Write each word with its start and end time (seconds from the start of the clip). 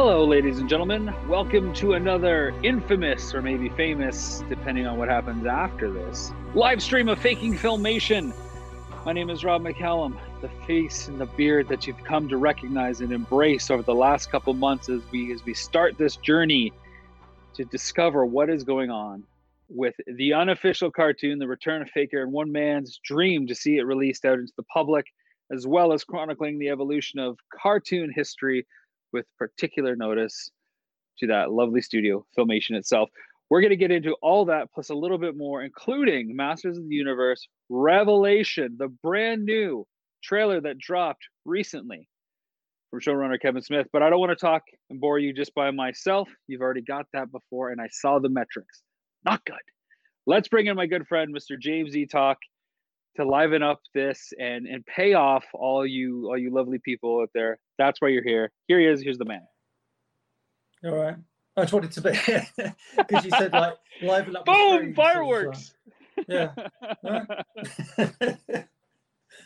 Hello, 0.00 0.24
ladies 0.24 0.60
and 0.60 0.68
gentlemen. 0.68 1.12
Welcome 1.26 1.74
to 1.74 1.94
another 1.94 2.54
infamous, 2.62 3.34
or 3.34 3.42
maybe 3.42 3.68
famous, 3.70 4.44
depending 4.48 4.86
on 4.86 4.96
what 4.96 5.08
happens 5.08 5.44
after 5.44 5.90
this, 5.90 6.30
live 6.54 6.80
stream 6.80 7.08
of 7.08 7.18
Faking 7.18 7.58
Filmation. 7.58 8.32
My 9.04 9.12
name 9.12 9.28
is 9.28 9.42
Rob 9.42 9.62
McCallum, 9.62 10.16
the 10.40 10.50
face 10.68 11.08
and 11.08 11.20
the 11.20 11.26
beard 11.26 11.66
that 11.66 11.88
you've 11.88 12.04
come 12.04 12.28
to 12.28 12.36
recognize 12.36 13.00
and 13.00 13.10
embrace 13.10 13.72
over 13.72 13.82
the 13.82 13.92
last 13.92 14.30
couple 14.30 14.54
months 14.54 14.88
as 14.88 15.02
we 15.10 15.32
as 15.32 15.44
we 15.44 15.52
start 15.52 15.98
this 15.98 16.14
journey 16.14 16.72
to 17.54 17.64
discover 17.64 18.24
what 18.24 18.48
is 18.48 18.62
going 18.62 18.90
on 18.90 19.24
with 19.68 19.96
the 20.06 20.32
unofficial 20.32 20.92
cartoon, 20.92 21.40
The 21.40 21.48
Return 21.48 21.82
of 21.82 21.90
Faker, 21.90 22.22
and 22.22 22.30
one 22.32 22.52
man's 22.52 23.00
dream 23.02 23.48
to 23.48 23.54
see 23.56 23.78
it 23.78 23.82
released 23.82 24.24
out 24.24 24.38
into 24.38 24.52
the 24.56 24.62
public, 24.62 25.06
as 25.52 25.66
well 25.66 25.92
as 25.92 26.04
chronicling 26.04 26.60
the 26.60 26.68
evolution 26.68 27.18
of 27.18 27.36
cartoon 27.60 28.12
history 28.14 28.64
with 29.12 29.26
particular 29.38 29.96
notice 29.96 30.50
to 31.18 31.26
that 31.28 31.50
lovely 31.52 31.80
studio 31.80 32.24
filmation 32.38 32.72
itself. 32.72 33.10
We're 33.50 33.60
going 33.60 33.70
to 33.70 33.76
get 33.76 33.90
into 33.90 34.14
all 34.20 34.44
that 34.46 34.68
plus 34.74 34.90
a 34.90 34.94
little 34.94 35.18
bit 35.18 35.36
more, 35.36 35.62
including 35.62 36.36
Masters 36.36 36.76
of 36.76 36.88
the 36.88 36.94
Universe 36.94 37.48
Revelation, 37.70 38.76
the 38.78 38.88
brand 39.02 39.44
new 39.44 39.86
trailer 40.22 40.60
that 40.60 40.78
dropped 40.78 41.24
recently 41.44 42.08
from 42.90 43.00
showrunner 43.00 43.40
Kevin 43.40 43.62
Smith. 43.62 43.86
But 43.92 44.02
I 44.02 44.10
don't 44.10 44.20
want 44.20 44.30
to 44.30 44.36
talk 44.36 44.62
and 44.90 45.00
bore 45.00 45.18
you 45.18 45.32
just 45.32 45.54
by 45.54 45.70
myself. 45.70 46.28
You've 46.46 46.60
already 46.60 46.82
got 46.82 47.06
that 47.14 47.32
before, 47.32 47.70
and 47.70 47.80
I 47.80 47.88
saw 47.90 48.18
the 48.18 48.28
metrics. 48.28 48.82
Not 49.24 49.44
good. 49.44 49.56
Let's 50.26 50.48
bring 50.48 50.66
in 50.66 50.76
my 50.76 50.86
good 50.86 51.06
friend, 51.06 51.34
Mr. 51.34 51.58
James 51.58 51.96
E. 51.96 52.04
Talk, 52.06 52.36
to 53.18 53.26
liven 53.26 53.62
up 53.62 53.80
this 53.94 54.32
and 54.38 54.66
and 54.66 54.84
pay 54.86 55.14
off 55.14 55.44
all 55.52 55.86
you 55.86 56.26
all 56.28 56.38
you 56.38 56.52
lovely 56.52 56.78
people 56.78 57.20
out 57.20 57.30
there. 57.34 57.58
That's 57.76 58.00
why 58.00 58.08
you're 58.08 58.24
here. 58.24 58.50
Here 58.66 58.78
he 58.80 58.86
is. 58.86 59.02
Here's 59.02 59.18
the 59.18 59.24
man. 59.24 59.46
All 60.84 60.94
right. 60.94 61.16
I 61.56 61.62
just 61.62 61.72
wanted 61.72 61.90
to 61.92 62.00
be 62.00 62.10
because 62.96 63.24
you 63.24 63.30
said 63.30 63.52
like 63.52 63.74
liven 64.00 64.36
up. 64.36 64.44
Boom! 64.44 64.94
Fireworks. 64.94 65.74
yeah. 66.28 66.50
there 67.02 68.36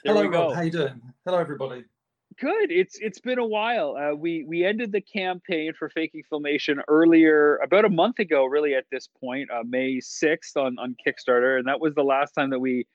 Hello, 0.04 0.22
we 0.22 0.28
go. 0.28 0.48
Rob. 0.48 0.54
How 0.54 0.60
you 0.60 0.70
doing? 0.70 1.00
Hello, 1.24 1.38
everybody. 1.38 1.84
Good. 2.38 2.70
It's 2.70 2.98
it's 3.00 3.20
been 3.20 3.38
a 3.38 3.46
while. 3.46 3.96
Uh, 3.96 4.14
we 4.14 4.44
we 4.46 4.64
ended 4.64 4.92
the 4.92 5.00
campaign 5.00 5.72
for 5.78 5.88
faking 5.88 6.22
filmation 6.30 6.80
earlier, 6.88 7.56
about 7.58 7.86
a 7.86 7.90
month 7.90 8.18
ago, 8.18 8.44
really. 8.44 8.74
At 8.74 8.84
this 8.92 9.08
point, 9.18 9.50
uh, 9.50 9.62
May 9.66 9.98
sixth 10.00 10.58
on 10.58 10.78
on 10.78 10.94
Kickstarter, 11.06 11.58
and 11.58 11.66
that 11.66 11.80
was 11.80 11.94
the 11.94 12.04
last 12.04 12.32
time 12.32 12.50
that 12.50 12.58
we 12.58 12.86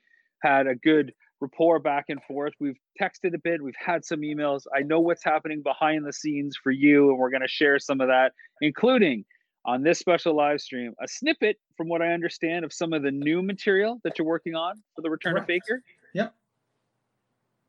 had 0.41 0.67
a 0.67 0.75
good 0.75 1.13
rapport 1.39 1.79
back 1.79 2.05
and 2.09 2.21
forth. 2.23 2.53
We've 2.59 2.77
texted 2.99 3.33
a 3.35 3.37
bit, 3.37 3.61
we've 3.61 3.73
had 3.77 4.03
some 4.03 4.21
emails. 4.21 4.63
I 4.75 4.81
know 4.81 4.99
what's 4.99 5.23
happening 5.23 5.61
behind 5.61 6.05
the 6.05 6.13
scenes 6.13 6.57
for 6.61 6.71
you, 6.71 7.09
and 7.09 7.19
we're 7.19 7.29
going 7.29 7.41
to 7.41 7.47
share 7.47 7.79
some 7.79 8.01
of 8.01 8.07
that, 8.07 8.33
including 8.61 9.25
on 9.65 9.83
this 9.83 9.99
special 9.99 10.35
live 10.35 10.61
stream, 10.61 10.93
a 11.03 11.07
snippet 11.07 11.57
from 11.75 11.89
what 11.89 12.01
I 12.01 12.13
understand 12.13 12.63
of 12.63 12.71
some 12.71 12.93
of 12.93 13.03
the 13.03 13.11
new 13.11 13.43
material 13.43 13.99
that 14.03 14.17
you're 14.17 14.27
working 14.27 14.55
on 14.55 14.81
for 14.95 15.01
the 15.01 15.09
Return 15.09 15.37
of 15.37 15.45
Faker. 15.45 15.83
Yep. 16.13 16.33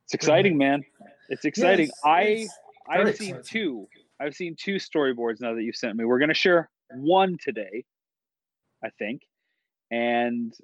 It's 0.04 0.14
exciting, 0.14 0.56
man. 0.56 0.84
It's 1.28 1.44
exciting. 1.44 1.86
Yes, 1.86 2.00
I 2.04 2.46
I've 2.88 3.16
seen 3.16 3.36
exciting. 3.36 3.42
two. 3.42 3.88
I've 4.20 4.34
seen 4.34 4.56
two 4.58 4.76
storyboards 4.76 5.40
now 5.40 5.54
that 5.54 5.62
you've 5.62 5.76
sent 5.76 5.96
me. 5.96 6.04
We're 6.04 6.18
going 6.18 6.30
to 6.30 6.34
share 6.34 6.70
one 6.94 7.36
today, 7.42 7.84
I 8.82 8.88
think, 8.98 9.22
and 9.90 10.54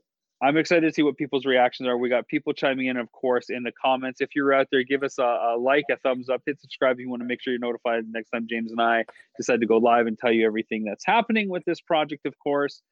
I'm 0.44 0.58
excited 0.58 0.86
to 0.86 0.92
see 0.92 1.02
what 1.02 1.16
people's 1.16 1.46
reactions 1.46 1.88
are. 1.88 1.96
We 1.96 2.10
got 2.10 2.28
people 2.28 2.52
chiming 2.52 2.88
in, 2.88 2.98
of 2.98 3.10
course, 3.12 3.48
in 3.48 3.62
the 3.62 3.72
comments. 3.72 4.20
If 4.20 4.36
you're 4.36 4.52
out 4.52 4.66
there, 4.70 4.84
give 4.84 5.02
us 5.02 5.18
a, 5.18 5.22
a 5.22 5.56
like, 5.58 5.84
a 5.90 5.96
thumbs 5.96 6.28
up, 6.28 6.42
hit 6.44 6.60
subscribe 6.60 6.96
if 6.96 7.00
you 7.00 7.08
want 7.08 7.22
to 7.22 7.26
make 7.26 7.40
sure 7.40 7.54
you're 7.54 7.60
notified 7.60 8.04
next 8.10 8.28
time 8.28 8.46
James 8.46 8.70
and 8.70 8.78
I 8.78 9.04
decide 9.38 9.60
to 9.62 9.66
go 9.66 9.78
live 9.78 10.06
and 10.06 10.18
tell 10.18 10.30
you 10.30 10.46
everything 10.46 10.84
that's 10.84 11.06
happening 11.06 11.48
with 11.48 11.64
this 11.64 11.80
project, 11.80 12.26
of 12.26 12.38
course. 12.38 12.82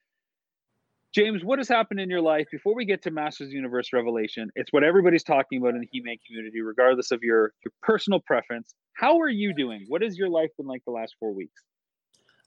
James, 1.15 1.45
what 1.45 1.59
has 1.59 1.69
happened 1.69 2.01
in 2.01 2.09
your 2.09 2.23
life 2.23 2.47
before 2.51 2.75
we 2.75 2.87
get 2.87 3.03
to 3.03 3.11
Masters 3.11 3.53
Universe 3.53 3.93
Revelation? 3.93 4.51
It's 4.57 4.73
what 4.73 4.83
everybody's 4.83 5.23
talking 5.23 5.61
about 5.61 5.75
in 5.75 5.83
the 5.83 5.89
He-Man 5.93 6.17
community, 6.27 6.63
regardless 6.63 7.11
of 7.11 7.23
your, 7.23 7.53
your 7.67 7.73
personal 7.83 8.19
preference. 8.19 8.73
How 8.95 9.21
are 9.21 9.29
you 9.29 9.55
doing? 9.55 9.85
What 9.89 10.01
has 10.01 10.17
your 10.17 10.31
life 10.31 10.49
been 10.57 10.67
like 10.67 10.83
the 10.87 10.93
last 10.93 11.17
four 11.21 11.35
weeks? 11.35 11.61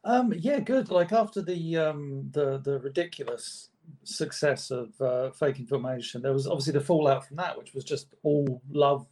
Um, 0.04 0.34
yeah, 0.36 0.60
good. 0.60 0.90
Like 0.90 1.12
after 1.12 1.44
the 1.44 1.78
um, 1.78 2.30
the 2.32 2.60
the 2.60 2.80
ridiculous 2.80 3.70
success 4.04 4.72
of 4.72 4.90
uh, 5.02 5.32
faking 5.32 5.66
filmation, 5.66 6.22
there 6.22 6.34
was 6.34 6.48
obviously 6.48 6.74
the 6.74 6.82
fallout 6.82 7.28
from 7.28 7.38
that, 7.38 7.58
which 7.58 7.74
was 7.74 7.84
just 7.84 8.14
all 8.24 8.62
love, 8.72 9.08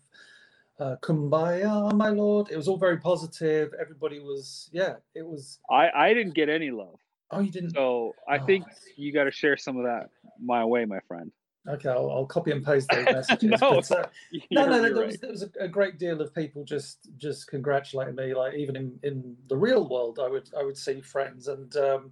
uh, 0.79 0.95
kumbaya, 1.01 1.94
my 1.94 2.09
lord. 2.09 2.50
It 2.51 2.57
was 2.57 2.67
all 2.67 2.78
very 2.78 2.97
positive. 2.97 3.73
Everybody 3.79 4.19
was, 4.19 4.69
yeah, 4.72 4.95
it 5.16 5.25
was. 5.25 5.59
I, 5.69 5.89
I 5.95 6.13
didn't 6.13 6.33
get 6.33 6.50
any 6.50 6.72
love. 6.72 7.00
Oh, 7.31 7.39
you 7.39 7.51
didn't. 7.51 7.72
So 7.72 8.13
I 8.28 8.38
Oh. 8.38 8.45
think 8.45 8.66
you 8.95 9.12
got 9.12 9.23
to 9.25 9.31
share 9.31 9.57
some 9.57 9.78
of 9.78 9.83
that 9.83 10.09
my 10.44 10.63
way, 10.66 10.85
my 10.85 11.00
friend. 11.07 11.31
Okay, 11.67 11.89
I'll, 11.89 12.12
I'll 12.12 12.25
copy 12.25 12.51
and 12.51 12.63
paste 12.63 12.89
those 12.91 13.06
messages. 13.12 13.62
No. 13.62 13.81
but, 13.81 13.91
uh, 13.91 14.07
no, 14.51 14.66
no, 14.66 14.81
there 14.81 14.95
right. 14.95 15.06
was, 15.07 15.17
there 15.17 15.29
was 15.31 15.44
a, 15.44 15.50
a 15.62 15.67
great 15.67 15.97
deal 15.97 16.22
of 16.22 16.35
people 16.35 16.66
just 16.66 17.09
just 17.17 17.47
congratulating 17.47 18.16
me. 18.16 18.33
Like 18.33 18.53
even 18.56 18.75
in, 18.75 19.00
in 19.03 19.38
the 19.47 19.56
real 19.56 19.88
world, 19.88 20.19
I 20.22 20.28
would 20.28 20.50
I 20.59 20.63
would 20.63 20.78
see 20.78 21.00
friends 21.00 21.47
and 21.47 21.75
um, 21.78 22.12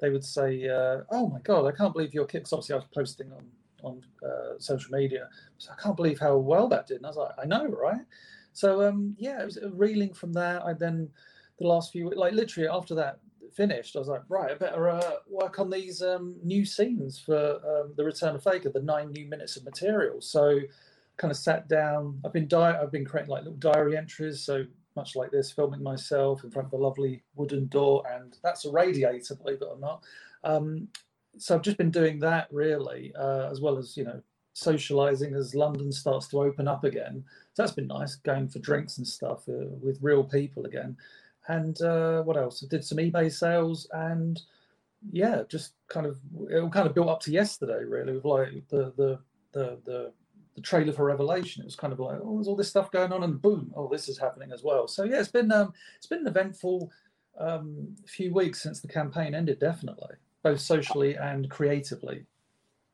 they 0.00 0.10
would 0.10 0.24
say, 0.24 0.68
uh, 0.68 1.02
"Oh 1.10 1.28
my 1.28 1.40
god, 1.40 1.66
I 1.66 1.72
can't 1.72 1.92
believe 1.92 2.14
your 2.14 2.26
kicks." 2.26 2.52
Obviously, 2.52 2.74
I 2.74 2.78
was 2.78 2.88
posting 2.94 3.32
on 3.32 3.44
on 3.82 4.02
uh, 4.24 4.58
social 4.58 4.92
media, 4.92 5.28
so 5.58 5.72
I 5.76 5.80
can't 5.82 5.96
believe 5.96 6.18
how 6.18 6.36
well 6.36 6.68
that 6.68 6.86
did. 6.86 6.98
And 6.98 7.06
I 7.06 7.08
was 7.08 7.16
like, 7.16 7.34
"I 7.42 7.46
know, 7.46 7.66
right?" 7.66 8.04
So 8.52 8.86
um, 8.86 9.14
yeah, 9.18 9.40
it 9.40 9.44
was 9.44 9.58
reeling 9.72 10.12
from 10.14 10.32
that. 10.34 10.62
I 10.62 10.72
then 10.72 11.08
the 11.58 11.66
last 11.66 11.92
few 11.92 12.10
like 12.10 12.32
literally 12.32 12.68
after 12.68 12.94
that 12.96 13.18
finished, 13.54 13.96
I 13.96 13.98
was 13.98 14.08
like, 14.08 14.22
right, 14.28 14.50
I 14.50 14.54
better 14.54 14.88
uh, 14.88 15.16
work 15.28 15.58
on 15.58 15.70
these 15.70 16.02
um, 16.02 16.36
new 16.42 16.64
scenes 16.64 17.18
for 17.18 17.56
um, 17.56 17.92
the 17.96 18.04
Return 18.04 18.34
of 18.34 18.42
Faker, 18.42 18.70
the 18.70 18.80
nine 18.80 19.10
new 19.12 19.26
minutes 19.26 19.56
of 19.56 19.64
material. 19.64 20.20
So, 20.20 20.58
kind 21.18 21.30
of 21.30 21.36
sat 21.36 21.68
down. 21.68 22.20
I've 22.24 22.32
been 22.32 22.48
di- 22.48 22.78
I've 22.80 22.90
been 22.90 23.04
creating 23.04 23.30
like 23.30 23.44
little 23.44 23.58
diary 23.58 23.96
entries, 23.96 24.40
so 24.40 24.64
much 24.96 25.16
like 25.16 25.30
this, 25.30 25.52
filming 25.52 25.82
myself 25.82 26.44
in 26.44 26.50
front 26.50 26.68
of 26.68 26.72
a 26.72 26.82
lovely 26.82 27.22
wooden 27.34 27.66
door, 27.66 28.02
and 28.10 28.36
that's 28.42 28.64
a 28.64 28.70
radiator, 28.70 29.34
believe 29.34 29.62
it 29.62 29.68
or 29.70 29.78
not. 29.78 30.02
Um, 30.44 30.88
so 31.38 31.54
I've 31.54 31.62
just 31.62 31.78
been 31.78 31.90
doing 31.90 32.18
that 32.20 32.48
really, 32.50 33.12
uh, 33.18 33.48
as 33.50 33.60
well 33.60 33.78
as 33.78 33.96
you 33.96 34.04
know 34.04 34.22
socializing 34.54 35.34
as 35.34 35.54
London 35.54 35.90
starts 35.92 36.28
to 36.28 36.42
open 36.42 36.68
up 36.68 36.84
again. 36.84 37.24
So 37.54 37.62
that's 37.62 37.72
been 37.74 37.86
nice, 37.86 38.16
going 38.16 38.48
for 38.48 38.58
drinks 38.58 38.98
and 38.98 39.06
stuff 39.06 39.48
uh, 39.48 39.66
with 39.80 39.98
real 40.02 40.24
people 40.24 40.66
again. 40.66 40.96
And 41.48 41.80
uh, 41.82 42.22
what 42.22 42.36
else? 42.36 42.62
I 42.62 42.68
did 42.68 42.84
some 42.84 42.98
eBay 42.98 43.32
sales 43.32 43.88
and 43.92 44.40
yeah, 45.10 45.42
just 45.48 45.72
kind 45.88 46.06
of 46.06 46.18
it 46.50 46.58
all 46.58 46.70
kind 46.70 46.86
of 46.86 46.94
built 46.94 47.08
up 47.08 47.20
to 47.22 47.32
yesterday 47.32 47.84
really 47.84 48.12
with 48.12 48.24
like 48.24 48.68
the 48.68 48.92
the 48.96 49.18
the 49.52 49.78
the, 49.84 50.12
the 50.54 50.60
trailer 50.60 50.92
for 50.92 51.04
Revelation. 51.04 51.62
It 51.62 51.66
was 51.66 51.76
kind 51.76 51.92
of 51.92 52.00
like 52.00 52.18
oh, 52.22 52.34
there's 52.36 52.48
all 52.48 52.56
this 52.56 52.68
stuff 52.68 52.90
going 52.90 53.12
on, 53.12 53.22
and 53.22 53.40
boom, 53.40 53.72
oh, 53.76 53.88
this 53.88 54.08
is 54.08 54.18
happening 54.18 54.52
as 54.52 54.62
well. 54.62 54.86
So 54.88 55.04
yeah, 55.04 55.20
it's 55.20 55.30
been 55.30 55.50
um, 55.52 55.72
it's 55.96 56.06
been 56.06 56.20
an 56.20 56.26
eventful 56.26 56.90
um, 57.38 57.96
few 58.06 58.32
weeks 58.34 58.62
since 58.62 58.80
the 58.80 58.88
campaign 58.88 59.34
ended, 59.34 59.58
definitely, 59.58 60.14
both 60.42 60.60
socially 60.60 61.16
and 61.16 61.50
creatively. 61.50 62.26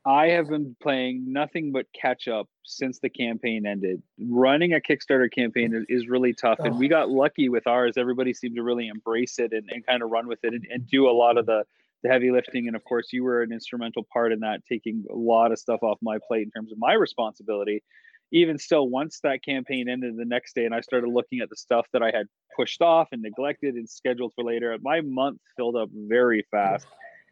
I 0.07 0.29
have 0.29 0.49
been 0.49 0.75
playing 0.81 1.31
nothing 1.31 1.71
but 1.71 1.87
catch 1.93 2.29
up 2.29 2.49
since 2.65 2.99
the 2.99 3.11
campaign 3.11 3.67
ended. 3.67 4.03
Running 4.19 4.73
a 4.73 4.81
Kickstarter 4.81 5.31
campaign 5.31 5.85
is, 5.89 6.09
really 6.09 6.32
tough, 6.32 6.61
and 6.61 6.75
Oh. 6.75 6.79
we 6.79 6.88
got 6.88 7.11
lucky 7.11 7.49
with 7.50 7.67
ours. 7.67 7.99
Everybody 7.99 8.32
seemed 8.32 8.56
to 8.56 8.62
really 8.62 8.88
embrace 8.88 9.38
it 9.38 9.53
and, 9.53 9.69
and 9.71 9.85
kind 9.85 10.03
of 10.03 10.11
run 10.11 10.27
with 10.27 10.43
it 10.44 10.55
and, 10.55 10.67
and 10.71 10.87
do 10.87 11.09
a 11.09 11.12
lot 11.12 11.37
of 11.37 11.44
the, 11.44 11.65
the 12.03 12.09
heavy 12.09 12.31
lifting. 12.31 12.67
And 12.67 12.77
of 12.77 12.85
course, 12.85 13.09
you 13.12 13.25
were 13.25 13.43
an 13.43 13.53
instrumental 13.53 14.06
part 14.12 14.33
in 14.33 14.41
that, 14.41 14.61
taking 14.71 15.05
a 15.11 15.15
lot 15.15 15.53
of 15.53 15.59
stuff 15.59 15.83
off 15.83 15.99
my 16.03 16.19
plate 16.27 16.43
in 16.43 16.50
terms 16.50 16.73
of 16.73 16.79
my 16.79 16.93
responsibility. 16.95 17.83
Even 18.31 18.59
still, 18.59 18.89
once 18.89 19.21
that 19.23 19.43
campaign 19.43 19.89
ended 19.89 20.15
the 20.17 20.25
next 20.25 20.55
day, 20.55 20.67
and 20.67 20.75
I 20.75 20.81
started 20.81 21.09
looking 21.09 21.41
at 21.41 21.49
the 21.49 21.56
stuff 21.56 21.87
that 21.93 22.03
I 22.03 22.11
had 22.15 22.27
pushed 22.55 22.83
off 22.83 23.09
and 23.12 23.23
neglected 23.23 23.75
and 23.75 23.89
scheduled 23.89 24.33
for 24.35 24.45
later, 24.45 24.77
my 24.83 25.00
month 25.00 25.41
filled 25.56 25.77
up 25.77 25.89
very 25.93 26.45
fast. 26.50 26.87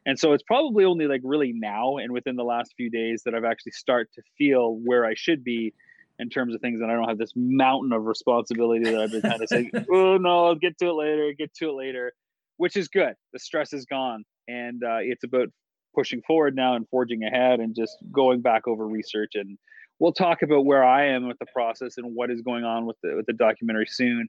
And 0.06 0.18
so 0.18 0.32
it's 0.32 0.44
probably 0.44 0.84
only 0.84 1.06
like 1.06 1.20
really 1.24 1.52
now 1.52 1.96
and 1.96 2.12
within 2.12 2.36
the 2.36 2.44
last 2.44 2.74
few 2.76 2.88
days 2.88 3.22
that 3.24 3.34
I've 3.34 3.44
actually 3.44 3.72
start 3.72 4.08
to 4.14 4.22
feel 4.38 4.78
where 4.84 5.04
I 5.04 5.14
should 5.16 5.42
be 5.42 5.74
in 6.18 6.30
terms 6.30 6.54
of 6.54 6.60
things 6.60 6.80
and 6.80 6.90
I 6.90 6.94
don't 6.94 7.08
have 7.08 7.18
this 7.18 7.32
mountain 7.34 7.92
of 7.92 8.04
responsibility 8.04 8.84
that 8.84 9.00
I've 9.00 9.10
been 9.10 9.22
kind 9.22 9.42
of 9.42 9.48
saying, 9.48 9.70
oh 9.92 10.16
no, 10.16 10.46
I'll 10.46 10.54
get 10.54 10.78
to 10.78 10.86
it 10.86 10.92
later, 10.92 11.32
get 11.36 11.52
to 11.54 11.70
it 11.70 11.74
later, 11.74 12.12
which 12.56 12.76
is 12.76 12.88
good. 12.88 13.14
The 13.32 13.38
stress 13.40 13.72
is 13.72 13.84
gone. 13.84 14.24
And 14.48 14.82
uh, 14.84 14.98
it's 15.00 15.24
about 15.24 15.48
pushing 15.94 16.22
forward 16.26 16.54
now 16.54 16.74
and 16.74 16.86
forging 16.90 17.24
ahead 17.24 17.60
and 17.60 17.74
just 17.74 17.96
going 18.12 18.42
back 18.42 18.68
over 18.68 18.86
research 18.86 19.32
and 19.34 19.58
we'll 19.98 20.12
talk 20.12 20.42
about 20.42 20.64
where 20.64 20.84
I 20.84 21.06
am 21.06 21.26
with 21.26 21.38
the 21.38 21.46
process 21.52 21.96
and 21.96 22.14
what 22.14 22.30
is 22.30 22.42
going 22.42 22.64
on 22.64 22.86
with 22.86 22.96
the 23.02 23.14
with 23.16 23.26
the 23.26 23.32
documentary 23.32 23.86
soon. 23.88 24.28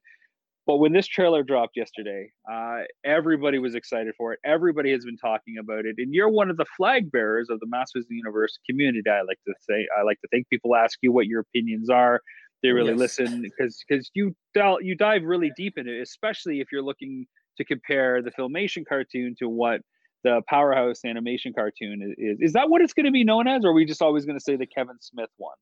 But 0.65 0.77
when 0.77 0.91
this 0.91 1.07
trailer 1.07 1.43
dropped 1.43 1.77
yesterday, 1.77 2.29
uh, 2.51 2.79
everybody 3.05 3.57
was 3.57 3.73
excited 3.73 4.13
for 4.17 4.33
it. 4.33 4.39
Everybody 4.45 4.91
has 4.91 5.05
been 5.05 5.17
talking 5.17 5.57
about 5.59 5.85
it, 5.85 5.95
and 5.97 6.13
you're 6.13 6.29
one 6.29 6.49
of 6.49 6.57
the 6.57 6.65
flag 6.75 7.09
bearers 7.09 7.49
of 7.49 7.61
the 7.61 7.67
Masters 7.67 8.03
of 8.03 8.09
the 8.09 8.15
Universe 8.15 8.59
community. 8.69 9.09
I 9.09 9.21
like 9.21 9.39
to 9.47 9.53
say, 9.61 9.87
I 9.97 10.03
like 10.03 10.19
to 10.21 10.27
think 10.27 10.49
people 10.49 10.75
ask 10.75 10.99
you 11.01 11.13
what 11.13 11.27
your 11.27 11.39
opinions 11.41 11.89
are. 11.89 12.21
They 12.63 12.69
really 12.71 12.91
Yes. 12.91 12.99
listen 12.99 13.41
because 13.41 13.81
because 13.87 14.11
you 14.13 14.35
del- 14.53 14.81
you 14.81 14.95
dive 14.95 15.23
really 15.23 15.51
deep 15.55 15.77
in 15.77 15.87
it, 15.87 16.01
especially 16.01 16.59
if 16.59 16.67
you're 16.71 16.81
looking 16.83 17.27
to 17.57 17.63
compare 17.63 18.21
the 18.21 18.31
filmation 18.31 18.85
cartoon 18.85 19.35
to 19.39 19.47
what 19.47 19.81
the 20.23 20.41
powerhouse 20.47 21.05
animation 21.05 21.53
cartoon 21.53 22.15
is. 22.17 22.37
Is 22.39 22.53
that 22.53 22.69
what 22.69 22.81
it's 22.81 22.93
going 22.93 23.05
to 23.05 23.11
be 23.11 23.23
known 23.23 23.47
as, 23.47 23.63
or 23.63 23.69
are 23.69 23.73
we 23.73 23.85
just 23.85 24.01
always 24.01 24.25
going 24.25 24.37
to 24.37 24.43
say 24.43 24.55
the 24.55 24.65
Kevin 24.65 24.97
Smith 24.99 25.29
one? 25.37 25.55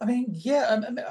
I 0.00 0.06
mean, 0.06 0.26
yeah, 0.30 0.68
I 0.70 0.90
mean, 0.90 1.04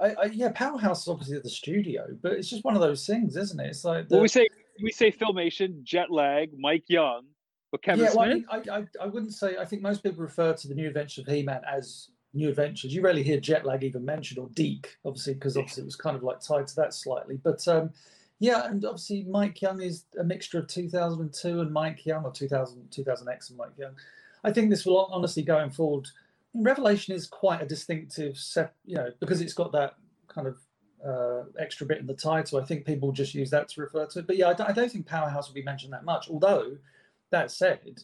I, 0.00 0.14
I, 0.22 0.24
yeah, 0.26 0.50
Powerhouse 0.54 1.02
is 1.02 1.08
obviously 1.08 1.36
at 1.36 1.44
the 1.44 1.50
studio, 1.50 2.06
but 2.20 2.32
it's 2.32 2.50
just 2.50 2.64
one 2.64 2.74
of 2.74 2.80
those 2.80 3.06
things, 3.06 3.36
isn't 3.36 3.60
it? 3.60 3.68
It's 3.68 3.84
like 3.84 4.08
the, 4.08 4.16
well, 4.16 4.22
we 4.22 4.28
say 4.28 4.48
we 4.82 4.90
say 4.90 5.10
filmation, 5.10 5.84
Jetlag, 5.84 6.50
Mike 6.58 6.84
Young, 6.88 7.22
but 7.70 7.82
Kevin 7.82 8.04
yeah, 8.04 8.12
well, 8.14 8.26
Smith. 8.26 8.44
I, 8.50 8.56
mean, 8.56 8.68
I, 8.70 8.78
I, 8.78 9.04
I 9.04 9.06
wouldn't 9.06 9.32
say. 9.32 9.56
I 9.56 9.64
think 9.64 9.82
most 9.82 10.02
people 10.02 10.22
refer 10.22 10.52
to 10.52 10.68
the 10.68 10.74
New 10.74 10.88
Adventures 10.88 11.26
of 11.26 11.32
He-Man 11.32 11.62
as 11.70 12.10
New 12.34 12.48
Adventures. 12.48 12.92
You 12.92 13.02
rarely 13.02 13.22
hear 13.22 13.38
Jetlag 13.38 13.82
even 13.82 14.04
mentioned 14.04 14.38
or 14.38 14.48
DiC, 14.52 14.96
obviously, 15.04 15.34
because 15.34 15.56
obviously 15.56 15.82
it 15.82 15.86
was 15.86 15.96
kind 15.96 16.16
of 16.16 16.22
like 16.22 16.40
tied 16.40 16.66
to 16.66 16.76
that 16.76 16.92
slightly. 16.92 17.38
But 17.42 17.66
um, 17.68 17.90
yeah, 18.40 18.66
and 18.66 18.84
obviously 18.84 19.24
Mike 19.24 19.60
Young 19.62 19.80
is 19.80 20.04
a 20.18 20.24
mixture 20.24 20.58
of 20.58 20.66
2002 20.66 21.60
and 21.60 21.72
Mike 21.72 22.04
Young, 22.04 22.24
or 22.24 22.32
2000, 22.32 22.90
2000X 22.90 23.50
and 23.50 23.58
Mike 23.58 23.78
Young. 23.78 23.94
I 24.42 24.52
think 24.52 24.70
this 24.70 24.84
will 24.84 25.08
honestly 25.10 25.42
going 25.42 25.70
forward. 25.70 26.08
Revelation 26.52 27.14
is 27.14 27.26
quite 27.26 27.62
a 27.62 27.66
distinctive 27.66 28.36
set, 28.36 28.74
you 28.84 28.96
know, 28.96 29.10
because 29.20 29.40
it's 29.40 29.54
got 29.54 29.72
that 29.72 29.94
kind 30.28 30.46
of 30.46 30.58
uh, 31.04 31.44
extra 31.58 31.86
bit 31.86 31.98
in 31.98 32.06
the 32.06 32.14
title. 32.14 32.60
I 32.60 32.64
think 32.64 32.84
people 32.84 33.12
just 33.12 33.34
use 33.34 33.50
that 33.50 33.68
to 33.70 33.80
refer 33.80 34.06
to 34.06 34.18
it. 34.20 34.26
But 34.26 34.36
yeah, 34.36 34.48
I 34.48 34.54
don't, 34.54 34.68
I 34.68 34.72
don't 34.72 34.90
think 34.90 35.06
Powerhouse 35.06 35.48
will 35.48 35.54
be 35.54 35.62
mentioned 35.62 35.92
that 35.92 36.04
much. 36.04 36.28
Although 36.28 36.78
that 37.30 37.50
said, 37.50 38.02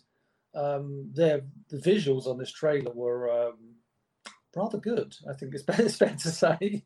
um, 0.54 1.10
the 1.12 1.44
visuals 1.72 2.26
on 2.26 2.38
this 2.38 2.50
trailer 2.50 2.92
were 2.92 3.48
um, 3.48 3.76
rather 4.56 4.78
good. 4.78 5.16
I 5.28 5.34
think 5.34 5.54
it's 5.54 5.62
better, 5.64 5.84
it's 5.84 5.98
to 5.98 6.30
say. 6.30 6.84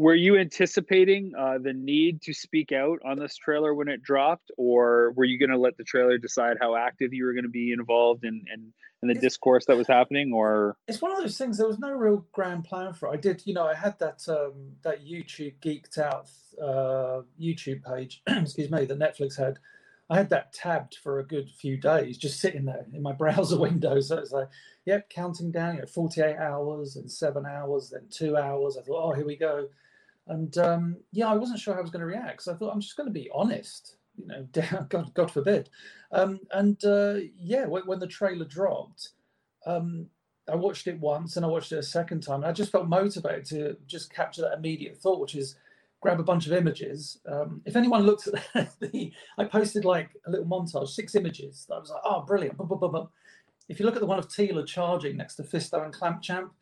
Were 0.00 0.14
you 0.14 0.38
anticipating 0.38 1.34
uh, 1.38 1.58
the 1.58 1.74
need 1.74 2.22
to 2.22 2.32
speak 2.32 2.72
out 2.72 3.00
on 3.04 3.18
this 3.18 3.36
trailer 3.36 3.74
when 3.74 3.88
it 3.88 4.02
dropped, 4.02 4.50
or 4.56 5.12
were 5.14 5.26
you 5.26 5.38
going 5.38 5.50
to 5.50 5.58
let 5.58 5.76
the 5.76 5.84
trailer 5.84 6.16
decide 6.16 6.56
how 6.58 6.74
active 6.74 7.12
you 7.12 7.26
were 7.26 7.34
going 7.34 7.44
to 7.44 7.50
be 7.50 7.70
involved 7.70 8.24
in, 8.24 8.42
in, 8.50 8.72
in 9.02 9.08
the 9.08 9.12
it's, 9.12 9.20
discourse 9.20 9.66
that 9.66 9.76
was 9.76 9.86
happening? 9.86 10.32
Or 10.32 10.78
it's 10.88 11.02
one 11.02 11.12
of 11.12 11.18
those 11.18 11.36
things. 11.36 11.58
There 11.58 11.66
was 11.66 11.78
no 11.78 11.92
real 11.92 12.24
grand 12.32 12.64
plan 12.64 12.94
for 12.94 13.10
it. 13.10 13.12
I 13.12 13.16
did, 13.18 13.42
you 13.44 13.52
know, 13.52 13.66
I 13.66 13.74
had 13.74 13.98
that 13.98 14.26
um, 14.26 14.72
that 14.84 15.04
YouTube 15.04 15.56
geeked 15.60 15.98
out 15.98 16.30
uh, 16.58 17.20
YouTube 17.38 17.84
page. 17.84 18.22
excuse 18.26 18.70
me, 18.70 18.86
that 18.86 18.98
Netflix 18.98 19.36
had 19.36 19.58
I 20.08 20.16
had 20.16 20.30
that 20.30 20.54
tabbed 20.54 20.96
for 21.02 21.18
a 21.18 21.26
good 21.26 21.50
few 21.50 21.76
days, 21.76 22.16
just 22.16 22.40
sitting 22.40 22.64
there 22.64 22.86
in 22.90 23.02
my 23.02 23.12
browser 23.18 23.58
window. 23.58 24.00
So 24.00 24.16
it's 24.16 24.32
like, 24.32 24.48
yep, 24.86 25.10
counting 25.10 25.52
down, 25.52 25.74
you 25.74 25.80
know, 25.82 25.86
48 25.86 26.36
hours 26.38 26.96
and 26.96 27.12
seven 27.12 27.44
hours, 27.44 27.90
then 27.90 28.06
two 28.08 28.38
hours. 28.38 28.78
I 28.78 28.80
thought, 28.80 29.10
oh, 29.10 29.12
here 29.12 29.26
we 29.26 29.36
go. 29.36 29.68
And 30.30 30.56
um, 30.58 30.96
yeah, 31.10 31.28
I 31.28 31.34
wasn't 31.34 31.58
sure 31.58 31.74
how 31.74 31.80
I 31.80 31.82
was 31.82 31.90
going 31.90 32.00
to 32.00 32.06
react. 32.06 32.42
So 32.42 32.52
I 32.52 32.56
thought, 32.56 32.72
I'm 32.72 32.80
just 32.80 32.96
going 32.96 33.08
to 33.08 33.12
be 33.12 33.28
honest, 33.34 33.96
you 34.16 34.26
know, 34.28 34.46
God, 34.88 35.12
God 35.12 35.30
forbid. 35.30 35.68
Um, 36.12 36.38
and 36.52 36.82
uh, 36.84 37.16
yeah, 37.36 37.66
when, 37.66 37.82
when, 37.82 37.98
the 37.98 38.06
trailer 38.06 38.44
dropped, 38.44 39.10
um, 39.66 40.06
I 40.50 40.54
watched 40.54 40.86
it 40.86 41.00
once 41.00 41.36
and 41.36 41.44
I 41.44 41.48
watched 41.48 41.72
it 41.72 41.78
a 41.78 41.82
second 41.82 42.20
time. 42.22 42.36
And 42.36 42.46
I 42.46 42.52
just 42.52 42.70
felt 42.70 42.88
motivated 42.88 43.44
to 43.46 43.76
just 43.88 44.14
capture 44.14 44.42
that 44.42 44.56
immediate 44.56 44.96
thought, 44.96 45.20
which 45.20 45.34
is, 45.34 45.56
grab 46.00 46.18
a 46.18 46.22
bunch 46.24 46.46
of 46.46 46.52
images. 46.52 47.18
Um, 47.26 47.60
if 47.66 47.76
anyone 47.76 48.04
looks 48.04 48.28
at 48.54 48.72
the, 48.80 49.12
I 49.36 49.44
posted 49.44 49.84
like 49.84 50.10
a 50.26 50.30
little 50.30 50.46
montage, 50.46 50.88
six 50.88 51.14
images. 51.14 51.66
I 51.70 51.78
was 51.78 51.90
like, 51.90 52.00
oh, 52.04 52.22
brilliant. 52.22 52.56
If 53.68 53.78
you 53.78 53.86
look 53.86 53.96
at 53.96 54.00
the 54.00 54.06
one 54.06 54.18
of 54.18 54.28
Teela 54.28 54.66
charging 54.66 55.16
next 55.16 55.34
to 55.36 55.42
Fisto 55.42 55.84
and 55.84 55.92
Clamp 55.92 56.22
Champ, 56.22 56.52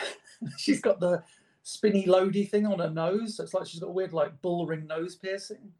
she's 0.56 0.80
got 0.80 0.98
the 1.00 1.22
spinny 1.62 2.06
loady 2.06 2.48
thing 2.48 2.66
on 2.66 2.78
her 2.78 2.90
nose. 2.90 3.36
So 3.36 3.44
it's 3.44 3.54
like 3.54 3.66
she's 3.66 3.80
got 3.80 3.88
a 3.88 3.92
weird 3.92 4.12
like 4.12 4.40
bull 4.42 4.66
ring 4.66 4.86
nose 4.86 5.16
piercing. 5.16 5.72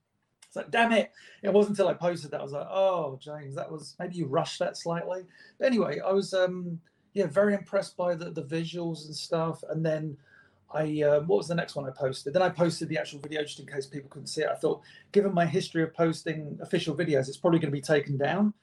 It's 0.47 0.56
like, 0.56 0.71
damn 0.71 0.93
it. 0.93 1.12
It 1.43 1.53
wasn't 1.53 1.79
until 1.79 1.88
I 1.88 1.94
posted 1.94 2.32
that 2.32 2.41
I 2.41 2.43
was 2.43 2.53
like, 2.53 2.67
oh, 2.69 3.19
James, 3.23 3.55
that 3.55 3.71
was 3.71 3.94
maybe 3.99 4.17
you 4.17 4.27
rushed 4.27 4.59
that 4.59 4.77
slightly. 4.77 5.23
But 5.59 5.67
anyway, 5.67 6.00
I 6.00 6.12
was 6.12 6.35
um 6.35 6.81
yeah, 7.12 7.27
very 7.27 7.55
impressed 7.55 7.97
by 7.97 8.15
the, 8.15 8.31
the 8.31 8.43
visuals 8.43 9.06
and 9.06 9.15
stuff. 9.15 9.62
And 9.69 9.85
then 9.85 10.17
I 10.73 11.03
uh, 11.03 11.21
what 11.21 11.38
was 11.38 11.49
the 11.49 11.55
next 11.55 11.75
one 11.75 11.87
I 11.87 11.91
posted? 11.91 12.33
Then 12.33 12.43
I 12.43 12.49
posted 12.49 12.88
the 12.88 12.99
actual 12.99 13.21
video 13.21 13.43
just 13.43 13.59
in 13.59 13.67
case 13.67 13.87
people 13.87 14.11
couldn't 14.11 14.29
see 14.29 14.43
it. 14.43 14.49
I 14.49 14.55
thought, 14.55 14.83
given 15.12 15.35
my 15.35 15.47
history 15.47 15.83
of 15.83 15.93
posting 15.94 16.59
official 16.62 16.97
videos, 16.97 17.29
it's 17.29 17.37
probably 17.37 17.59
going 17.59 17.73
to 17.73 17.76
be 17.76 17.81
taken 17.81 18.17
down. 18.17 18.55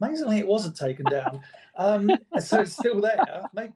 Amazingly, 0.00 0.38
it 0.38 0.46
wasn't 0.46 0.76
taken 0.76 1.06
down, 1.06 1.40
um, 1.78 2.10
so 2.38 2.60
it's 2.60 2.74
still 2.74 3.00
there. 3.00 3.42
Maybe, 3.54 3.72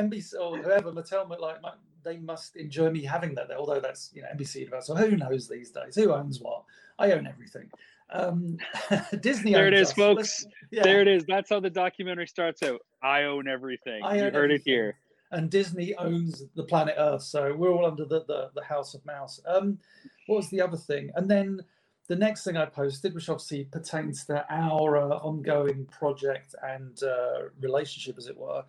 NBC 0.00 0.34
or 0.40 0.56
whoever 0.56 0.90
Mattel, 0.92 1.28
might 1.28 1.40
like 1.40 1.60
they 2.04 2.16
must 2.18 2.56
enjoy 2.56 2.90
me 2.90 3.02
having 3.02 3.34
that 3.34 3.48
there. 3.48 3.58
Although 3.58 3.80
that's 3.80 4.10
you 4.14 4.22
know 4.22 4.28
NBC 4.34 4.68
So 4.82 4.94
who 4.94 5.16
knows 5.16 5.48
these 5.48 5.70
days? 5.70 5.94
Who 5.94 6.12
owns 6.12 6.40
what? 6.40 6.64
I 6.98 7.12
own 7.12 7.26
everything. 7.26 7.70
Um, 8.10 8.58
Disney. 9.20 9.52
There 9.52 9.68
it 9.68 9.74
is, 9.74 9.88
us. 9.88 9.94
folks. 9.94 10.46
Yeah. 10.70 10.82
There 10.82 11.00
it 11.00 11.08
is. 11.08 11.24
That's 11.26 11.50
how 11.50 11.60
the 11.60 11.70
documentary 11.70 12.26
starts 12.26 12.62
out. 12.62 12.80
I 13.02 13.24
own 13.24 13.48
everything. 13.48 14.02
I 14.02 14.16
you 14.16 14.22
own 14.24 14.32
heard 14.32 14.50
everything. 14.50 14.60
it 14.66 14.70
here 14.70 14.96
and 15.30 15.50
Disney 15.50 15.94
owns 15.96 16.44
the 16.54 16.64
planet 16.64 16.94
Earth, 16.98 17.22
so 17.22 17.54
we're 17.54 17.72
all 17.72 17.86
under 17.86 18.04
the 18.04 18.24
the, 18.24 18.50
the 18.54 18.64
House 18.64 18.94
of 18.94 19.04
Mouse. 19.04 19.40
Um, 19.46 19.78
what 20.26 20.36
was 20.36 20.50
the 20.50 20.60
other 20.60 20.76
thing? 20.76 21.10
And 21.14 21.30
then 21.30 21.60
the 22.06 22.16
next 22.16 22.44
thing 22.44 22.56
I 22.56 22.66
posted, 22.66 23.14
which 23.14 23.28
obviously 23.28 23.64
pertains 23.64 24.24
to 24.26 24.44
our 24.50 24.96
uh, 24.96 25.16
ongoing 25.18 25.86
project 25.86 26.54
and 26.62 27.00
uh, 27.02 27.48
relationship, 27.60 28.16
as 28.18 28.26
it 28.26 28.36
were. 28.36 28.64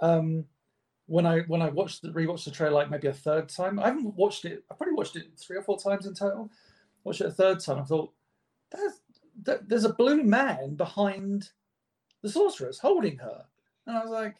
Um, 0.00 0.44
when 1.06 1.26
I 1.26 1.40
when 1.40 1.62
I 1.62 1.68
watched 1.68 2.02
the 2.02 2.08
rewatched 2.08 2.44
the 2.44 2.50
trailer 2.50 2.74
like 2.74 2.90
maybe 2.90 3.08
a 3.08 3.12
third 3.12 3.48
time, 3.48 3.78
I 3.78 3.86
haven't 3.86 4.14
watched 4.14 4.44
it. 4.44 4.64
I 4.70 4.74
probably 4.74 4.94
watched 4.94 5.16
it 5.16 5.26
three 5.36 5.56
or 5.56 5.62
four 5.62 5.78
times 5.78 6.06
in 6.06 6.14
total. 6.14 6.50
Watched 7.04 7.20
it 7.20 7.26
a 7.26 7.32
third 7.32 7.60
time. 7.60 7.78
I 7.78 7.84
thought 7.84 8.12
there's 8.70 9.60
there's 9.66 9.84
a 9.84 9.92
blue 9.92 10.22
man 10.22 10.74
behind 10.76 11.50
the 12.22 12.28
sorceress 12.28 12.78
holding 12.78 13.18
her, 13.18 13.44
and 13.86 13.96
I 13.96 14.00
was 14.00 14.10
like, 14.10 14.36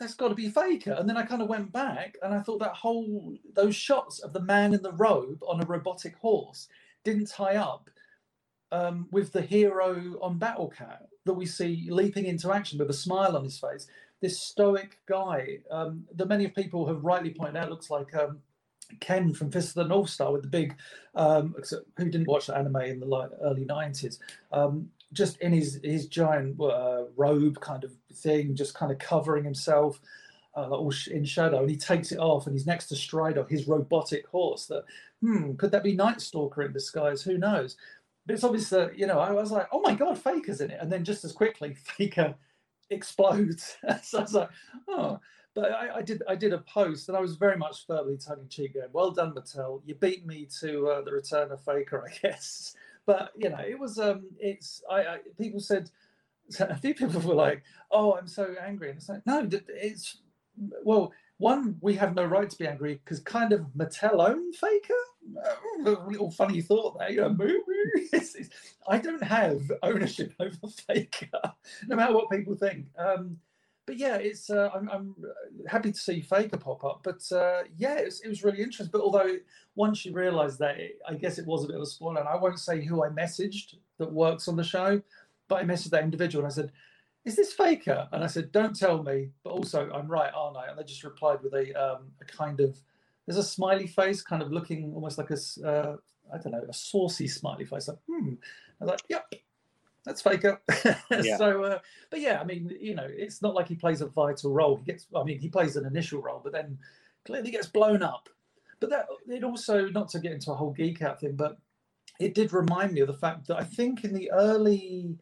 that's 0.00 0.14
got 0.14 0.28
to 0.28 0.34
be 0.34 0.48
Faker. 0.48 0.92
And 0.92 1.08
then 1.08 1.18
I 1.18 1.24
kind 1.24 1.42
of 1.42 1.48
went 1.48 1.72
back 1.72 2.16
and 2.22 2.34
I 2.34 2.40
thought 2.40 2.58
that 2.60 2.72
whole 2.72 3.36
those 3.54 3.76
shots 3.76 4.18
of 4.20 4.32
the 4.32 4.40
man 4.40 4.72
in 4.72 4.82
the 4.82 4.92
robe 4.92 5.42
on 5.46 5.62
a 5.62 5.66
robotic 5.66 6.16
horse 6.16 6.68
didn't 7.04 7.28
tie 7.28 7.56
up 7.56 7.90
um, 8.72 9.08
with 9.10 9.32
the 9.32 9.42
hero 9.42 10.18
on 10.22 10.38
Battle 10.38 10.68
Cat 10.68 11.06
that 11.26 11.34
we 11.34 11.44
see 11.44 11.86
leaping 11.90 12.24
into 12.24 12.50
action 12.50 12.78
with 12.78 12.88
a 12.88 12.94
smile 12.94 13.36
on 13.36 13.44
his 13.44 13.58
face. 13.58 13.86
This 14.20 14.40
stoic 14.40 14.98
guy 15.06 15.58
um, 15.70 16.04
that 16.14 16.28
many 16.28 16.48
people 16.48 16.86
have 16.86 17.04
rightly 17.04 17.30
pointed 17.30 17.56
out 17.56 17.70
looks 17.70 17.90
like 17.90 18.14
um, 18.14 18.40
Ken 18.98 19.32
from 19.32 19.50
Fist 19.50 19.70
of 19.70 19.74
the 19.74 19.84
North 19.84 20.10
Star 20.10 20.32
with 20.32 20.42
the 20.42 20.48
big, 20.48 20.74
um, 21.14 21.54
who 21.96 22.10
didn't 22.10 22.26
watch 22.26 22.46
the 22.46 22.56
anime 22.56 22.76
in 22.76 23.00
the 23.00 23.30
early 23.42 23.64
90s, 23.64 24.18
um, 24.52 24.90
just 25.12 25.38
in 25.38 25.52
his 25.52 25.80
his 25.82 26.06
giant 26.06 26.60
uh, 26.60 27.04
robe 27.16 27.60
kind 27.60 27.84
of 27.84 27.92
thing, 28.12 28.54
just 28.54 28.74
kind 28.74 28.90
of 28.92 28.98
covering 28.98 29.44
himself. 29.44 30.00
Uh, 30.56 30.68
all 30.68 30.92
in 31.12 31.24
shadow, 31.24 31.60
and 31.60 31.70
he 31.70 31.76
takes 31.76 32.10
it 32.10 32.18
off, 32.18 32.46
and 32.46 32.56
he's 32.56 32.66
next 32.66 32.88
to 32.88 32.96
Strider, 32.96 33.46
his 33.48 33.68
robotic 33.68 34.26
horse. 34.26 34.66
That 34.66 34.84
hmm, 35.20 35.54
could 35.54 35.70
that 35.70 35.84
be 35.84 35.94
Night 35.94 36.20
Stalker 36.20 36.62
in 36.62 36.72
disguise? 36.72 37.22
Who 37.22 37.38
knows? 37.38 37.76
But 38.26 38.34
it's 38.34 38.42
obvious 38.42 38.68
that 38.70 38.98
you 38.98 39.06
know. 39.06 39.20
I 39.20 39.30
was 39.30 39.52
like, 39.52 39.68
oh 39.70 39.80
my 39.80 39.94
god, 39.94 40.18
Faker's 40.18 40.60
in 40.60 40.72
it, 40.72 40.78
and 40.80 40.90
then 40.90 41.04
just 41.04 41.24
as 41.24 41.30
quickly, 41.30 41.74
Faker 41.96 42.34
explodes. 42.90 43.76
so 44.02 44.18
I 44.18 44.22
was 44.22 44.34
like, 44.34 44.50
oh. 44.88 45.20
But 45.52 45.72
I, 45.72 45.96
I, 45.96 46.02
did 46.02 46.22
I 46.28 46.36
did 46.36 46.52
a 46.52 46.58
post, 46.58 47.08
and 47.08 47.18
I 47.18 47.20
was 47.20 47.34
very 47.34 47.56
much 47.56 47.84
verbally 47.88 48.16
tongue 48.16 48.38
in 48.40 48.48
cheek, 48.48 48.74
going, 48.74 48.86
"Well 48.92 49.10
done, 49.10 49.32
Mattel. 49.34 49.82
You 49.84 49.96
beat 49.96 50.24
me 50.24 50.46
to 50.60 50.86
uh, 50.86 51.02
the 51.02 51.10
return 51.10 51.50
of 51.50 51.60
Faker, 51.64 52.06
I 52.08 52.16
guess." 52.22 52.76
But 53.04 53.32
you 53.36 53.48
know, 53.48 53.58
it 53.58 53.76
was 53.76 53.98
um, 53.98 54.28
it's 54.38 54.80
I, 54.88 55.00
I 55.00 55.18
people 55.36 55.58
said 55.58 55.90
a 56.60 56.76
few 56.76 56.94
people 56.94 57.20
were 57.20 57.34
like, 57.34 57.62
"Oh, 57.90 58.14
I'm 58.14 58.28
so 58.28 58.54
angry," 58.60 58.90
and 58.90 58.98
it's 58.98 59.08
like, 59.08 59.26
no, 59.26 59.48
it's 59.68 60.18
well, 60.84 61.12
one, 61.40 61.78
we 61.80 61.94
have 61.94 62.14
no 62.14 62.24
right 62.24 62.48
to 62.48 62.58
be 62.58 62.68
angry 62.68 63.00
because 63.02 63.18
kind 63.20 63.54
of 63.54 63.62
Mattel 63.76 64.28
own 64.28 64.52
Faker. 64.52 64.92
A 65.86 65.90
little 66.06 66.30
funny 66.30 66.60
thought 66.60 66.98
there, 66.98 67.10
you 67.10 67.20
know, 67.22 67.36
I 68.88 68.98
don't 68.98 69.22
have 69.22 69.62
ownership 69.82 70.34
over 70.38 70.68
Faker, 70.86 71.40
no 71.86 71.96
matter 71.96 72.12
what 72.12 72.30
people 72.30 72.54
think. 72.56 72.86
Um, 72.98 73.38
but 73.86 73.96
yeah, 73.96 74.16
it's 74.16 74.50
uh, 74.50 74.68
I'm, 74.74 74.90
I'm, 74.90 75.14
happy 75.66 75.92
to 75.92 75.98
see 75.98 76.20
Faker 76.20 76.58
pop 76.58 76.84
up. 76.84 77.00
But 77.02 77.22
uh, 77.32 77.62
yeah, 77.74 77.98
it 77.98 78.04
was, 78.04 78.20
it 78.20 78.28
was, 78.28 78.44
really 78.44 78.58
interesting. 78.58 78.90
But 78.92 79.00
although 79.00 79.36
once 79.74 80.04
you 80.04 80.12
realise 80.12 80.56
that, 80.56 80.78
it, 80.78 80.98
I 81.08 81.14
guess 81.14 81.38
it 81.38 81.46
was 81.46 81.64
a 81.64 81.68
bit 81.68 81.76
of 81.76 81.82
a 81.82 81.86
spoiler. 81.86 82.20
And 82.20 82.28
I 82.28 82.36
won't 82.36 82.60
say 82.60 82.84
who 82.84 83.02
I 83.02 83.08
messaged 83.08 83.76
that 83.98 84.12
works 84.12 84.46
on 84.46 84.56
the 84.56 84.62
show, 84.62 85.00
but 85.48 85.56
I 85.56 85.64
messaged 85.64 85.90
that 85.90 86.04
individual 86.04 86.44
and 86.44 86.52
I 86.52 86.54
said, 86.54 86.70
"Is 87.24 87.36
this 87.36 87.52
Faker?" 87.52 88.08
And 88.12 88.24
I 88.24 88.26
said, 88.26 88.52
"Don't 88.52 88.78
tell 88.78 89.02
me." 89.02 89.30
But 89.42 89.50
also, 89.50 89.90
I'm 89.92 90.08
right, 90.08 90.32
aren't 90.34 90.56
I? 90.56 90.68
And 90.68 90.78
they 90.78 90.84
just 90.84 91.04
replied 91.04 91.42
with 91.42 91.54
a 91.54 91.72
um, 91.74 92.04
a 92.20 92.24
kind 92.24 92.60
of 92.60 92.76
there's 93.26 93.38
a 93.38 93.42
smiley 93.42 93.86
face, 93.86 94.22
kind 94.22 94.42
of 94.42 94.52
looking 94.52 94.92
almost 94.94 95.18
like 95.18 95.30
a 95.30 95.66
uh, 95.66 95.96
I 96.32 96.38
don't 96.38 96.52
know 96.52 96.64
a 96.68 96.72
saucy 96.72 97.28
smiley 97.28 97.64
face. 97.64 97.88
Like, 97.88 97.98
hmm. 98.08 98.34
I 98.80 98.84
was 98.84 98.90
like, 98.90 99.02
"Yep." 99.08 99.34
that's 100.04 100.22
Faker. 100.22 100.60
yeah. 101.10 101.36
so, 101.36 101.62
uh, 101.62 101.78
but 102.10 102.20
yeah, 102.20 102.40
I 102.40 102.44
mean, 102.44 102.76
you 102.80 102.94
know, 102.94 103.06
it's 103.08 103.42
not 103.42 103.54
like 103.54 103.68
he 103.68 103.74
plays 103.74 104.00
a 104.00 104.06
vital 104.06 104.52
role. 104.52 104.76
He 104.76 104.84
gets, 104.84 105.06
I 105.14 105.22
mean, 105.22 105.38
he 105.38 105.48
plays 105.48 105.76
an 105.76 105.86
initial 105.86 106.22
role, 106.22 106.40
but 106.42 106.52
then 106.52 106.78
clearly 107.24 107.50
gets 107.50 107.66
blown 107.66 108.02
up. 108.02 108.28
But 108.80 108.90
that 108.90 109.06
it 109.28 109.44
also, 109.44 109.88
not 109.88 110.08
to 110.10 110.18
get 110.18 110.32
into 110.32 110.52
a 110.52 110.54
whole 110.54 110.72
geek 110.72 111.02
out 111.02 111.20
thing, 111.20 111.36
but 111.36 111.58
it 112.18 112.34
did 112.34 112.52
remind 112.52 112.92
me 112.92 113.00
of 113.00 113.08
the 113.08 113.14
fact 113.14 113.46
that 113.48 113.58
I 113.58 113.64
think 113.64 114.04
in 114.04 114.14
the 114.14 114.30
early 114.32 115.18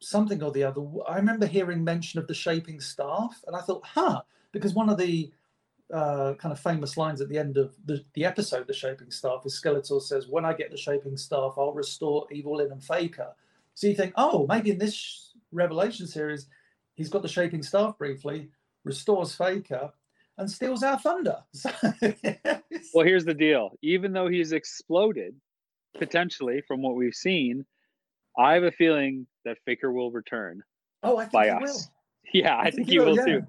something 0.00 0.42
or 0.42 0.50
the 0.50 0.64
other, 0.64 0.82
I 1.08 1.16
remember 1.16 1.46
hearing 1.46 1.84
mention 1.84 2.18
of 2.18 2.26
the 2.26 2.34
shaping 2.34 2.80
staff, 2.80 3.42
and 3.46 3.54
I 3.54 3.60
thought, 3.60 3.84
huh, 3.84 4.22
because 4.52 4.74
one 4.74 4.88
of 4.88 4.98
the 4.98 5.30
uh, 5.92 6.34
kind 6.34 6.52
of 6.52 6.60
famous 6.60 6.96
lines 6.96 7.20
at 7.20 7.28
the 7.28 7.38
end 7.38 7.56
of 7.56 7.74
the, 7.84 8.04
the 8.14 8.24
episode, 8.24 8.66
The 8.66 8.72
Shaping 8.72 9.10
Staff, 9.10 9.42
is 9.44 9.60
Skeletor 9.60 10.00
says, 10.00 10.28
When 10.28 10.44
I 10.44 10.52
get 10.52 10.70
the 10.70 10.76
Shaping 10.76 11.16
Staff, 11.16 11.54
I'll 11.56 11.72
restore 11.72 12.26
Evil-Lyn 12.30 12.70
and 12.70 12.82
Faker. 12.82 13.28
So 13.74 13.86
you 13.86 13.94
think, 13.94 14.12
oh, 14.16 14.46
maybe 14.48 14.70
in 14.70 14.78
this 14.78 15.32
Revelation 15.52 16.06
series, 16.06 16.46
he's 16.94 17.08
got 17.08 17.22
the 17.22 17.28
Shaping 17.28 17.62
Staff 17.62 17.98
briefly, 17.98 18.50
restores 18.84 19.34
Faker, 19.34 19.90
and 20.38 20.50
steals 20.50 20.82
our 20.82 20.98
thunder. 20.98 21.38
well, 22.94 23.04
here's 23.04 23.24
the 23.24 23.34
deal 23.34 23.76
even 23.82 24.12
though 24.12 24.28
he's 24.28 24.52
exploded, 24.52 25.34
potentially 25.98 26.62
from 26.66 26.82
what 26.82 26.94
we've 26.94 27.14
seen, 27.14 27.66
I 28.38 28.54
have 28.54 28.64
a 28.64 28.70
feeling 28.70 29.26
that 29.44 29.58
Faker 29.64 29.92
will 29.92 30.10
return. 30.10 30.62
Oh, 31.02 31.16
I 31.16 31.22
think 31.22 31.32
by 31.32 31.48
us. 31.50 31.60
Will. 31.62 31.80
Yeah, 32.32 32.54
I, 32.54 32.60
I 32.60 32.64
think, 32.64 32.76
think, 32.76 32.88
he 32.90 32.98
will, 33.00 33.06
will 33.06 33.16
yeah. 33.16 33.24
too. 33.24 33.42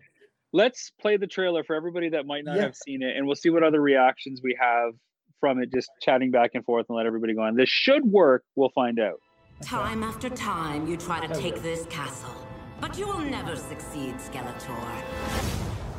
Let's 0.54 0.92
play 1.00 1.16
the 1.16 1.28
trailer 1.28 1.64
for 1.64 1.76
everybody 1.76 2.10
that 2.10 2.26
might 2.26 2.46
not 2.46 2.56
yeah. 2.56 2.64
have 2.64 2.76
seen 2.76 3.04
it, 3.04 3.16
and 3.16 3.28
we'll 3.28 3.36
see 3.36 3.52
what 3.52 3.62
other 3.62 3.80
reactions 3.80 4.42
we 4.44 4.58
have 4.60 4.94
from 5.40 5.62
it. 5.62 5.72
Just 5.72 5.92
chatting 6.02 6.32
back 6.32 6.52
and 6.56 6.66
forth 6.66 6.88
and 6.90 6.98
let 6.98 7.06
everybody 7.06 7.36
go 7.36 7.42
on. 7.42 7.56
This 7.56 7.70
should 7.70 8.04
work. 8.06 8.44
We'll 8.56 8.72
find 8.74 9.00
out. 9.00 9.20
Time 9.62 10.02
after 10.04 10.30
time, 10.30 10.88
you 10.88 10.98
try 10.98 11.24
to 11.24 11.32
take 11.40 11.62
this 11.62 11.86
castle, 11.92 12.34
but 12.80 12.98
you 12.98 13.06
will 13.06 13.20
never 13.20 13.56
succeed, 13.56 14.16
Skeletor. 14.16 15.04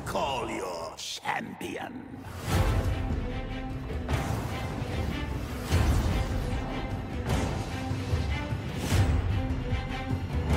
Call 0.07 0.51
your 0.51 0.95
champion. 0.97 2.03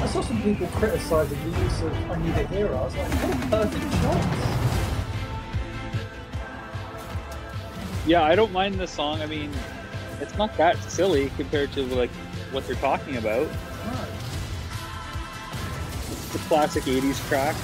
I 0.05 0.07
saw 0.07 0.21
some 0.21 0.39
people 0.43 0.67
criticising 0.67 1.51
the 1.51 1.59
use 1.61 1.81
of 1.81 2.11
I 2.11 2.21
Need 2.21 2.35
a 2.35 2.45
Hero. 2.45 2.77
I 2.77 2.83
was 2.83 2.95
like, 2.95 3.11
what 3.11 3.33
a 3.33 3.37
perfect 3.49 3.91
choice. 4.03 4.25
Yeah, 8.05 8.21
I 8.21 8.35
don't 8.35 8.51
mind 8.51 8.75
the 8.75 8.85
song. 8.85 9.23
I 9.23 9.25
mean, 9.25 9.51
it's 10.21 10.37
not 10.37 10.55
that 10.57 10.77
silly 10.91 11.31
compared 11.37 11.71
to 11.71 11.81
like 11.95 12.11
what 12.51 12.67
they're 12.67 12.75
talking 12.75 13.17
about. 13.17 13.47
It's 16.11 16.35
a 16.35 16.39
classic 16.49 16.83
80s 16.83 17.27
track. 17.27 17.55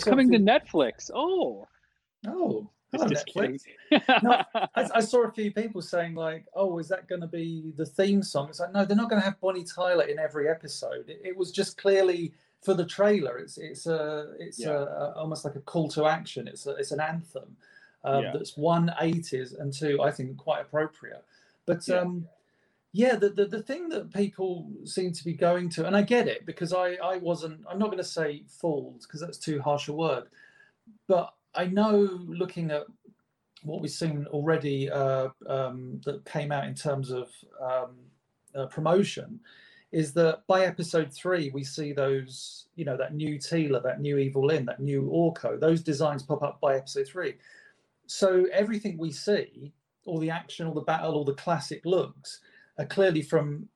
It's 0.00 0.08
coming 0.08 0.30
to 0.32 0.38
Netflix. 0.38 1.10
Oh. 1.14 1.66
Oh. 2.26 2.70
Hello, 2.92 3.06
Netflix. 3.06 3.62
no, 4.22 4.42
I, 4.54 4.88
I, 4.96 5.00
saw 5.00 5.22
a 5.22 5.30
few 5.32 5.52
people 5.52 5.80
saying 5.80 6.16
like, 6.16 6.46
"Oh, 6.54 6.78
is 6.78 6.88
that 6.88 7.08
going 7.08 7.20
to 7.20 7.28
be 7.28 7.72
the 7.76 7.86
theme 7.86 8.20
song?" 8.20 8.48
It's 8.48 8.58
like, 8.58 8.72
no, 8.72 8.84
they're 8.84 8.96
not 8.96 9.08
going 9.08 9.22
to 9.22 9.24
have 9.24 9.40
Bonnie 9.40 9.62
Tyler 9.62 10.04
in 10.04 10.18
every 10.18 10.48
episode. 10.48 11.08
It, 11.08 11.20
it, 11.24 11.36
was 11.36 11.52
just 11.52 11.76
clearly 11.76 12.32
for 12.62 12.74
the 12.74 12.84
trailer. 12.84 13.38
It's 13.38 13.58
it's 13.58 13.86
a 13.86 14.32
it's 14.40 14.58
yeah. 14.58 14.70
a, 14.70 14.82
a, 14.82 15.12
almost 15.18 15.44
like 15.44 15.54
a 15.54 15.60
call 15.60 15.88
to 15.90 16.06
action. 16.06 16.48
It's 16.48 16.66
a, 16.66 16.70
it's 16.70 16.90
an 16.90 17.00
anthem 17.00 17.56
um, 18.02 18.24
yeah. 18.24 18.32
that's 18.32 18.56
one 18.56 18.92
eighties 19.00 19.52
and 19.52 19.72
two, 19.72 20.02
I 20.02 20.10
think, 20.10 20.36
quite 20.36 20.62
appropriate. 20.62 21.24
But 21.66 21.86
yeah. 21.86 21.98
um, 21.98 22.26
yeah, 22.92 23.14
the, 23.14 23.30
the 23.30 23.46
the 23.46 23.62
thing 23.62 23.88
that 23.90 24.12
people 24.12 24.68
seem 24.84 25.12
to 25.12 25.24
be 25.24 25.34
going 25.34 25.68
to, 25.70 25.86
and 25.86 25.96
I 25.96 26.02
get 26.02 26.26
it 26.26 26.44
because 26.44 26.72
I 26.72 26.94
I 26.94 27.18
wasn't. 27.18 27.60
I'm 27.70 27.78
not 27.78 27.86
going 27.86 27.98
to 27.98 28.04
say 28.04 28.44
fooled 28.48 29.02
because 29.02 29.20
that's 29.20 29.38
too 29.38 29.60
harsh 29.60 29.88
a 29.88 29.92
word, 29.92 30.24
but 31.06 31.34
I 31.54 31.66
know 31.66 32.18
looking 32.26 32.70
at 32.70 32.86
what 33.62 33.80
we've 33.80 33.90
seen 33.90 34.26
already 34.30 34.90
uh, 34.90 35.28
um, 35.46 36.00
that 36.04 36.24
came 36.24 36.50
out 36.50 36.64
in 36.64 36.74
terms 36.74 37.10
of 37.10 37.28
um, 37.60 37.96
uh, 38.54 38.66
promotion 38.66 39.38
is 39.92 40.12
that 40.14 40.46
by 40.46 40.64
episode 40.64 41.12
three 41.12 41.50
we 41.50 41.64
see 41.64 41.92
those 41.92 42.66
you 42.74 42.84
know 42.84 42.96
that 42.96 43.14
new 43.14 43.36
Teela, 43.38 43.82
that 43.82 44.00
new 44.00 44.18
Evil-Lyn, 44.18 44.64
that 44.66 44.80
new 44.80 45.02
Orco. 45.02 45.58
those 45.60 45.82
designs 45.82 46.22
pop 46.22 46.42
up 46.42 46.60
by 46.60 46.76
episode 46.76 47.06
three. 47.06 47.34
So 48.06 48.46
everything 48.52 48.98
we 48.98 49.12
see, 49.12 49.72
all 50.04 50.18
the 50.18 50.30
action, 50.30 50.66
all 50.66 50.74
the 50.74 50.80
battle, 50.80 51.14
all 51.14 51.24
the 51.24 51.34
classic 51.34 51.84
looks, 51.84 52.40
are 52.78 52.86
clearly 52.86 53.22
from 53.22 53.68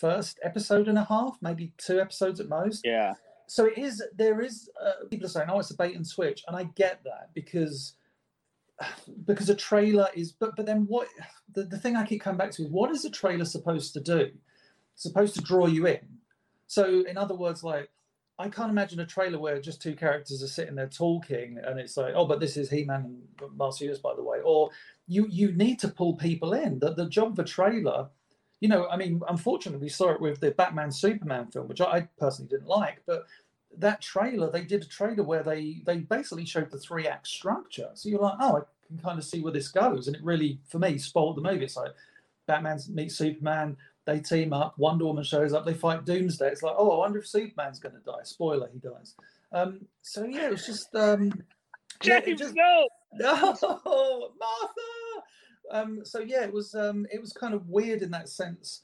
first 0.00 0.40
episode 0.42 0.88
and 0.88 0.98
a 0.98 1.04
half, 1.04 1.36
maybe 1.42 1.72
two 1.76 2.00
episodes 2.00 2.40
at 2.40 2.48
most. 2.48 2.82
Yeah. 2.84 3.14
So 3.46 3.66
it 3.66 3.78
is 3.78 4.02
there 4.16 4.40
is 4.40 4.70
uh, 4.80 5.06
people 5.10 5.26
are 5.26 5.28
saying 5.28 5.48
oh 5.50 5.58
it's 5.58 5.72
a 5.72 5.76
bait 5.76 5.96
and 5.96 6.06
switch 6.06 6.44
and 6.46 6.56
i 6.56 6.64
get 6.76 7.02
that 7.02 7.30
because 7.34 7.94
because 9.26 9.50
a 9.50 9.56
trailer 9.56 10.06
is 10.14 10.30
but 10.30 10.54
but 10.56 10.66
then 10.66 10.84
what 10.86 11.08
the, 11.52 11.64
the 11.64 11.76
thing 11.76 11.96
i 11.96 12.06
keep 12.06 12.22
coming 12.22 12.38
back 12.38 12.52
to 12.52 12.62
is 12.62 12.70
what 12.70 12.92
is 12.92 13.04
a 13.04 13.10
trailer 13.10 13.44
supposed 13.44 13.92
to 13.94 14.00
do? 14.00 14.30
It's 14.94 15.02
supposed 15.02 15.34
to 15.34 15.42
draw 15.42 15.66
you 15.66 15.86
in. 15.86 15.98
So 16.68 17.04
in 17.08 17.18
other 17.18 17.34
words 17.34 17.64
like 17.64 17.90
i 18.38 18.48
can't 18.48 18.70
imagine 18.70 19.00
a 19.00 19.06
trailer 19.06 19.40
where 19.40 19.60
just 19.60 19.82
two 19.82 19.96
characters 19.96 20.44
are 20.44 20.46
sitting 20.46 20.76
there 20.76 20.86
talking 20.88 21.58
and 21.64 21.80
it's 21.80 21.96
like 21.96 22.14
oh 22.14 22.26
but 22.26 22.38
this 22.38 22.56
is 22.56 22.70
he-man 22.70 23.20
and 23.40 23.56
marcellus 23.56 23.98
by 23.98 24.14
the 24.14 24.22
way. 24.22 24.38
Or 24.44 24.70
you 25.08 25.26
you 25.28 25.50
need 25.52 25.80
to 25.80 25.88
pull 25.88 26.14
people 26.14 26.52
in. 26.52 26.78
That 26.78 26.96
the 26.96 27.08
job 27.08 27.32
of 27.32 27.38
a 27.40 27.44
trailer 27.44 28.10
you 28.60 28.68
know, 28.68 28.88
I 28.88 28.96
mean, 28.96 29.20
unfortunately, 29.28 29.82
we 29.82 29.88
saw 29.88 30.10
it 30.10 30.20
with 30.20 30.40
the 30.40 30.52
Batman 30.52 30.92
Superman 30.92 31.46
film, 31.46 31.68
which 31.68 31.80
I 31.80 32.08
personally 32.18 32.48
didn't 32.48 32.68
like, 32.68 33.02
but 33.06 33.26
that 33.78 34.00
trailer, 34.00 34.50
they 34.50 34.64
did 34.64 34.82
a 34.82 34.86
trailer 34.86 35.22
where 35.22 35.42
they 35.42 35.80
they 35.86 35.98
basically 35.98 36.44
showed 36.44 36.70
the 36.70 36.78
three 36.78 37.06
act 37.06 37.26
structure. 37.26 37.90
So 37.94 38.08
you're 38.08 38.20
like, 38.20 38.36
oh, 38.40 38.58
I 38.58 38.60
can 38.86 38.98
kind 38.98 39.18
of 39.18 39.24
see 39.24 39.40
where 39.40 39.52
this 39.52 39.68
goes, 39.68 40.06
and 40.06 40.16
it 40.16 40.22
really, 40.22 40.60
for 40.68 40.78
me, 40.78 40.98
spoiled 40.98 41.36
the 41.36 41.42
movie. 41.42 41.64
It's 41.64 41.76
like 41.76 41.92
Batman 42.46 42.80
meets 42.88 43.16
Superman, 43.16 43.76
they 44.04 44.20
team 44.20 44.52
up, 44.52 44.78
Wonder 44.78 45.06
Woman 45.06 45.24
shows 45.24 45.52
up, 45.52 45.64
they 45.64 45.74
fight 45.74 46.04
Doomsday. 46.04 46.48
It's 46.48 46.62
like, 46.62 46.74
oh, 46.76 46.90
I 46.90 46.98
wonder 46.98 47.18
if 47.18 47.26
Superman's 47.28 47.78
going 47.78 47.94
to 47.94 48.00
die. 48.00 48.24
Spoiler, 48.24 48.68
he 48.72 48.78
dies. 48.78 49.14
Um, 49.52 49.86
so 50.02 50.24
yeah, 50.24 50.46
it 50.46 50.52
was 50.52 50.66
just 50.66 50.94
um, 50.94 51.32
James, 52.00 52.26
yeah, 52.26 52.34
just, 52.34 52.54
no, 52.54 52.88
no, 53.14 54.30
Martha. 54.38 55.09
Um, 55.70 56.00
so 56.04 56.20
yeah, 56.20 56.42
it 56.44 56.52
was 56.52 56.74
um, 56.74 57.06
it 57.12 57.20
was 57.20 57.32
kind 57.32 57.54
of 57.54 57.68
weird 57.68 58.02
in 58.02 58.10
that 58.10 58.28
sense. 58.28 58.82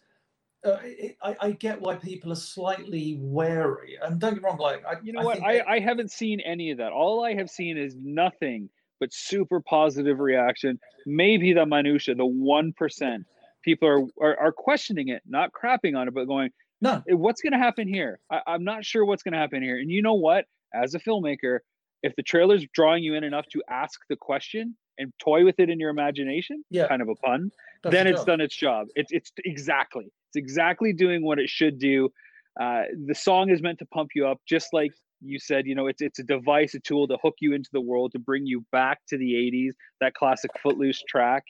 Uh, 0.65 0.79
it, 0.83 1.17
I, 1.23 1.37
I, 1.41 1.51
get 1.53 1.81
why 1.81 1.95
people 1.95 2.33
are 2.33 2.37
slightly 2.37 3.19
wary, 3.21 3.99
and 4.03 4.19
don't 4.19 4.35
get 4.35 4.43
wrong. 4.43 4.59
Like, 4.59 4.85
I, 4.85 4.95
you 5.03 5.13
know 5.13 5.21
I 5.21 5.25
what, 5.25 5.43
I, 5.43 5.63
I 5.69 5.79
haven't 5.79 6.11
seen 6.11 6.41
any 6.41 6.71
of 6.71 6.79
that. 6.79 6.93
All 6.93 7.25
I 7.25 7.35
have 7.35 7.51
seen 7.51 7.77
is 7.77 7.95
nothing 7.97 8.69
but 8.99 9.13
super 9.13 9.61
positive 9.61 10.19
reaction. 10.19 10.81
Maybe 11.05 11.53
the 11.53 11.67
minutia, 11.67 12.15
the 12.15 12.27
one 12.27 12.73
percent 12.73 13.27
people 13.63 13.89
are, 13.89 14.03
are, 14.21 14.41
are 14.41 14.53
questioning 14.53 15.09
it, 15.09 15.23
not 15.27 15.51
crapping 15.53 15.97
on 15.97 16.09
it, 16.09 16.15
but 16.15 16.25
going, 16.25 16.51
no, 16.81 17.03
what's 17.09 17.43
going 17.43 17.53
to 17.53 17.59
happen 17.59 17.87
here? 17.89 18.19
I, 18.31 18.41
I'm 18.47 18.65
not 18.65 18.85
sure 18.85 19.05
what's 19.05 19.23
going 19.23 19.33
to 19.33 19.39
happen 19.39 19.63
here. 19.63 19.79
And 19.79 19.91
you 19.91 20.03
know 20.03 20.15
what? 20.15 20.47
As 20.75 20.95
a 20.95 21.01
filmmaker, 21.01 21.59
if 22.03 22.15
the 22.17 22.23
trailer's 22.23 22.65
drawing 22.75 23.03
you 23.03 23.15
in 23.15 23.25
enough 23.25 23.47
to 23.53 23.63
ask 23.69 24.01
the 24.09 24.17
question, 24.17 24.77
and 24.99 25.13
toy 25.19 25.45
with 25.45 25.59
it 25.59 25.71
in 25.71 25.79
your 25.81 25.91
imagination, 25.91 26.65
yeah. 26.71 26.89
kind 26.89 27.03
of 27.03 27.09
a 27.09 27.15
pun, 27.17 27.51
That's 27.83 27.93
then 27.93 28.07
it's 28.07 28.25
done 28.25 28.41
its 28.41 28.57
job. 28.57 28.89
It's 28.95 29.13
it's 29.13 29.33
exactly 29.45 30.07
it's 30.29 30.37
exactly 30.37 30.93
doing 30.93 31.25
what 31.25 31.39
it 31.39 31.49
should 31.49 31.79
do. 31.79 32.11
Uh, 32.61 32.83
the 33.07 33.15
song 33.15 33.51
is 33.51 33.61
meant 33.63 33.79
to 33.79 33.87
pump 33.87 34.11
you 34.15 34.27
up, 34.27 34.41
just 34.49 34.73
like 34.73 34.93
you 35.21 35.39
said. 35.39 35.67
You 35.67 35.75
know, 35.75 35.87
it's 35.87 36.03
it's 36.03 36.19
a 36.19 36.25
device, 36.25 36.75
a 36.75 36.81
tool 36.81 37.07
to 37.09 37.17
hook 37.23 37.35
you 37.41 37.53
into 37.55 37.71
the 37.73 37.81
world, 37.81 38.13
to 38.13 38.19
bring 38.19 38.47
you 38.47 38.65
back 38.73 39.01
to 39.09 39.19
the 39.19 39.35
'80s. 39.35 39.73
That 40.01 40.15
classic 40.15 40.51
Footloose 40.63 41.03
track. 41.09 41.45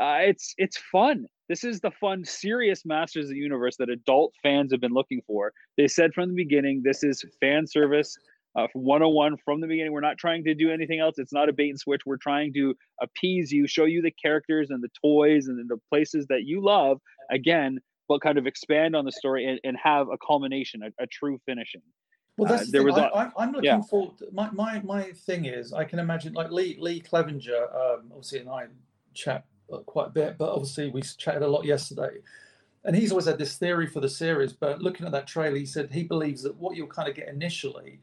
Uh, 0.00 0.18
it's 0.20 0.54
it's 0.58 0.76
fun. 0.76 1.26
This 1.48 1.62
is 1.62 1.80
the 1.80 1.90
fun, 1.90 2.24
serious 2.24 2.86
Masters 2.86 3.26
of 3.26 3.32
the 3.32 3.36
Universe 3.36 3.76
that 3.76 3.90
adult 3.90 4.32
fans 4.42 4.72
have 4.72 4.80
been 4.80 4.94
looking 4.94 5.20
for. 5.26 5.52
They 5.76 5.88
said 5.88 6.14
from 6.14 6.30
the 6.30 6.34
beginning, 6.34 6.82
this 6.82 7.04
is 7.04 7.22
fan 7.40 7.66
service 7.66 8.16
uh, 8.56 8.66
101 8.74 9.36
from 9.44 9.60
the 9.60 9.66
beginning. 9.66 9.92
We're 9.92 10.00
not 10.00 10.18
trying 10.18 10.44
to 10.44 10.54
do 10.54 10.70
anything 10.70 11.00
else. 11.00 11.18
It's 11.18 11.32
not 11.32 11.48
a 11.48 11.52
bait 11.52 11.70
and 11.70 11.78
switch. 11.78 12.02
We're 12.06 12.16
trying 12.16 12.52
to 12.54 12.74
appease 13.02 13.52
you, 13.52 13.66
show 13.66 13.84
you 13.84 14.02
the 14.02 14.12
characters 14.12 14.70
and 14.70 14.82
the 14.82 14.90
toys 15.02 15.46
and 15.48 15.68
the 15.68 15.78
places 15.90 16.26
that 16.28 16.44
you 16.44 16.64
love. 16.64 16.98
Again, 17.30 17.78
but 18.08 18.20
kind 18.20 18.38
of 18.38 18.46
expand 18.46 18.94
on 18.94 19.04
the 19.04 19.12
story 19.12 19.46
and, 19.46 19.58
and 19.64 19.76
have 19.82 20.08
a 20.08 20.18
culmination, 20.24 20.82
a, 20.82 21.02
a 21.02 21.06
true 21.06 21.38
finishing. 21.46 21.80
Well, 22.36 22.50
that's 22.50 22.62
uh, 22.62 22.66
the 22.66 22.72
there 22.72 22.82
was. 22.82 22.98
I, 22.98 23.30
am 23.38 23.52
looking 23.52 23.64
yeah. 23.64 23.80
for 23.88 24.12
my, 24.32 24.50
my 24.50 24.80
my 24.80 25.02
thing 25.12 25.44
is 25.44 25.72
I 25.72 25.84
can 25.84 25.98
imagine 25.98 26.32
like 26.34 26.50
Lee 26.50 26.76
Lee 26.80 27.00
Clevenger, 27.00 27.68
um, 27.74 28.10
obviously, 28.10 28.40
and 28.40 28.48
I 28.48 28.66
chat 29.14 29.44
quite 29.86 30.08
a 30.08 30.10
bit, 30.10 30.36
but 30.36 30.50
obviously 30.50 30.90
we 30.90 31.02
chatted 31.02 31.42
a 31.42 31.48
lot 31.48 31.64
yesterday, 31.64 32.18
and 32.84 32.96
he's 32.96 33.12
always 33.12 33.26
had 33.26 33.38
this 33.38 33.56
theory 33.56 33.86
for 33.86 34.00
the 34.00 34.08
series. 34.08 34.52
But 34.52 34.82
looking 34.82 35.06
at 35.06 35.12
that 35.12 35.26
trailer, 35.26 35.56
he 35.56 35.66
said 35.66 35.92
he 35.92 36.02
believes 36.02 36.42
that 36.42 36.56
what 36.56 36.76
you'll 36.76 36.88
kind 36.88 37.08
of 37.08 37.14
get 37.14 37.28
initially 37.28 38.00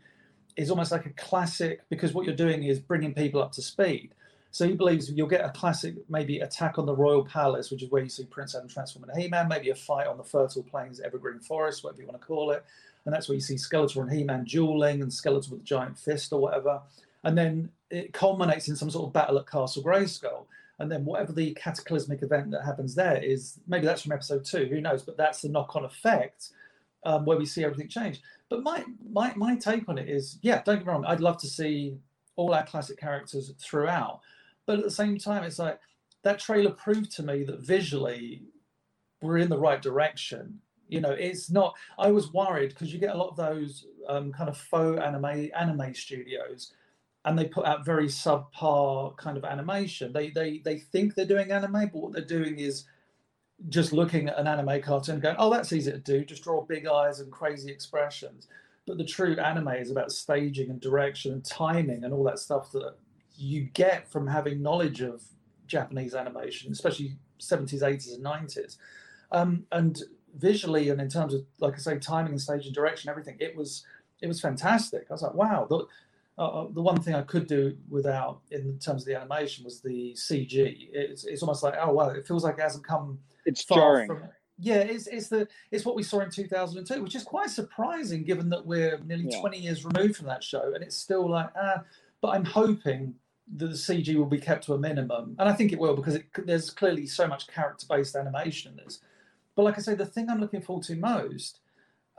is 0.55 0.70
almost 0.70 0.91
like 0.91 1.05
a 1.05 1.12
classic 1.12 1.81
because 1.89 2.13
what 2.13 2.25
you're 2.25 2.36
doing 2.36 2.63
is 2.63 2.79
bringing 2.79 3.13
people 3.13 3.41
up 3.41 3.51
to 3.53 3.62
speed. 3.62 4.13
So 4.51 4.67
he 4.67 4.74
believes 4.74 5.10
you'll 5.10 5.27
get 5.27 5.46
a 5.46 5.50
classic, 5.50 5.96
maybe 6.10 6.39
attack 6.39 6.77
on 6.77 6.86
the 6.86 6.96
royal 6.96 7.24
palace, 7.24 7.72
which 7.72 7.84
is 7.84 7.89
where 7.89 8.03
you 8.03 8.10
see 8.10 8.25
Prince 8.25 8.53
Adam 8.53 8.67
transform 8.67 9.05
into 9.05 9.20
He-Man, 9.20 9.48
maybe 9.48 9.70
a 9.70 9.75
fight 9.75 10.08
on 10.08 10.17
the 10.17 10.24
fertile 10.25 10.63
plains, 10.63 11.00
Evergreen 11.00 11.39
Forest, 11.39 11.84
whatever 11.84 12.01
you 12.01 12.08
want 12.08 12.20
to 12.20 12.27
call 12.27 12.51
it, 12.51 12.65
and 13.05 13.13
that's 13.13 13.29
where 13.29 13.36
you 13.36 13.41
see 13.41 13.55
Skeletor 13.55 14.01
and 14.01 14.12
He-Man 14.12 14.43
dueling, 14.43 15.01
and 15.01 15.10
Skeletor 15.10 15.51
with 15.51 15.62
a 15.62 15.63
giant 15.63 15.98
fist 15.98 16.34
or 16.34 16.41
whatever, 16.41 16.81
and 17.24 17.38
then 17.38 17.70
it 17.89 18.12
culminates 18.12 18.67
in 18.67 18.75
some 18.75 18.89
sort 18.89 19.08
of 19.08 19.13
battle 19.13 19.39
at 19.39 19.48
Castle 19.50 19.84
Grayskull, 19.84 20.46
and 20.79 20.91
then 20.91 21.05
whatever 21.05 21.31
the 21.31 21.53
cataclysmic 21.53 22.22
event 22.22 22.51
that 22.51 22.65
happens 22.65 22.93
there 22.93 23.24
is, 23.24 23.58
maybe 23.67 23.86
that's 23.86 24.01
from 24.01 24.12
episode 24.12 24.43
two, 24.43 24.65
who 24.65 24.81
knows? 24.81 25.01
But 25.03 25.15
that's 25.15 25.43
the 25.43 25.50
knock-on 25.50 25.86
effect 25.86 26.50
um, 27.05 27.24
where 27.24 27.38
we 27.38 27.46
see 27.46 27.63
everything 27.63 27.88
change. 27.88 28.20
But 28.51 28.63
my 28.63 28.86
my 29.12 29.34
my 29.36 29.55
take 29.55 29.89
on 29.89 29.98
it 29.98 30.10
is, 30.10 30.38
yeah, 30.43 30.62
don't 30.63 30.77
get 30.77 30.88
me 30.88 30.93
wrong, 30.93 31.05
I'd 31.08 31.22
love 31.22 31.39
to 31.39 31.48
see 31.48 31.98
all 32.36 32.53
our 32.53 32.65
classic 32.67 33.00
characters 33.00 33.51
throughout 33.60 34.22
but 34.65 34.79
at 34.79 34.86
the 34.86 34.91
same 34.91 35.17
time, 35.17 35.43
it's 35.43 35.60
like 35.60 35.79
that 36.24 36.39
trailer 36.39 36.72
proved 36.72 37.12
to 37.17 37.24
me 37.24 37.43
that 37.43 37.60
visually 37.60 38.43
we're 39.22 39.39
in 39.39 39.50
the 39.50 39.60
right 39.60 39.81
direction. 39.81 40.60
You 40.88 41.01
know, 41.01 41.12
it's 41.12 41.50
not. 41.51 41.75
I 42.00 42.12
was 42.12 42.34
worried 42.34 42.70
because 42.70 42.93
you 42.93 43.00
get 43.00 43.15
a 43.15 43.17
lot 43.17 43.29
of 43.29 43.38
those 43.38 43.86
um, 44.08 44.31
kind 44.31 44.50
of 44.50 44.58
faux 44.58 45.01
anime 45.01 45.50
anime 45.58 45.93
studios, 45.93 46.74
and 47.25 47.38
they 47.38 47.46
put 47.46 47.65
out 47.65 47.86
very 47.86 48.08
subpar 48.08 49.17
kind 49.17 49.38
of 49.38 49.46
animation. 49.46 50.13
They 50.13 50.29
they 50.29 50.60
they 50.60 50.79
think 50.79 51.15
they're 51.15 51.25
doing 51.25 51.51
anime, 51.51 51.89
but 51.91 51.96
what 51.96 52.13
they're 52.13 52.24
doing 52.24 52.60
is 52.60 52.86
just 53.69 53.93
looking 53.93 54.29
at 54.29 54.39
an 54.39 54.47
anime 54.47 54.81
cartoon 54.81 55.15
and 55.15 55.23
going, 55.23 55.35
oh, 55.37 55.51
that's 55.51 55.73
easy 55.73 55.91
to 55.91 55.97
do. 55.97 56.25
Just 56.25 56.43
draw 56.43 56.61
big 56.61 56.87
eyes 56.87 57.19
and 57.19 57.31
crazy 57.31 57.71
expressions. 57.71 58.47
But 58.87 58.97
the 58.97 59.05
true 59.05 59.37
anime 59.37 59.69
is 59.69 59.91
about 59.91 60.11
staging 60.11 60.69
and 60.69 60.81
direction 60.81 61.31
and 61.33 61.45
timing 61.45 62.03
and 62.03 62.13
all 62.13 62.23
that 62.23 62.39
stuff 62.39 62.71
that 62.71 62.95
you 63.35 63.63
get 63.73 64.09
from 64.11 64.27
having 64.27 64.61
knowledge 64.61 65.01
of 65.01 65.23
Japanese 65.67 66.15
animation, 66.15 66.71
especially 66.71 67.15
70s, 67.39 67.81
80s, 67.81 68.15
and 68.15 68.25
90s. 68.25 68.77
Um, 69.31 69.65
and 69.71 70.01
visually 70.37 70.89
and 70.89 70.99
in 70.99 71.09
terms 71.09 71.33
of, 71.33 71.45
like 71.59 71.75
I 71.75 71.77
say, 71.77 71.99
timing 71.99 72.33
and 72.33 72.41
stage 72.41 72.65
and 72.65 72.75
direction, 72.75 73.09
everything, 73.09 73.37
it 73.39 73.55
was 73.55 73.85
it 74.21 74.27
was 74.27 74.39
fantastic. 74.39 75.07
I 75.09 75.13
was 75.13 75.23
like, 75.23 75.33
wow. 75.33 75.65
The, 75.67 75.85
uh, 76.38 76.47
uh, 76.47 76.67
the 76.73 76.81
one 76.81 77.01
thing 77.01 77.13
I 77.13 77.21
could 77.21 77.47
do 77.47 77.75
without 77.89 78.41
in 78.51 78.79
terms 78.79 79.03
of 79.03 79.07
the 79.07 79.15
animation 79.15 79.65
was 79.65 79.81
the 79.81 80.13
CG. 80.13 80.89
It's, 80.93 81.25
it's 81.25 81.41
almost 81.41 81.63
like, 81.63 81.75
oh 81.79 81.91
wow, 81.91 82.09
it 82.09 82.25
feels 82.25 82.43
like 82.43 82.57
it 82.57 82.61
hasn't 82.61 82.85
come. 82.85 83.19
It's 83.45 83.65
jarring. 83.65 84.07
From, 84.07 84.23
yeah, 84.57 84.77
it's, 84.77 85.07
it's 85.07 85.27
the 85.27 85.47
it's 85.71 85.85
what 85.85 85.95
we 85.95 86.03
saw 86.03 86.21
in 86.21 86.29
2002, 86.29 87.03
which 87.03 87.15
is 87.15 87.24
quite 87.24 87.50
surprising 87.50 88.24
given 88.24 88.50
that 88.50 88.65
we're 88.65 89.00
nearly 89.00 89.27
yeah. 89.29 89.39
20 89.39 89.57
years 89.57 89.85
removed 89.85 90.15
from 90.15 90.27
that 90.27 90.44
show, 90.44 90.74
and 90.74 90.83
it's 90.83 90.98
still 90.98 91.29
like 91.29 91.50
ah. 91.55 91.83
But 92.22 92.35
I'm 92.35 92.46
hoping 92.46 93.15
that 93.57 93.67
the 93.67 93.74
CG 93.74 94.15
will 94.15 94.25
be 94.25 94.39
kept 94.39 94.65
to 94.65 94.74
a 94.74 94.77
minimum, 94.77 95.35
and 95.39 95.50
I 95.50 95.53
think 95.53 95.74
it 95.74 95.79
will 95.79 95.96
because 95.96 96.15
it, 96.15 96.25
there's 96.46 96.70
clearly 96.70 97.07
so 97.07 97.27
much 97.27 97.48
character-based 97.48 98.15
animation 98.15 98.72
in 98.72 98.83
this. 98.83 99.00
But 99.55 99.63
like 99.63 99.77
I 99.77 99.81
say, 99.81 99.96
the 99.96 100.05
thing 100.05 100.29
I'm 100.29 100.39
looking 100.39 100.61
forward 100.61 100.85
to 100.85 100.96
most, 100.96 101.59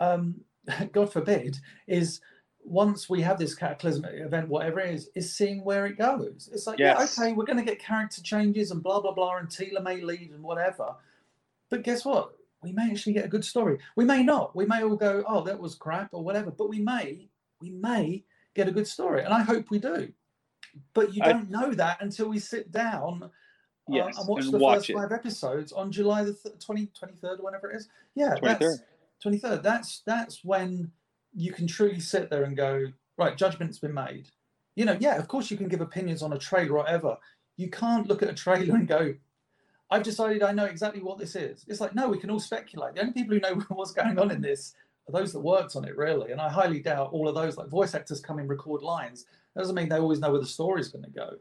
um, 0.00 0.40
God 0.92 1.12
forbid, 1.12 1.58
is 1.86 2.20
once 2.64 3.08
we 3.10 3.20
have 3.22 3.38
this 3.38 3.54
cataclysmic 3.54 4.14
event, 4.14 4.48
whatever 4.48 4.80
it 4.80 4.94
is, 4.94 5.10
is 5.14 5.34
seeing 5.34 5.64
where 5.64 5.86
it 5.86 5.98
goes. 5.98 6.48
It's 6.52 6.66
like, 6.66 6.78
yes. 6.78 7.16
yeah, 7.18 7.24
okay, 7.24 7.32
we're 7.32 7.44
going 7.44 7.58
to 7.58 7.64
get 7.64 7.78
character 7.78 8.22
changes 8.22 8.70
and 8.70 8.82
blah 8.82 9.00
blah 9.00 9.12
blah, 9.12 9.36
and 9.36 9.48
Teela 9.48 9.82
may 9.82 10.00
lead 10.00 10.30
and 10.32 10.42
whatever. 10.42 10.94
But 11.70 11.82
guess 11.82 12.04
what? 12.04 12.32
We 12.62 12.72
may 12.72 12.90
actually 12.90 13.14
get 13.14 13.24
a 13.24 13.28
good 13.28 13.44
story. 13.44 13.78
We 13.96 14.04
may 14.04 14.22
not. 14.22 14.54
We 14.54 14.66
may 14.66 14.82
all 14.82 14.96
go, 14.96 15.24
oh, 15.26 15.42
that 15.44 15.58
was 15.58 15.74
crap 15.74 16.10
or 16.12 16.22
whatever. 16.22 16.50
But 16.50 16.68
we 16.68 16.78
may, 16.78 17.28
we 17.60 17.70
may 17.70 18.24
get 18.54 18.68
a 18.68 18.72
good 18.72 18.86
story, 18.86 19.24
and 19.24 19.34
I 19.34 19.42
hope 19.42 19.70
we 19.70 19.78
do. 19.78 20.12
But 20.94 21.14
you 21.14 21.22
don't 21.22 21.54
I, 21.54 21.60
know 21.60 21.72
that 21.74 22.00
until 22.00 22.28
we 22.28 22.38
sit 22.38 22.70
down 22.70 23.24
uh, 23.24 23.96
and 23.96 24.14
watch 24.26 24.44
and 24.44 24.54
the 24.54 24.58
watch 24.58 24.78
first 24.78 24.90
it. 24.90 24.96
five 24.96 25.12
episodes 25.12 25.72
on 25.72 25.90
July 25.90 26.24
the 26.24 26.34
th- 26.34 26.64
20, 26.64 26.86
23rd 26.86 27.40
or 27.40 27.44
whenever 27.44 27.70
it 27.70 27.76
is. 27.76 27.88
Yeah, 28.14 28.34
23rd. 28.40 28.58
that's 28.60 28.82
23rd. 29.24 29.62
That's 29.62 30.02
that's 30.06 30.44
when 30.44 30.92
you 31.34 31.52
can 31.52 31.66
truly 31.66 32.00
sit 32.00 32.30
there 32.30 32.44
and 32.44 32.56
go, 32.56 32.86
right, 33.18 33.36
judgment's 33.36 33.78
been 33.78 33.94
made. 33.94 34.28
You 34.74 34.84
know, 34.84 34.96
yeah, 35.00 35.16
of 35.16 35.28
course 35.28 35.50
you 35.50 35.56
can 35.56 35.68
give 35.68 35.80
opinions 35.80 36.22
on 36.22 36.32
a 36.32 36.38
trailer 36.38 36.74
or 36.74 36.78
whatever. 36.78 37.16
You 37.56 37.70
can't 37.70 38.08
look 38.08 38.22
at 38.22 38.30
a 38.30 38.34
trailer 38.34 38.74
and 38.74 38.88
go, 38.88 39.14
I've 39.90 40.02
decided 40.02 40.42
I 40.42 40.52
know 40.52 40.64
exactly 40.64 41.02
what 41.02 41.18
this 41.18 41.36
is. 41.36 41.64
It's 41.68 41.80
like, 41.80 41.94
no, 41.94 42.08
we 42.08 42.18
can 42.18 42.30
all 42.30 42.40
speculate. 42.40 42.94
The 42.94 43.02
only 43.02 43.12
people 43.12 43.34
who 43.34 43.40
know 43.40 43.62
what's 43.68 43.92
going 43.92 44.18
on 44.18 44.30
in 44.30 44.40
this 44.40 44.74
are 45.06 45.12
those 45.12 45.32
that 45.32 45.40
worked 45.40 45.76
on 45.76 45.84
it, 45.84 45.96
really. 45.96 46.32
And 46.32 46.40
I 46.40 46.48
highly 46.48 46.80
doubt 46.80 47.12
all 47.12 47.28
of 47.28 47.34
those, 47.34 47.58
like 47.58 47.68
voice 47.68 47.94
actors 47.94 48.20
come 48.20 48.38
in, 48.38 48.48
record 48.48 48.82
lines. 48.82 49.26
That 49.54 49.60
doesn't 49.60 49.74
mean 49.74 49.90
they 49.90 49.98
always 49.98 50.20
know 50.20 50.30
where 50.30 50.40
the 50.40 50.46
story's 50.46 50.88
going 50.88 51.04
to 51.04 51.10
go. 51.10 51.36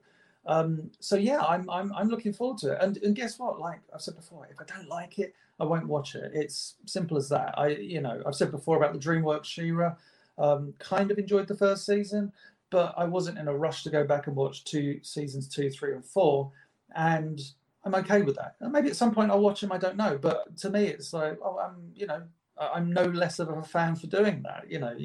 Um, 0.45 0.89
so 0.99 1.15
yeah, 1.15 1.39
I'm, 1.41 1.69
I'm 1.69 1.93
I'm 1.93 2.09
looking 2.09 2.33
forward 2.33 2.57
to 2.59 2.73
it. 2.73 2.79
And 2.81 2.97
and 2.97 3.15
guess 3.15 3.37
what? 3.37 3.59
Like 3.59 3.79
I've 3.93 4.01
said 4.01 4.15
before, 4.15 4.47
if 4.51 4.59
I 4.59 4.63
don't 4.63 4.87
like 4.87 5.19
it, 5.19 5.33
I 5.59 5.65
won't 5.65 5.87
watch 5.87 6.15
it. 6.15 6.31
It's 6.33 6.75
simple 6.85 7.17
as 7.17 7.29
that. 7.29 7.53
I 7.57 7.69
you 7.69 8.01
know 8.01 8.21
I've 8.25 8.35
said 8.35 8.51
before 8.51 8.77
about 8.77 8.93
the 8.93 8.99
DreamWorks 8.99 9.45
She-Ra. 9.45 9.95
Um, 10.37 10.73
kind 10.79 11.11
of 11.11 11.19
enjoyed 11.19 11.47
the 11.47 11.57
first 11.57 11.85
season, 11.85 12.31
but 12.71 12.95
I 12.97 13.03
wasn't 13.05 13.37
in 13.37 13.47
a 13.47 13.55
rush 13.55 13.83
to 13.83 13.91
go 13.91 14.03
back 14.03 14.27
and 14.27 14.35
watch 14.35 14.63
two 14.63 14.99
seasons 15.03 15.47
two, 15.47 15.69
three, 15.69 15.93
and 15.93 16.03
four. 16.03 16.51
And 16.95 17.39
I'm 17.83 17.95
okay 17.95 18.21
with 18.21 18.35
that. 18.37 18.55
And 18.59 18.71
maybe 18.71 18.89
at 18.89 18.95
some 18.95 19.13
point 19.13 19.29
I'll 19.29 19.41
watch 19.41 19.61
them. 19.61 19.71
I 19.71 19.77
don't 19.77 19.97
know. 19.97 20.17
But 20.19 20.57
to 20.57 20.69
me, 20.69 20.85
it's 20.85 21.13
like, 21.13 21.37
oh, 21.43 21.59
I'm 21.59 21.91
you 21.95 22.07
know 22.07 22.23
I'm 22.59 22.91
no 22.91 23.03
less 23.05 23.39
of 23.39 23.49
a 23.49 23.61
fan 23.63 23.95
for 23.95 24.07
doing 24.07 24.41
that. 24.43 24.65
You 24.69 24.79
know, 24.79 24.95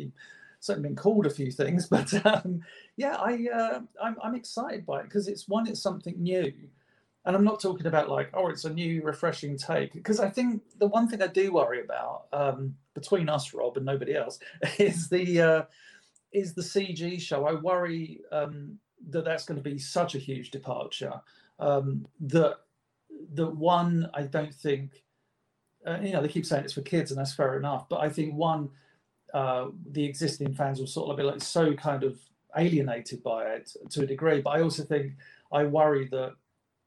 certainly 0.67 0.89
been 0.89 0.97
called 0.97 1.27
a 1.27 1.31
few 1.31 1.51
things, 1.51 1.87
but 1.91 2.13
um, 2.27 2.61
yeah, 2.97 3.17
I 3.17 3.47
uh, 3.53 3.81
I'm, 4.03 4.17
I'm 4.23 4.35
excited 4.35 4.85
by 4.85 5.01
it 5.01 5.05
because 5.05 5.29
it's 5.29 5.49
one, 5.49 5.67
it's 5.67 5.81
something 5.81 6.21
new, 6.21 6.53
and 7.25 7.37
I'm 7.37 7.45
not 7.45 7.61
talking 7.61 7.87
about 7.87 8.09
like 8.09 8.31
oh, 8.35 8.49
it's 8.49 8.65
a 8.65 8.73
new 8.73 9.03
refreshing 9.03 9.57
take 9.57 9.93
because 9.93 10.21
I 10.21 10.29
think 10.29 10.63
the 10.79 10.89
one 10.89 11.09
thing 11.09 11.23
I 11.23 11.29
do 11.29 11.53
worry 11.53 11.83
about 11.83 12.27
um, 12.33 12.75
between 12.95 13.29
us, 13.29 13.55
Rob, 13.55 13.77
and 13.77 13.87
nobody 13.87 14.15
else 14.17 14.39
is 14.79 15.09
the 15.09 15.41
uh, 15.41 15.63
is 16.33 16.55
the 16.55 16.63
CG 16.63 17.21
show. 17.21 17.47
I 17.47 17.55
worry 17.55 18.21
um, 18.33 18.79
that 19.11 19.25
that's 19.25 19.45
going 19.45 19.63
to 19.63 19.71
be 19.71 19.79
such 19.79 20.15
a 20.15 20.19
huge 20.19 20.51
departure 20.51 21.21
um, 21.59 22.07
that 22.21 22.57
that 23.35 23.55
one 23.55 24.11
I 24.15 24.23
don't 24.23 24.55
think. 24.55 25.03
Uh, 25.87 26.01
you 26.03 26.13
know, 26.13 26.21
they 26.21 26.27
keep 26.27 26.45
saying 26.45 26.65
it's 26.65 26.73
for 26.73 26.83
kids, 26.83 27.13
and 27.13 27.21
that's 27.21 27.33
fair 27.33 27.57
enough. 27.57 27.89
But 27.89 28.01
I 28.01 28.09
think 28.09 28.35
one, 28.35 28.71
uh, 29.35 29.67
the 29.91 30.05
existing 30.05 30.55
fans 30.55 30.79
will 30.79 30.87
sort 30.87 31.11
of 31.11 31.17
be 31.17 31.23
like 31.23 31.43
so 31.43 31.75
kind 31.75 32.05
of 32.05 32.19
alienated 32.57 33.23
by 33.23 33.45
it 33.45 33.73
to 33.91 34.03
a 34.03 34.07
degree. 34.07 34.41
But 34.41 34.51
I 34.51 34.63
also 34.63 34.83
think 34.83 35.13
I 35.53 35.65
worry 35.65 36.09
that 36.09 36.35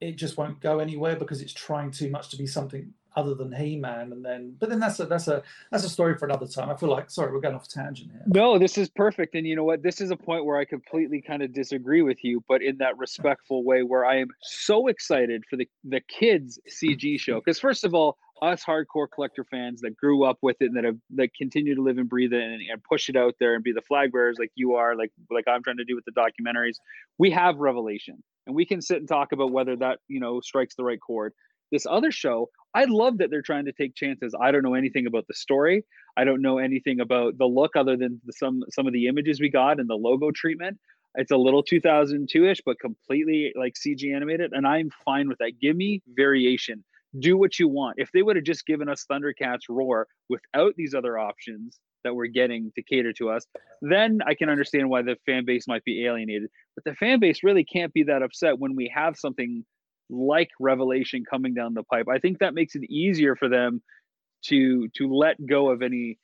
it 0.02 0.16
just 0.16 0.38
won't 0.38 0.62
go 0.62 0.80
anywhere 0.80 1.16
because 1.16 1.42
it's 1.42 1.54
trying 1.54 1.92
too 1.92 2.10
much 2.10 2.30
to 2.30 2.38
be 2.38 2.48
something 2.48 2.94
other 3.16 3.34
than 3.34 3.52
He-Man, 3.52 4.12
and 4.12 4.24
then 4.24 4.56
but 4.60 4.70
then 4.70 4.80
that's 4.80 5.00
a 5.00 5.06
that's 5.06 5.28
a 5.28 5.42
that's 5.72 5.84
a 5.84 5.90
story 5.90 6.18
for 6.18 6.26
another 6.26 6.48
time. 6.48 6.70
I 6.70 6.76
feel 6.76 6.90
like 6.90 7.10
sorry, 7.10 7.32
we're 7.34 7.42
going 7.42 7.56
off 7.56 7.68
tangent 7.68 8.12
here. 8.12 8.24
No, 8.28 8.58
this 8.58 8.78
is 8.78 8.88
perfect, 8.90 9.36
and 9.36 9.48
you 9.48 9.56
know 9.56 9.64
what? 9.64 9.82
This 9.82 10.00
is 10.00 10.12
a 10.12 10.16
point 10.16 10.46
where 10.46 10.58
I 10.58 10.66
completely 10.66 11.22
kind 11.22 11.42
of 11.42 11.52
disagree 11.52 12.02
with 12.02 12.24
you, 12.24 12.44
but 12.48 12.62
in 12.62 12.78
that 12.78 12.98
respectful 12.98 13.64
way, 13.64 13.84
where 13.84 14.06
I 14.06 14.20
am 14.20 14.30
so 14.42 14.88
excited 14.88 15.44
for 15.50 15.58
the 15.58 15.68
the 15.84 16.02
kids 16.02 16.60
CG 16.70 17.20
show 17.20 17.40
because 17.40 17.60
first 17.60 17.84
of 17.84 17.94
all, 17.94 18.18
us 18.42 18.64
hardcore 18.64 19.08
collector 19.14 19.44
fans 19.44 19.82
that 19.82 19.96
grew 19.98 20.24
up 20.24 20.38
with 20.42 20.58
it 20.60 20.66
and 20.66 20.78
that 20.78 20.84
have 20.84 20.98
that 21.16 21.30
continue 21.36 21.76
to 21.76 21.82
live 21.82 21.98
and 21.98 22.10
breathe 22.10 22.34
it 22.34 22.42
and, 22.42 22.62
and 22.62 22.84
push 22.84 23.10
it 23.10 23.16
out 23.16 23.36
there 23.40 23.56
and 23.56 23.64
be 23.64 23.72
the 23.72 23.82
flag 23.82 24.12
bearers 24.12 24.38
like 24.40 24.52
you 24.56 24.76
are, 24.76 24.96
like 24.96 25.12
like 25.32 25.46
I'm 25.48 25.64
trying 25.64 25.78
to 25.78 25.86
do 25.86 25.96
with 25.96 26.06
the 26.06 26.12
documentaries. 26.12 26.76
We 27.18 27.32
have 27.32 27.58
revelation, 27.58 28.24
and 28.48 28.56
we 28.56 28.66
can 28.66 28.82
sit 28.82 28.98
and 28.98 29.08
talk 29.08 29.32
about 29.32 29.52
whether 29.52 29.76
that 29.78 30.00
you 30.08 30.20
know 30.20 30.42
strikes 30.42 30.76
the 30.76 30.84
right 30.84 31.00
chord. 31.00 31.34
This 31.72 31.86
other 31.88 32.12
show, 32.12 32.50
I 32.74 32.86
love 32.86 33.20
that 33.20 33.30
they're 33.30 33.44
trying 33.44 33.66
to 33.66 33.72
take 33.72 33.94
chances. 33.96 34.34
I 34.40 34.52
don't 34.52 34.64
know 34.64 34.74
anything 34.74 35.06
about 35.06 35.26
the 35.28 35.36
story. 35.36 35.84
I 36.18 36.24
don't 36.24 36.42
know 36.42 36.58
anything 36.58 37.00
about 37.00 37.38
the 37.38 37.46
look 37.46 37.76
other 37.76 37.96
than 37.96 38.20
the, 38.26 38.34
some 38.34 38.64
some 38.72 38.88
of 38.88 38.94
the 38.94 39.08
images 39.08 39.40
we 39.40 39.50
got 39.50 39.80
and 39.80 39.90
the 39.90 39.96
logo 39.96 40.32
treatment. 40.32 40.78
It's 41.16 41.32
a 41.32 41.38
little 41.38 41.64
2002ish, 41.64 42.60
but 42.66 42.80
completely 42.80 43.52
like 43.58 43.74
CG 43.74 44.16
animated, 44.16 44.52
and 44.54 44.66
I'm 44.66 44.92
fine 45.04 45.28
with 45.28 45.40
that. 45.40 45.54
Give 45.60 45.76
me 45.76 46.02
variation 46.08 46.84
do 47.18 47.38
what 47.38 47.58
you 47.58 47.68
want. 47.68 47.96
If 47.98 48.12
they 48.12 48.22
would 48.22 48.36
have 48.36 48.46
just 48.46 48.66
given 48.66 48.90
us 48.90 49.06
Thundercats 49.10 49.62
Roar 49.70 50.08
without 50.30 50.74
these 50.76 50.94
other 50.94 51.18
options 51.18 51.80
that 52.04 52.16
we're 52.16 52.28
getting 52.28 52.72
to 52.76 52.84
cater 52.84 53.12
to 53.14 53.30
us, 53.30 53.46
then 53.82 54.20
I 54.26 54.36
can 54.36 54.50
understand 54.50 54.90
why 54.90 55.02
the 55.02 55.18
fan 55.26 55.46
base 55.46 55.68
might 55.68 55.84
be 55.84 56.06
alienated. 56.06 56.50
But 56.76 56.84
the 56.86 56.96
fan 56.96 57.20
base 57.20 57.44
really 57.44 57.64
can't 57.64 57.94
be 57.94 58.04
that 58.04 58.22
upset 58.22 58.60
when 58.60 58.76
we 58.76 58.92
have 58.94 59.18
something 59.18 59.66
like 60.10 60.50
Revelation 60.60 61.24
coming 61.30 61.54
down 61.54 61.74
the 61.74 61.84
pipe. 61.84 62.08
I 62.12 62.20
think 62.20 62.40
that 62.40 62.54
makes 62.54 62.76
it 62.76 62.84
easier 62.90 63.36
for 63.36 63.50
them 63.50 63.82
to 64.46 64.88
to 64.96 65.14
let 65.14 65.36
go 65.46 65.70
of 65.70 65.82
any 65.82 66.18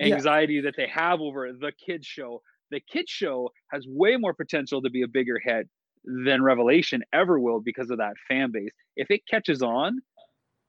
anxiety 0.00 0.54
yeah. 0.54 0.62
that 0.62 0.74
they 0.76 0.86
have 0.86 1.20
over 1.20 1.50
the 1.52 1.72
kids 1.84 2.06
show. 2.06 2.42
The 2.70 2.80
kids 2.80 3.10
show 3.10 3.50
has 3.72 3.84
way 3.88 4.16
more 4.16 4.34
potential 4.34 4.82
to 4.82 4.90
be 4.90 5.02
a 5.02 5.08
bigger 5.08 5.40
hit 5.42 5.68
than 6.04 6.42
Revelation 6.42 7.02
ever 7.12 7.38
will 7.38 7.60
because 7.60 7.90
of 7.90 7.98
that 7.98 8.14
fan 8.28 8.50
base. 8.52 8.70
If 8.96 9.10
it 9.10 9.22
catches 9.28 9.62
on, 9.62 10.00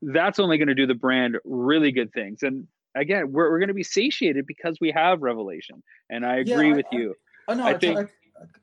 that's 0.02 0.40
only 0.40 0.58
going 0.58 0.68
to 0.68 0.76
do 0.76 0.88
the 0.88 0.94
brand 0.94 1.38
really 1.44 1.92
good 1.92 2.12
things. 2.14 2.44
And 2.44 2.68
again, 2.96 3.32
we're, 3.32 3.50
we're 3.50 3.60
going 3.60 3.70
to 3.70 3.74
be 3.74 3.84
satiated 3.84 4.46
because 4.46 4.78
we 4.80 4.92
have 4.92 5.22
Revelation. 5.22 5.84
And 6.10 6.26
I 6.26 6.38
agree 6.38 6.70
yeah, 6.70 6.74
I, 6.74 6.78
with 6.78 6.86
you. 6.92 7.16
I, 7.48 7.52
I 7.52 7.56
know. 7.56 7.66
I, 7.66 7.70
I 7.70 7.78
think. 7.78 8.10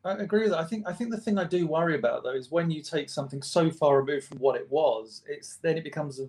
I, 0.05 0.13
agree 0.13 0.43
with 0.43 0.51
that. 0.51 0.61
I 0.61 0.65
think 0.65 0.87
I 0.87 0.93
think 0.93 1.11
the 1.11 1.21
thing 1.21 1.37
I 1.37 1.43
do 1.43 1.67
worry 1.67 1.97
about 1.97 2.23
though 2.23 2.35
is 2.35 2.49
when 2.49 2.71
you 2.71 2.81
take 2.81 3.11
something 3.11 3.43
so 3.43 3.73
far 3.73 4.01
removed 4.01 4.27
from 4.29 4.39
what 4.39 4.55
it 4.55 4.71
was, 4.71 5.23
it's 5.27 5.57
then 5.57 5.77
it 5.77 5.83
becomes 5.83 6.21
a 6.21 6.29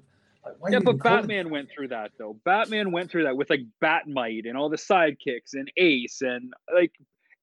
like, 0.62 0.74
yeah, 0.74 0.80
but 0.80 0.98
Batman 0.98 1.50
went 1.50 1.70
through 1.70 1.90
that 1.90 2.12
though. 2.18 2.38
Batman 2.44 2.92
went 2.92 3.10
through 3.10 3.24
that 3.24 3.36
with 3.36 3.50
like 3.50 3.62
Bat-Mite 3.82 4.46
and 4.46 4.58
all 4.58 4.70
the 4.70 4.78
sidekicks 4.78 5.54
and 5.54 5.72
Ace 5.78 6.22
and 6.22 6.54
like 6.74 6.92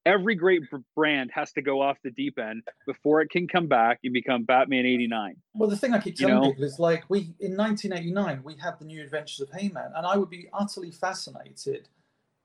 every 0.05 0.35
great 0.35 0.63
brand 0.95 1.31
has 1.33 1.51
to 1.53 1.61
go 1.61 1.81
off 1.81 1.97
the 2.03 2.11
deep 2.11 2.37
end 2.39 2.63
before 2.85 3.21
it 3.21 3.29
can 3.29 3.47
come 3.47 3.67
back 3.67 3.99
and 4.03 4.13
become 4.13 4.43
Batman 4.43 4.85
89. 4.85 5.35
Well, 5.53 5.69
the 5.69 5.77
thing 5.77 5.93
I 5.93 5.99
keep 5.99 6.15
telling 6.15 6.35
you 6.35 6.41
know? 6.41 6.49
people 6.49 6.63
is 6.65 6.79
like 6.79 7.03
we 7.09 7.33
in 7.39 7.55
1989 7.55 8.43
we 8.43 8.55
had 8.55 8.79
the 8.79 8.85
New 8.85 9.01
Adventures 9.01 9.41
of 9.41 9.49
He-Man, 9.59 9.91
and 9.95 10.05
I 10.05 10.17
would 10.17 10.29
be 10.29 10.47
utterly 10.53 10.91
fascinated 10.91 11.89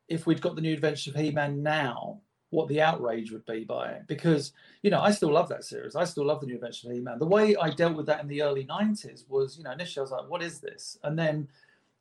if 0.08 0.26
we'd 0.26 0.40
got 0.40 0.54
the 0.54 0.62
New 0.62 0.72
Adventures 0.72 1.14
of 1.14 1.20
He-Man 1.20 1.62
now. 1.62 2.20
What 2.50 2.68
the 2.68 2.80
outrage 2.80 3.30
would 3.30 3.44
be 3.44 3.64
by 3.64 3.90
it, 3.90 4.06
because 4.06 4.52
you 4.82 4.90
know 4.90 5.02
I 5.02 5.10
still 5.10 5.30
love 5.30 5.50
that 5.50 5.64
series. 5.64 5.94
I 5.94 6.04
still 6.04 6.24
love 6.24 6.40
the 6.40 6.46
New 6.46 6.54
Adventures 6.54 6.86
of 6.86 6.92
He-Man. 6.92 7.18
The 7.18 7.26
way 7.26 7.54
I 7.56 7.68
dealt 7.68 7.94
with 7.94 8.06
that 8.06 8.22
in 8.22 8.26
the 8.26 8.40
early 8.40 8.64
90s 8.64 9.28
was, 9.28 9.58
you 9.58 9.64
know, 9.64 9.70
initially 9.70 10.00
I 10.00 10.04
was 10.04 10.12
like, 10.12 10.30
"What 10.30 10.42
is 10.42 10.58
this?" 10.58 10.96
and 11.04 11.18
then 11.18 11.46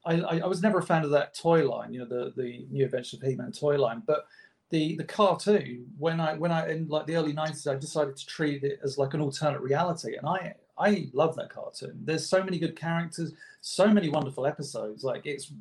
I, 0.06 0.22
I, 0.22 0.38
I 0.39 0.46
was 0.46 0.63
never 0.63 0.80
a 0.80 0.84
fan 0.84 1.04
of 1.04 1.10
that 1.10 1.34
toy 1.34 1.70
line, 1.70 1.93
you 1.93 2.00
know, 2.00 2.06
the 2.06 2.32
the 2.36 2.65
New 2.72 2.86
Adventures 2.86 3.20
of 3.20 3.28
He-Man 3.28 3.52
toy 3.52 3.78
line, 3.78 4.04
but 4.08 4.26
the 4.69 4.95
the 4.97 5.03
cartoon 5.03 5.88
when 5.97 6.19
I 6.19 6.34
when 6.34 6.51
I 6.51 6.69
in 6.69 6.88
like 6.88 7.06
the 7.08 7.15
early 7.15 7.34
nineties 7.34 7.67
I 7.67 7.75
decided 7.75 8.17
to 8.17 8.25
treat 8.25 8.63
it 8.63 8.80
as 8.84 8.97
like 8.97 9.13
an 9.13 9.21
alternate 9.21 9.62
reality 9.62 10.15
and 10.15 10.27
I 10.27 10.56
I 10.77 11.10
love 11.13 11.36
that 11.38 11.49
cartoon. 11.49 11.99
There's 12.03 12.27
so 12.30 12.43
many 12.43 12.60
good 12.60 12.75
characters, 12.75 13.34
so 13.62 13.88
many 13.88 14.10
wonderful 14.10 14.45
episodes. 14.45 15.03
Like 15.03 15.25
it's 15.25 15.51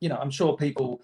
you 0.00 0.08
know 0.08 0.16
I'm 0.16 0.30
sure 0.30 0.56
people 0.56 1.00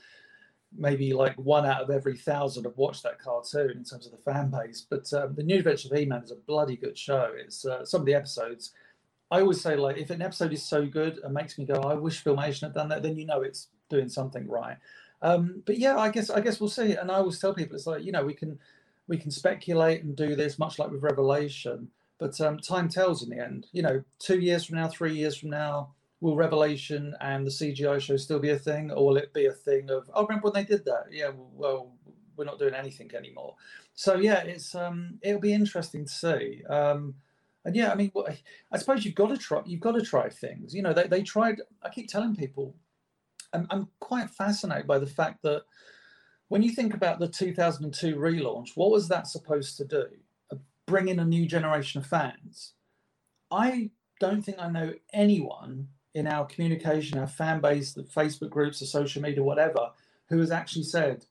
maybe 0.76 1.12
like 1.12 1.36
one 1.36 1.66
out 1.66 1.82
of 1.82 1.90
every 1.90 2.16
thousand 2.16 2.64
have 2.64 2.76
watched 2.76 3.02
that 3.02 3.18
cartoon 3.18 3.72
in 3.72 3.84
terms 3.84 4.06
of 4.06 4.12
the 4.12 4.18
fan 4.18 4.50
base. 4.50 4.86
But 4.88 5.12
um, 5.12 5.34
the 5.34 5.42
New 5.42 5.58
Adventure 5.58 5.88
of 5.92 5.98
He-Man 5.98 6.22
is 6.22 6.30
a 6.30 6.36
bloody 6.36 6.76
good 6.76 6.96
show. 6.96 7.32
It's 7.36 7.64
uh, 7.64 7.84
some 7.84 8.00
of 8.00 8.06
the 8.06 8.14
episodes. 8.14 8.72
I 9.30 9.40
always 9.40 9.60
say 9.60 9.76
like 9.76 9.98
if 9.98 10.10
an 10.10 10.22
episode 10.22 10.52
is 10.52 10.62
so 10.62 10.86
good 10.86 11.18
and 11.22 11.32
makes 11.32 11.58
me 11.58 11.64
go, 11.64 11.74
I 11.74 11.94
wish 11.94 12.24
Filmation 12.24 12.62
had 12.62 12.74
done 12.74 12.88
that, 12.88 13.02
then 13.02 13.16
you 13.16 13.26
know 13.26 13.42
it's 13.42 13.68
doing 13.88 14.08
something 14.08 14.48
right. 14.48 14.76
Um, 15.22 15.62
but 15.64 15.78
yeah, 15.78 15.96
I 15.96 16.10
guess 16.10 16.30
I 16.30 16.40
guess 16.40 16.60
we'll 16.60 16.68
see. 16.68 16.94
And 16.94 17.10
I 17.10 17.14
always 17.14 17.38
tell 17.38 17.54
people 17.54 17.76
it's 17.76 17.86
like 17.86 18.04
you 18.04 18.12
know 18.12 18.24
we 18.24 18.34
can 18.34 18.58
we 19.08 19.16
can 19.16 19.30
speculate 19.30 20.02
and 20.02 20.16
do 20.16 20.34
this 20.36 20.58
much 20.58 20.78
like 20.78 20.90
with 20.90 21.02
Revelation, 21.02 21.88
but 22.18 22.40
um, 22.40 22.58
time 22.58 22.88
tells 22.88 23.22
in 23.22 23.30
the 23.30 23.42
end. 23.42 23.66
You 23.72 23.82
know, 23.82 24.04
two 24.18 24.40
years 24.40 24.64
from 24.64 24.76
now, 24.76 24.88
three 24.88 25.14
years 25.14 25.36
from 25.36 25.50
now, 25.50 25.90
will 26.20 26.36
Revelation 26.36 27.14
and 27.20 27.46
the 27.46 27.50
CGI 27.50 28.00
show 28.00 28.16
still 28.16 28.40
be 28.40 28.50
a 28.50 28.58
thing, 28.58 28.90
or 28.90 29.06
will 29.06 29.16
it 29.16 29.32
be 29.32 29.46
a 29.46 29.52
thing 29.52 29.90
of 29.90 30.10
oh 30.14 30.26
remember 30.26 30.50
when 30.50 30.54
they 30.54 30.68
did 30.68 30.84
that? 30.86 31.04
Yeah, 31.10 31.30
well 31.54 31.92
we're 32.36 32.44
not 32.44 32.58
doing 32.58 32.74
anything 32.74 33.10
anymore. 33.14 33.54
So 33.94 34.16
yeah, 34.16 34.42
it's 34.42 34.74
um 34.74 35.18
it'll 35.22 35.40
be 35.40 35.54
interesting 35.54 36.04
to 36.04 36.12
see. 36.12 36.62
Um, 36.68 37.14
and 37.64 37.76
yeah, 37.76 37.92
I 37.92 37.94
mean, 37.94 38.10
I 38.72 38.78
suppose 38.78 39.04
you've 39.04 39.14
got 39.14 39.28
to 39.28 39.36
try. 39.36 39.62
You've 39.64 39.80
got 39.80 39.92
to 39.92 40.02
try 40.02 40.28
things. 40.28 40.74
You 40.74 40.82
know, 40.82 40.92
they, 40.92 41.06
they 41.06 41.22
tried. 41.22 41.60
I 41.82 41.90
keep 41.90 42.08
telling 42.08 42.34
people 42.34 42.74
I'm, 43.52 43.66
I'm 43.70 43.88
quite 44.00 44.30
fascinated 44.30 44.86
by 44.86 44.98
the 44.98 45.06
fact 45.06 45.42
that 45.42 45.62
when 46.48 46.62
you 46.62 46.70
think 46.70 46.94
about 46.94 47.18
the 47.18 47.28
2002 47.28 48.16
relaunch, 48.16 48.70
what 48.74 48.90
was 48.90 49.08
that 49.08 49.26
supposed 49.26 49.76
to 49.78 49.84
do? 49.84 50.06
Uh, 50.50 50.56
bring 50.86 51.08
in 51.08 51.18
a 51.18 51.24
new 51.24 51.46
generation 51.46 52.00
of 52.00 52.06
fans. 52.06 52.74
I 53.50 53.90
don't 54.20 54.42
think 54.42 54.58
I 54.58 54.70
know 54.70 54.94
anyone 55.12 55.88
in 56.14 56.26
our 56.26 56.44
communication, 56.44 57.18
our 57.18 57.26
fan 57.26 57.60
base, 57.60 57.92
the 57.92 58.02
Facebook 58.02 58.50
groups, 58.50 58.80
the 58.80 58.86
social 58.86 59.22
media, 59.22 59.42
whatever, 59.42 59.90
who 60.28 60.38
has 60.40 60.50
actually 60.50 60.84
said 60.84 61.24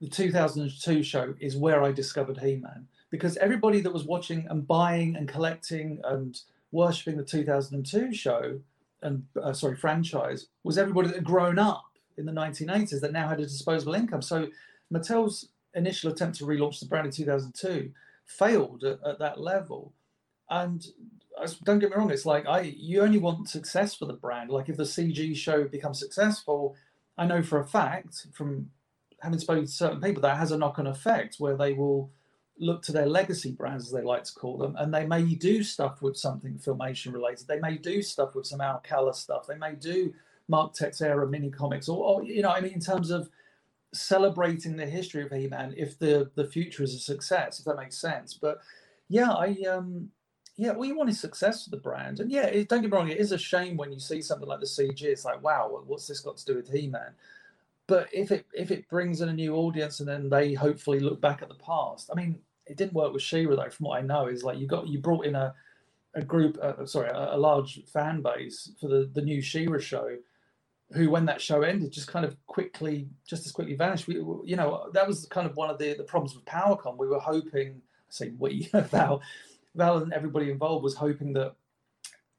the 0.00 0.08
2002 0.08 1.02
show 1.02 1.34
is 1.40 1.56
where 1.56 1.82
I 1.82 1.92
discovered 1.92 2.38
He 2.38 2.56
Man. 2.56 2.86
Because 3.10 3.36
everybody 3.38 3.80
that 3.80 3.92
was 3.92 4.04
watching 4.04 4.46
and 4.48 4.66
buying 4.66 5.16
and 5.16 5.28
collecting 5.28 6.00
and 6.04 6.40
worshipping 6.72 7.16
the 7.16 7.24
2002 7.24 8.14
show 8.14 8.60
and 9.02 9.24
uh, 9.42 9.52
sorry 9.52 9.76
franchise 9.76 10.46
was 10.62 10.78
everybody 10.78 11.08
that 11.08 11.16
had 11.16 11.24
grown 11.24 11.58
up 11.58 11.84
in 12.16 12.26
the 12.26 12.32
1980s 12.32 13.00
that 13.00 13.12
now 13.12 13.28
had 13.28 13.40
a 13.40 13.44
disposable 13.44 13.94
income. 13.94 14.22
So 14.22 14.48
Mattel's 14.92 15.48
initial 15.74 16.10
attempt 16.10 16.38
to 16.38 16.44
relaunch 16.44 16.80
the 16.80 16.86
brand 16.86 17.06
in 17.06 17.12
2002 17.12 17.90
failed 18.26 18.84
at, 18.84 18.98
at 19.06 19.18
that 19.18 19.40
level. 19.40 19.92
And 20.48 20.84
don't 21.64 21.78
get 21.78 21.90
me 21.90 21.96
wrong, 21.96 22.10
it's 22.10 22.26
like 22.26 22.46
I 22.46 22.60
you 22.76 23.02
only 23.02 23.18
want 23.18 23.48
success 23.48 23.94
for 23.94 24.04
the 24.04 24.12
brand. 24.12 24.50
Like 24.50 24.68
if 24.68 24.76
the 24.76 24.84
CG 24.84 25.36
show 25.36 25.64
becomes 25.64 25.98
successful, 25.98 26.76
I 27.16 27.26
know 27.26 27.42
for 27.42 27.60
a 27.60 27.66
fact 27.66 28.26
from 28.32 28.70
having 29.20 29.38
spoken 29.38 29.64
to 29.64 29.70
certain 29.70 30.00
people 30.00 30.22
that 30.22 30.38
has 30.38 30.50
a 30.50 30.58
knock-on 30.58 30.86
effect 30.86 31.36
where 31.38 31.56
they 31.56 31.72
will 31.72 32.10
look 32.60 32.82
to 32.82 32.92
their 32.92 33.06
legacy 33.06 33.52
brands, 33.52 33.86
as 33.86 33.92
they 33.92 34.02
like 34.02 34.22
to 34.24 34.34
call 34.34 34.58
them, 34.58 34.76
and 34.76 34.92
they 34.92 35.06
may 35.06 35.24
do 35.34 35.62
stuff 35.62 36.02
with 36.02 36.16
something 36.16 36.58
filmation 36.58 37.12
related. 37.12 37.48
They 37.48 37.58
may 37.58 37.78
do 37.78 38.02
stuff 38.02 38.34
with 38.34 38.46
some 38.46 38.60
Alcala 38.60 39.14
stuff. 39.14 39.46
They 39.46 39.56
may 39.56 39.74
do 39.74 40.12
Mark 40.46 40.74
Texeira 40.74 41.28
mini 41.28 41.50
comics, 41.50 41.88
or, 41.88 42.04
or, 42.04 42.22
you 42.22 42.42
know, 42.42 42.50
I 42.50 42.60
mean, 42.60 42.72
in 42.72 42.80
terms 42.80 43.10
of 43.10 43.30
celebrating 43.92 44.76
the 44.76 44.86
history 44.86 45.22
of 45.24 45.32
He-Man, 45.32 45.74
if 45.76 45.98
the 45.98 46.30
the 46.34 46.46
future 46.46 46.82
is 46.82 46.94
a 46.94 46.98
success, 46.98 47.58
if 47.58 47.64
that 47.64 47.76
makes 47.76 47.98
sense. 47.98 48.34
But 48.34 48.58
yeah, 49.08 49.30
I 49.30 49.56
um, 49.68 50.10
yeah, 50.56 50.72
all 50.72 50.84
you 50.84 50.96
want 50.96 51.08
is 51.08 51.18
success 51.18 51.64
for 51.64 51.70
the 51.70 51.78
brand, 51.78 52.20
and 52.20 52.30
yeah, 52.30 52.46
it, 52.46 52.68
don't 52.68 52.82
get 52.82 52.90
me 52.90 52.96
wrong, 52.96 53.08
it 53.08 53.18
is 53.18 53.32
a 53.32 53.38
shame 53.38 53.76
when 53.76 53.92
you 53.92 53.98
see 53.98 54.20
something 54.20 54.48
like 54.48 54.60
the 54.60 54.66
CG. 54.66 55.02
It's 55.02 55.24
like, 55.24 55.42
wow, 55.42 55.82
what's 55.86 56.06
this 56.06 56.20
got 56.20 56.36
to 56.36 56.44
do 56.44 56.56
with 56.56 56.70
He-Man? 56.70 57.14
But 57.86 58.08
if 58.12 58.30
it 58.30 58.46
if 58.52 58.70
it 58.70 58.88
brings 58.88 59.20
in 59.20 59.30
a 59.30 59.32
new 59.32 59.56
audience 59.56 59.98
and 59.98 60.08
then 60.08 60.28
they 60.28 60.54
hopefully 60.54 61.00
look 61.00 61.20
back 61.20 61.42
at 61.42 61.48
the 61.48 61.56
past, 61.56 62.10
I 62.12 62.14
mean, 62.14 62.38
it 62.70 62.76
didn't 62.76 62.94
work 62.94 63.12
with 63.12 63.22
She-Ra 63.22 63.56
though. 63.56 63.70
From 63.70 63.86
what 63.86 63.98
I 63.98 64.02
know, 64.02 64.28
is 64.28 64.44
like 64.44 64.58
you 64.58 64.66
got 64.66 64.88
you 64.88 65.00
brought 65.00 65.26
in 65.26 65.34
a 65.34 65.54
a 66.14 66.22
group, 66.22 66.58
uh, 66.60 66.84
sorry, 66.86 67.08
a, 67.08 67.34
a, 67.34 67.38
large 67.38 67.84
fan 67.86 68.20
base 68.22 68.72
for 68.80 68.88
the 68.88 69.10
the 69.12 69.22
new 69.22 69.42
She-Ra 69.42 69.78
show, 69.78 70.16
who 70.92 71.10
when 71.10 71.26
that 71.26 71.40
show 71.40 71.62
ended, 71.62 71.92
just 71.92 72.08
kind 72.08 72.24
of 72.24 72.36
quickly, 72.46 73.08
just 73.26 73.44
as 73.46 73.52
quickly 73.52 73.74
vanished. 73.74 74.06
We, 74.06 74.14
you 74.14 74.56
know, 74.56 74.88
that 74.92 75.06
was 75.06 75.26
kind 75.26 75.48
of 75.48 75.56
one 75.56 75.70
of 75.70 75.78
the 75.78 75.94
the 75.94 76.04
problems 76.04 76.34
with 76.34 76.44
PowerCon. 76.44 76.96
We 76.96 77.08
were 77.08 77.18
hoping, 77.18 77.82
I 77.82 78.10
say 78.10 78.32
we, 78.38 78.70
Val, 78.74 79.20
Val 79.74 79.98
and 79.98 80.12
everybody 80.12 80.50
involved 80.50 80.84
was 80.84 80.94
hoping 80.94 81.32
that 81.34 81.54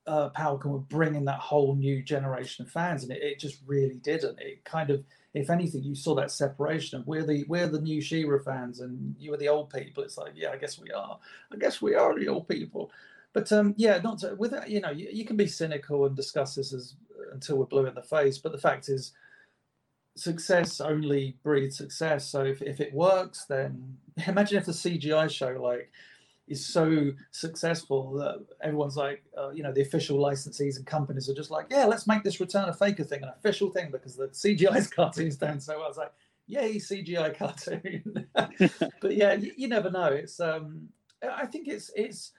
uh, 0.07 0.29
PowerCon 0.29 0.71
would 0.71 0.89
bring 0.89 1.15
in 1.15 1.25
that 1.25 1.39
whole 1.39 1.75
new 1.75 2.01
generation 2.01 2.65
of 2.65 2.71
fans, 2.71 3.03
and 3.03 3.11
it, 3.11 3.21
it 3.21 3.39
just 3.39 3.59
really 3.65 3.95
didn't. 3.95 4.39
It 4.39 4.63
kind 4.63 4.89
of 4.89 5.03
if 5.33 5.49
anything, 5.49 5.83
you 5.83 5.95
saw 5.95 6.13
that 6.15 6.31
separation 6.31 6.99
of 6.99 7.07
we're 7.07 7.25
the 7.25 7.45
we're 7.47 7.67
the 7.67 7.79
new 7.79 8.01
She-Ra 8.01 8.39
fans 8.43 8.81
and 8.81 9.15
you 9.17 9.33
are 9.33 9.37
the 9.37 9.47
old 9.47 9.69
people. 9.69 10.03
It's 10.03 10.17
like, 10.17 10.33
yeah, 10.35 10.51
I 10.51 10.57
guess 10.57 10.77
we 10.77 10.91
are. 10.91 11.19
I 11.51 11.57
guess 11.57 11.81
we 11.81 11.95
are 11.95 12.17
the 12.17 12.27
old 12.27 12.47
people. 12.47 12.91
But 13.33 13.51
um, 13.53 13.73
yeah, 13.77 13.97
not 13.99 14.19
to, 14.19 14.35
with 14.35 14.51
that, 14.51 14.69
you 14.69 14.81
know, 14.81 14.91
you, 14.91 15.07
you, 15.09 15.23
can 15.23 15.37
be 15.37 15.47
cynical 15.47 16.05
and 16.05 16.15
discuss 16.17 16.55
this 16.55 16.73
as 16.73 16.95
until 17.31 17.57
we're 17.57 17.65
blue 17.65 17.85
in 17.85 17.95
the 17.95 18.01
face. 18.01 18.37
But 18.37 18.51
the 18.51 18.57
fact 18.57 18.89
is, 18.89 19.13
success 20.17 20.81
only 20.81 21.37
breeds 21.43 21.77
success. 21.77 22.27
So 22.27 22.43
if, 22.43 22.61
if 22.61 22.81
it 22.81 22.93
works, 22.93 23.45
then 23.45 23.97
imagine 24.27 24.57
if 24.57 24.65
the 24.65 24.73
CGI 24.73 25.29
show 25.29 25.51
like 25.61 25.89
is 26.51 26.65
so 26.65 27.11
successful 27.31 28.13
that 28.13 28.45
everyone's 28.61 28.97
like, 28.97 29.23
uh, 29.37 29.49
you 29.51 29.63
know, 29.63 29.71
the 29.71 29.81
official 29.81 30.19
licensees 30.19 30.75
and 30.77 30.85
companies 30.85 31.29
are 31.29 31.33
just 31.33 31.49
like, 31.49 31.67
yeah, 31.69 31.85
let's 31.85 32.05
make 32.05 32.23
this 32.23 32.39
Return 32.39 32.67
of 32.67 32.77
Faker 32.77 33.03
thing 33.03 33.23
an 33.23 33.29
official 33.29 33.69
thing 33.69 33.89
because 33.91 34.15
the 34.15 34.27
CGI's 34.27 34.87
cartoon's 34.95 35.37
doing 35.37 35.59
so 35.59 35.75
well. 35.75 35.85
I 35.85 35.87
was 35.87 35.97
like, 35.97 36.13
yay, 36.47 36.75
CGI 36.75 37.35
cartoon. 37.37 38.27
but 39.01 39.15
yeah, 39.15 39.33
you, 39.33 39.53
you, 39.55 39.67
never 39.67 39.89
know. 39.89 40.07
It's, 40.07 40.39
um, 40.39 40.89
I 41.23 41.45
think 41.45 41.67
it's, 41.67 41.89
it's, 41.95 42.33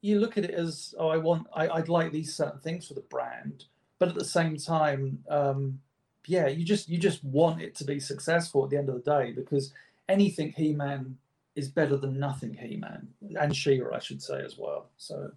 you 0.00 0.20
look 0.20 0.38
at 0.38 0.44
it 0.44 0.54
as, 0.54 0.94
oh, 0.98 1.08
I 1.08 1.16
want, 1.16 1.46
I, 1.54 1.66
would 1.66 1.88
like 1.88 2.12
these 2.12 2.34
certain 2.34 2.60
things 2.60 2.86
for 2.86 2.94
the 2.94 3.00
brand, 3.00 3.64
but 3.98 4.08
at 4.08 4.14
the 4.14 4.24
same 4.24 4.56
time, 4.56 5.18
um, 5.28 5.80
yeah, 6.26 6.46
you 6.46 6.64
just, 6.64 6.88
you 6.88 6.98
just 6.98 7.24
want 7.24 7.60
it 7.60 7.74
to 7.76 7.84
be 7.84 7.98
successful 7.98 8.64
at 8.64 8.70
the 8.70 8.76
end 8.76 8.88
of 8.88 8.94
the 8.94 9.10
day 9.10 9.32
because 9.32 9.72
anything 10.08 10.52
He-Man 10.56 11.18
is 11.54 11.68
better 11.68 11.96
than 11.96 12.18
nothing 12.18 12.54
He-Man 12.54 13.08
and 13.38 13.54
She-Ra, 13.54 13.96
I 13.96 13.98
should 13.98 14.22
say 14.22 14.42
as 14.42 14.56
well. 14.58 14.90
So 14.96 15.30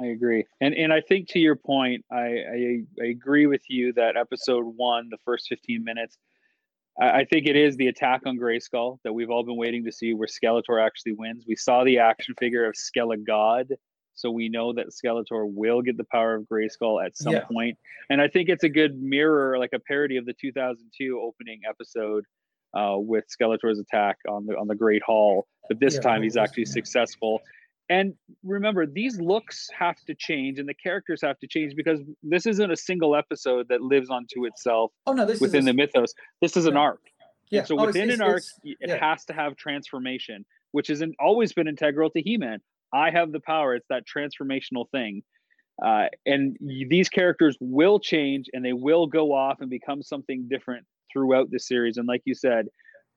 I 0.00 0.06
agree, 0.06 0.46
and 0.60 0.74
and 0.74 0.92
I 0.92 1.00
think 1.02 1.28
to 1.30 1.38
your 1.38 1.56
point, 1.56 2.04
I 2.10 2.16
I, 2.16 2.82
I 3.02 3.06
agree 3.06 3.46
with 3.46 3.68
you 3.68 3.92
that 3.94 4.16
episode 4.16 4.64
one, 4.64 5.08
the 5.10 5.18
first 5.24 5.48
fifteen 5.48 5.84
minutes, 5.84 6.16
I, 6.98 7.20
I 7.20 7.24
think 7.24 7.46
it 7.46 7.56
is 7.56 7.76
the 7.76 7.88
attack 7.88 8.22
on 8.26 8.38
Grayskull 8.38 8.98
that 9.04 9.12
we've 9.12 9.30
all 9.30 9.42
been 9.42 9.56
waiting 9.56 9.84
to 9.84 9.92
see, 9.92 10.14
where 10.14 10.28
Skeletor 10.28 10.84
actually 10.84 11.12
wins. 11.12 11.44
We 11.46 11.56
saw 11.56 11.84
the 11.84 11.98
action 11.98 12.34
figure 12.38 12.64
of 12.64 12.74
Skele 12.74 13.66
So 14.14 14.30
we 14.30 14.48
know 14.48 14.72
that 14.74 14.88
Skeletor 14.88 15.50
will 15.50 15.82
get 15.82 15.96
the 15.96 16.04
power 16.04 16.34
of 16.34 16.44
Grayskull 16.44 17.04
at 17.04 17.16
some 17.16 17.34
Yeah. 17.34 17.44
point. 17.44 17.78
And 18.10 18.20
I 18.20 18.28
think 18.28 18.48
it's 18.48 18.64
a 18.64 18.68
good 18.68 19.00
mirror, 19.00 19.58
like 19.58 19.72
a 19.72 19.78
parody 19.78 20.16
of 20.16 20.26
the 20.26 20.34
2002 20.34 21.20
opening 21.20 21.60
episode 21.68 22.24
uh, 22.74 22.96
with 22.96 23.24
Skeletor's 23.28 23.78
attack 23.78 24.16
on 24.28 24.46
the 24.46 24.54
on 24.56 24.66
the 24.68 24.74
Great 24.74 25.02
Hall. 25.02 25.46
But 25.68 25.80
this 25.80 25.94
Yeah, 25.94 26.00
time 26.00 26.22
he's 26.22 26.36
actually 26.36 26.64
yeah. 26.64 26.72
successful. 26.72 27.40
And 27.88 28.14
remember, 28.44 28.86
these 28.86 29.20
looks 29.20 29.68
have 29.76 29.96
to 30.06 30.14
change 30.14 30.60
and 30.60 30.68
the 30.68 30.74
characters 30.74 31.20
have 31.22 31.38
to 31.40 31.48
change 31.48 31.74
because 31.74 32.00
this 32.22 32.46
isn't 32.46 32.70
a 32.70 32.76
single 32.76 33.16
episode 33.16 33.66
that 33.68 33.80
lives 33.80 34.10
onto 34.10 34.44
itself 34.46 34.92
Oh 35.06 35.12
no, 35.12 35.26
this 35.26 35.40
within 35.40 35.60
is 35.60 35.64
the 35.66 35.72
mythos. 35.74 36.14
This 36.40 36.56
is 36.56 36.66
an 36.66 36.74
Yeah. 36.74 36.80
arc. 36.80 37.00
yeah. 37.50 37.58
And 37.60 37.68
so 37.68 37.76
oh, 37.80 37.86
within 37.86 38.04
it's- 38.10 38.18
an 38.20 38.22
arc, 38.24 38.38
it's- 38.64 38.76
it 38.80 38.88
yeah. 38.90 38.96
has 39.10 39.24
to 39.24 39.32
have 39.32 39.56
transformation, 39.56 40.44
which 40.70 40.86
hasn't 40.86 41.16
always 41.18 41.52
been 41.52 41.66
integral 41.66 42.10
to 42.10 42.22
He-Man. 42.22 42.60
I 42.92 43.10
have 43.10 43.32
the 43.32 43.40
power. 43.40 43.74
It's 43.74 43.88
that 43.88 44.04
transformational 44.06 44.88
thing. 44.90 45.22
Uh, 45.84 46.06
and 46.26 46.56
these 46.60 47.08
characters 47.08 47.56
will 47.60 47.98
change 47.98 48.46
and 48.52 48.64
they 48.64 48.72
will 48.72 49.06
go 49.08 49.32
off 49.32 49.60
and 49.62 49.68
become 49.70 50.00
something 50.02 50.46
different 50.48 50.86
throughout 51.12 51.50
the 51.50 51.58
series. 51.58 51.96
And 51.96 52.06
like 52.06 52.22
you 52.24 52.34
said, 52.34 52.68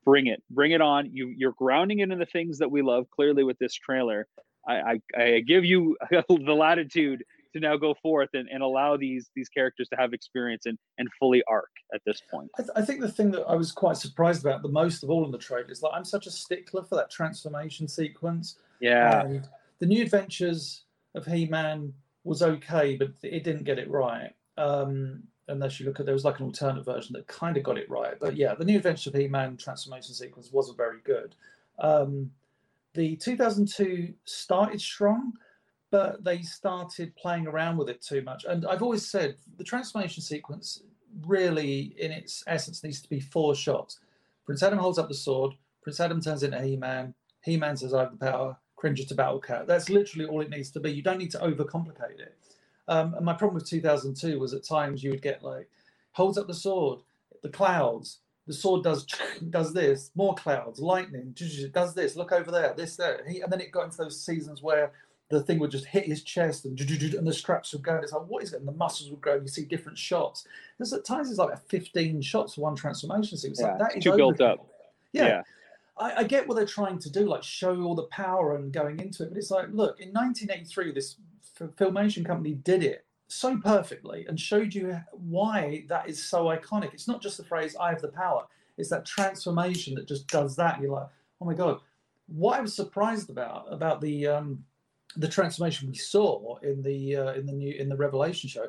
bring 0.06 0.28
it, 0.28 0.42
bring 0.50 0.72
it 0.72 0.82
on. 0.82 1.10
You, 1.12 1.28
you're 1.28 1.54
grounding 1.54 2.00
it 2.00 2.12
in 2.12 2.20
the 2.20 2.26
things 2.26 2.60
that 2.60 2.70
we 2.70 2.82
love. 2.82 3.06
Clearly, 3.12 3.44
with 3.44 3.58
this 3.60 3.74
trailer, 3.74 4.28
I, 4.68 4.74
I, 4.74 5.22
I 5.22 5.40
give 5.42 5.66
you 5.66 5.98
the 6.12 6.54
latitude 6.54 7.24
to 7.54 7.60
now 7.60 7.78
go 7.78 7.94
forth 8.02 8.30
and, 8.34 8.50
and 8.50 8.64
allow 8.64 8.98
these 8.98 9.30
these 9.36 9.48
characters 9.50 9.88
to 9.90 9.96
have 9.96 10.14
experience 10.14 10.66
and, 10.66 10.78
and 10.98 11.08
fully 11.20 11.44
arc 11.48 11.70
at 11.94 12.02
this 12.06 12.22
point. 12.32 12.50
I, 12.58 12.64
th- 12.64 12.72
I 12.76 12.82
think 12.82 13.02
the 13.02 13.12
thing 13.12 13.32
that 13.32 13.44
I 13.44 13.56
was 13.56 13.72
quite 13.72 13.98
surprised 13.98 14.44
about 14.44 14.62
the 14.62 14.70
most 14.70 15.04
of 15.04 15.10
all 15.10 15.24
in 15.26 15.32
the 15.32 15.38
trailer 15.38 15.72
is 15.72 15.82
like 15.82 15.94
I'm 15.96 16.06
such 16.06 16.28
a 16.28 16.32
stickler 16.32 16.84
for 16.84 16.96
that 16.96 17.10
transformation 17.10 17.88
sequence. 17.88 18.58
Yeah. 18.82 19.22
And 19.22 19.48
the 19.80 19.86
new 19.86 20.02
adventures 20.02 20.84
of 21.16 21.26
He-Man 21.26 21.94
was 22.24 22.42
okay, 22.42 22.96
but 22.96 23.10
it 23.22 23.44
didn't 23.44 23.64
get 23.64 23.80
it 23.80 23.90
right. 23.90 24.32
Um, 24.58 25.24
unless 25.48 25.80
you 25.80 25.86
look 25.86 26.00
at 26.00 26.06
there 26.06 26.14
was 26.14 26.26
like 26.26 26.40
an 26.40 26.46
alternate 26.46 26.86
version 26.86 27.14
that 27.14 27.28
kind 27.28 27.58
of 27.58 27.64
got 27.64 27.78
it 27.78 27.90
right. 27.90 28.16
But 28.20 28.36
yeah, 28.36 28.56
the 28.56 28.66
new 28.66 28.78
adventures 28.78 29.08
of 29.08 29.20
He-Man 29.20 29.58
transformation 29.58 30.14
sequence 30.14 30.52
wasn't 30.52 30.78
very 30.78 31.00
good. 31.04 31.36
Um, 31.80 32.32
the 32.94 33.16
2002 33.18 34.14
started 34.26 34.80
strong, 34.80 35.34
but 35.92 36.24
they 36.24 36.42
started 36.42 37.16
playing 37.16 37.48
around 37.48 37.78
with 37.78 37.90
it 37.90 38.02
too 38.02 38.22
much. 38.22 38.46
And 38.46 38.66
I've 38.66 38.84
always 38.84 39.08
said 39.10 39.36
the 39.58 39.64
transformation 39.64 40.22
sequence 40.22 40.84
really, 41.26 41.96
in 42.00 42.12
its 42.12 42.44
essence, 42.48 42.84
needs 42.84 43.02
to 43.02 43.10
be 43.10 43.20
four 43.20 43.54
shots. 43.56 44.00
Prince 44.46 44.64
Adam 44.64 44.80
holds 44.80 44.98
up 44.98 45.08
the 45.08 45.14
sword. 45.14 45.54
Prince 45.82 46.00
Adam 46.00 46.22
turns 46.22 46.44
into 46.44 46.62
He-Man. 46.62 47.14
He-Man 47.42 47.78
says, 47.78 47.94
"I 47.94 48.02
have 48.02 48.18
the 48.18 48.26
power." 48.26 48.58
Cringer 48.84 49.04
to 49.04 49.16
Battle 49.16 49.40
Cat. 49.40 49.66
That's 49.66 49.90
literally 49.90 50.26
all 50.26 50.42
it 50.42 50.50
needs 50.50 50.70
to 50.72 50.80
be. 50.82 50.92
You 50.92 51.02
don't 51.02 51.18
need 51.18 51.32
to 51.32 51.38
overcomplicate 51.38 52.20
it. 52.20 52.36
Um, 52.88 53.14
and 53.14 53.26
my 53.26 53.34
problem 53.34 53.56
with 53.56 53.70
2002 53.70 54.40
was 54.40 54.54
at 54.54 54.64
times 54.64 55.04
you 55.04 55.12
would 55.12 55.22
get 55.22 55.44
like 55.44 55.70
holds 56.12 56.38
up 56.38 56.48
the 56.48 56.54
sword, 56.54 57.00
the 57.42 57.50
clouds. 57.50 58.20
The 58.46 58.54
sword 58.54 58.84
does 58.84 59.06
does 59.50 59.74
this, 59.74 60.12
more 60.16 60.36
clouds, 60.36 60.80
lightning, 60.80 61.36
does 61.72 61.94
this. 61.94 62.16
Look 62.16 62.32
over 62.32 62.52
there, 62.52 62.74
this 62.76 62.98
there. 62.98 63.24
He, 63.28 63.40
and 63.42 63.52
then 63.52 63.62
it 63.62 63.72
got 63.72 63.86
into 63.86 63.98
those 63.98 64.20
seasons 64.20 64.62
where 64.62 64.92
the 65.30 65.42
thing 65.42 65.60
would 65.60 65.72
just 65.72 65.86
hit 65.86 66.06
his 66.06 66.24
chest 66.24 66.66
and, 66.66 66.80
and 66.80 67.28
the 67.28 67.34
straps 67.34 67.74
would 67.74 67.82
go. 67.82 67.96
And 67.96 68.04
it's 68.04 68.14
like, 68.14 68.24
what 68.28 68.44
is 68.44 68.54
it? 68.54 68.60
And 68.60 68.68
the 68.68 68.74
muscles 68.74 69.10
would 69.10 69.22
grow. 69.22 69.36
And 69.36 69.44
you 69.44 69.48
see 69.48 69.66
different 69.66 69.98
shots. 69.98 70.46
There's 70.78 70.94
at 70.94 71.06
times 71.06 71.30
it's 71.30 71.40
like 71.40 71.58
15 71.70 72.22
shots 72.22 72.56
for 72.56 72.62
one 72.62 72.76
transformation 72.76 73.38
sequence. 73.38 73.60
Yeah, 73.62 73.72
like, 73.72 73.80
that 73.80 73.88
it's 73.96 74.06
is 74.06 74.12
too 74.12 74.18
built 74.18 74.42
up. 74.42 74.68
Yeah. 75.12 75.42
I, 75.98 76.18
I 76.18 76.24
get 76.24 76.48
what 76.48 76.56
they're 76.56 76.66
trying 76.66 77.00
to 77.00 77.10
do, 77.10 77.28
like 77.28 77.44
show 77.44 77.82
all 77.82 77.96
the 77.96 78.04
power 78.04 78.56
and 78.56 78.72
going 78.72 79.00
into 79.00 79.24
it. 79.24 79.30
But 79.30 79.38
it's 79.38 79.52
like, 79.52 79.68
look, 79.72 80.00
in 80.00 80.10
1983, 80.10 80.92
this 80.92 81.16
filmation 81.60 82.26
company 82.26 82.54
did 82.54 82.84
it 82.84 83.06
so 83.28 83.58
perfectly 83.58 84.26
and 84.28 84.40
showed 84.40 84.74
you 84.74 85.00
why 85.12 85.86
that 85.88 86.08
is 86.08 86.24
so 86.24 86.46
iconic. 86.46 86.94
It's 86.94 87.08
not 87.08 87.22
just 87.22 87.38
the 87.38 87.44
phrase 87.44 87.76
"I 87.76 87.90
have 87.90 88.02
the 88.02 88.10
power"; 88.10 88.46
it's 88.78 88.90
that 88.90 89.06
transformation 89.06 89.96
that 89.96 90.08
just 90.08 90.28
does 90.28 90.56
that. 90.58 90.82
You're 90.82 90.92
like, 90.92 91.08
oh 91.42 91.46
my 91.46 91.54
god! 91.54 91.80
What 92.28 92.58
I 92.58 92.62
was 92.62 92.76
surprised 92.76 93.30
about 93.30 93.72
about 93.72 94.02
the 94.02 94.28
um, 94.28 94.64
the 95.16 95.28
transformation 95.28 95.90
we 95.90 95.96
saw 95.96 96.58
in 96.58 96.82
the 96.82 97.16
uh, 97.16 97.34
in 97.34 97.46
the 97.46 97.54
new 97.54 97.74
in 97.74 97.90
the 97.90 97.98
Revelation 97.98 98.50
show, 98.50 98.68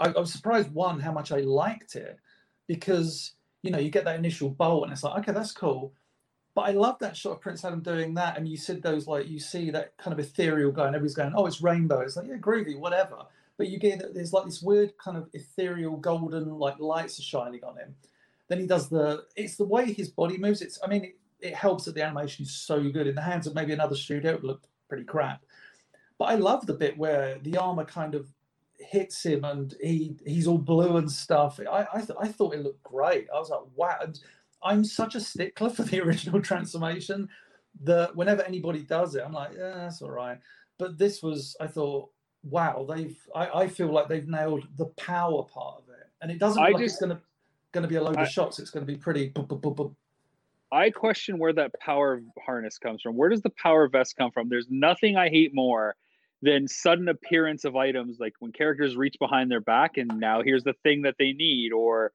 I, 0.00 0.08
I 0.08 0.20
was 0.20 0.32
surprised 0.32 0.72
one 0.72 1.00
how 1.00 1.12
much 1.12 1.32
I 1.32 1.38
liked 1.38 1.96
it 1.96 2.18
because 2.66 3.34
you 3.62 3.70
know 3.70 3.78
you 3.78 3.90
get 3.90 4.04
that 4.04 4.18
initial 4.18 4.50
bolt 4.50 4.84
and 4.84 4.92
it's 4.92 5.02
like 5.02 5.18
okay 5.20 5.32
that's 5.32 5.52
cool 5.52 5.92
but 6.54 6.62
I 6.62 6.72
love 6.72 6.98
that 6.98 7.16
shot 7.16 7.32
of 7.32 7.40
Prince 7.40 7.64
Adam 7.64 7.80
doing 7.80 8.14
that, 8.14 8.36
and 8.36 8.46
you 8.46 8.56
said 8.56 8.82
those 8.82 9.06
like 9.06 9.28
you 9.28 9.40
see 9.40 9.70
that 9.70 9.96
kind 9.96 10.12
of 10.12 10.18
ethereal 10.18 10.70
guy, 10.70 10.86
and 10.86 10.94
everybody's 10.94 11.16
going, 11.16 11.32
"Oh, 11.34 11.46
it's 11.46 11.62
rainbow." 11.62 12.00
It's 12.00 12.16
like, 12.16 12.26
yeah, 12.28 12.36
groovy, 12.36 12.78
whatever. 12.78 13.16
But 13.56 13.68
you 13.68 13.78
get 13.78 14.00
that 14.00 14.14
there's 14.14 14.32
like 14.32 14.44
this 14.44 14.62
weird 14.62 14.96
kind 14.98 15.16
of 15.16 15.28
ethereal 15.32 15.96
golden 15.96 16.58
like 16.58 16.78
lights 16.78 17.18
are 17.18 17.22
shining 17.22 17.64
on 17.64 17.76
him. 17.76 17.94
Then 18.48 18.60
he 18.60 18.66
does 18.66 18.88
the. 18.88 19.24
It's 19.34 19.56
the 19.56 19.64
way 19.64 19.92
his 19.92 20.10
body 20.10 20.36
moves. 20.36 20.60
It's. 20.60 20.78
I 20.84 20.88
mean, 20.88 21.04
it, 21.04 21.16
it 21.40 21.54
helps 21.54 21.84
that 21.84 21.94
the 21.94 22.02
animation 22.02 22.44
is 22.44 22.52
so 22.52 22.82
good. 22.90 23.06
In 23.06 23.14
the 23.14 23.22
hands 23.22 23.46
of 23.46 23.54
maybe 23.54 23.72
another 23.72 23.96
studio, 23.96 24.32
it 24.32 24.42
would 24.42 24.44
look 24.44 24.62
pretty 24.88 25.04
crap. 25.04 25.42
But 26.18 26.26
I 26.26 26.34
love 26.34 26.66
the 26.66 26.74
bit 26.74 26.98
where 26.98 27.38
the 27.42 27.56
armor 27.56 27.84
kind 27.84 28.14
of 28.14 28.28
hits 28.78 29.24
him 29.24 29.44
and 29.44 29.74
he 29.80 30.16
he's 30.26 30.46
all 30.46 30.58
blue 30.58 30.98
and 30.98 31.10
stuff. 31.10 31.58
I 31.60 31.86
I, 31.94 31.98
th- 31.98 32.18
I 32.20 32.28
thought 32.28 32.54
it 32.54 32.62
looked 32.62 32.82
great. 32.82 33.26
I 33.34 33.38
was 33.38 33.48
like, 33.48 33.60
wow. 33.74 33.96
And 34.02 34.20
I'm 34.64 34.84
such 34.84 35.14
a 35.14 35.20
stickler 35.20 35.70
for 35.70 35.82
the 35.82 36.00
original 36.04 36.40
transformation 36.40 37.28
that 37.84 38.14
whenever 38.14 38.42
anybody 38.42 38.80
does 38.80 39.14
it, 39.14 39.22
I'm 39.24 39.32
like, 39.32 39.52
yeah, 39.56 39.74
that's 39.74 40.02
all 40.02 40.10
right. 40.10 40.38
But 40.78 40.98
this 40.98 41.22
was, 41.22 41.56
I 41.60 41.66
thought, 41.66 42.10
wow, 42.42 42.86
they've. 42.88 43.16
I, 43.34 43.62
I 43.62 43.68
feel 43.68 43.92
like 43.92 44.08
they've 44.08 44.28
nailed 44.28 44.66
the 44.76 44.86
power 44.96 45.44
part 45.44 45.82
of 45.82 45.88
it, 45.88 46.08
and 46.20 46.30
it 46.30 46.38
doesn't 46.38 46.62
look 46.62 46.72
like 46.74 46.82
just- 46.82 46.94
it's 46.94 47.00
gonna 47.02 47.20
gonna 47.72 47.88
be 47.88 47.96
a 47.96 48.02
load 48.02 48.16
I- 48.16 48.22
of 48.22 48.28
shots. 48.28 48.58
It's 48.58 48.70
gonna 48.70 48.86
be 48.86 48.96
pretty. 48.96 49.30
boop, 49.30 49.46
boop, 49.48 49.74
boop. 49.74 49.94
I 50.70 50.88
question 50.90 51.38
where 51.38 51.52
that 51.52 51.72
power 51.80 52.22
harness 52.44 52.78
comes 52.78 53.02
from. 53.02 53.14
Where 53.16 53.28
does 53.28 53.42
the 53.42 53.50
power 53.50 53.88
vest 53.88 54.16
come 54.16 54.30
from? 54.30 54.48
There's 54.48 54.68
nothing 54.70 55.18
I 55.18 55.28
hate 55.28 55.54
more 55.54 55.96
than 56.40 56.66
sudden 56.66 57.08
appearance 57.08 57.64
of 57.64 57.76
items 57.76 58.18
like 58.18 58.34
when 58.40 58.52
characters 58.52 58.96
reach 58.96 59.16
behind 59.18 59.50
their 59.50 59.60
back 59.60 59.96
and 59.98 60.08
now 60.18 60.42
here's 60.42 60.64
the 60.64 60.72
thing 60.82 61.02
that 61.02 61.14
they 61.18 61.32
need 61.32 61.72
or 61.72 62.12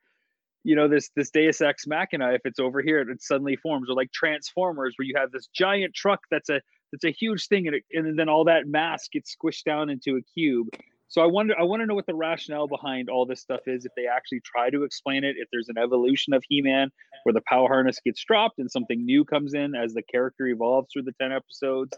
you 0.68 0.76
know 0.76 0.90
this 0.90 1.10
this 1.16 1.30
deus 1.32 1.62
ex 1.62 1.88
machina 1.88 2.34
if 2.34 2.42
it's 2.44 2.60
over 2.60 2.82
here 2.82 3.00
it 3.00 3.22
suddenly 3.22 3.56
forms 3.56 3.90
or 3.90 3.94
like 3.94 4.12
transformers 4.12 4.94
where 4.98 5.06
you 5.06 5.14
have 5.16 5.32
this 5.32 5.48
giant 5.56 5.96
truck 5.96 6.20
that's 6.30 6.50
a 6.50 6.60
that's 6.92 7.06
a 7.06 7.12
huge 7.12 7.48
thing 7.48 7.68
and, 7.68 7.78
it, 7.78 7.84
and 7.94 8.20
then 8.20 8.28
all 8.28 8.44
that 8.44 8.68
mass 8.68 9.08
gets 9.08 9.36
squished 9.36 9.64
down 9.64 9.90
into 9.90 10.18
a 10.18 10.22
cube. 10.22 10.68
So 11.08 11.22
i 11.22 11.26
wonder 11.26 11.56
i 11.58 11.64
want 11.64 11.82
to 11.82 11.86
know 11.86 11.96
what 11.96 12.06
the 12.06 12.14
rationale 12.14 12.68
behind 12.68 13.10
all 13.10 13.26
this 13.26 13.40
stuff 13.40 13.62
is 13.66 13.86
if 13.86 13.94
they 13.96 14.08
actually 14.08 14.42
try 14.42 14.70
to 14.70 14.84
explain 14.84 15.24
it 15.24 15.38
if 15.40 15.48
there's 15.54 15.70
an 15.70 15.78
evolution 15.78 16.34
of 16.34 16.44
he-man 16.50 16.92
where 17.24 17.32
the 17.32 17.44
power 17.48 17.70
harness 17.70 18.02
gets 18.04 18.22
dropped 18.26 18.60
and 18.60 18.70
something 18.70 19.06
new 19.06 19.24
comes 19.24 19.54
in 19.54 19.74
as 19.74 19.94
the 19.94 20.04
character 20.04 20.48
evolves 20.48 20.90
through 20.92 21.04
the 21.04 21.14
10 21.14 21.32
episodes. 21.32 21.98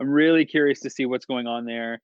I'm 0.00 0.10
really 0.10 0.44
curious 0.46 0.80
to 0.80 0.90
see 0.90 1.06
what's 1.06 1.26
going 1.26 1.46
on 1.46 1.64
there 1.64 2.00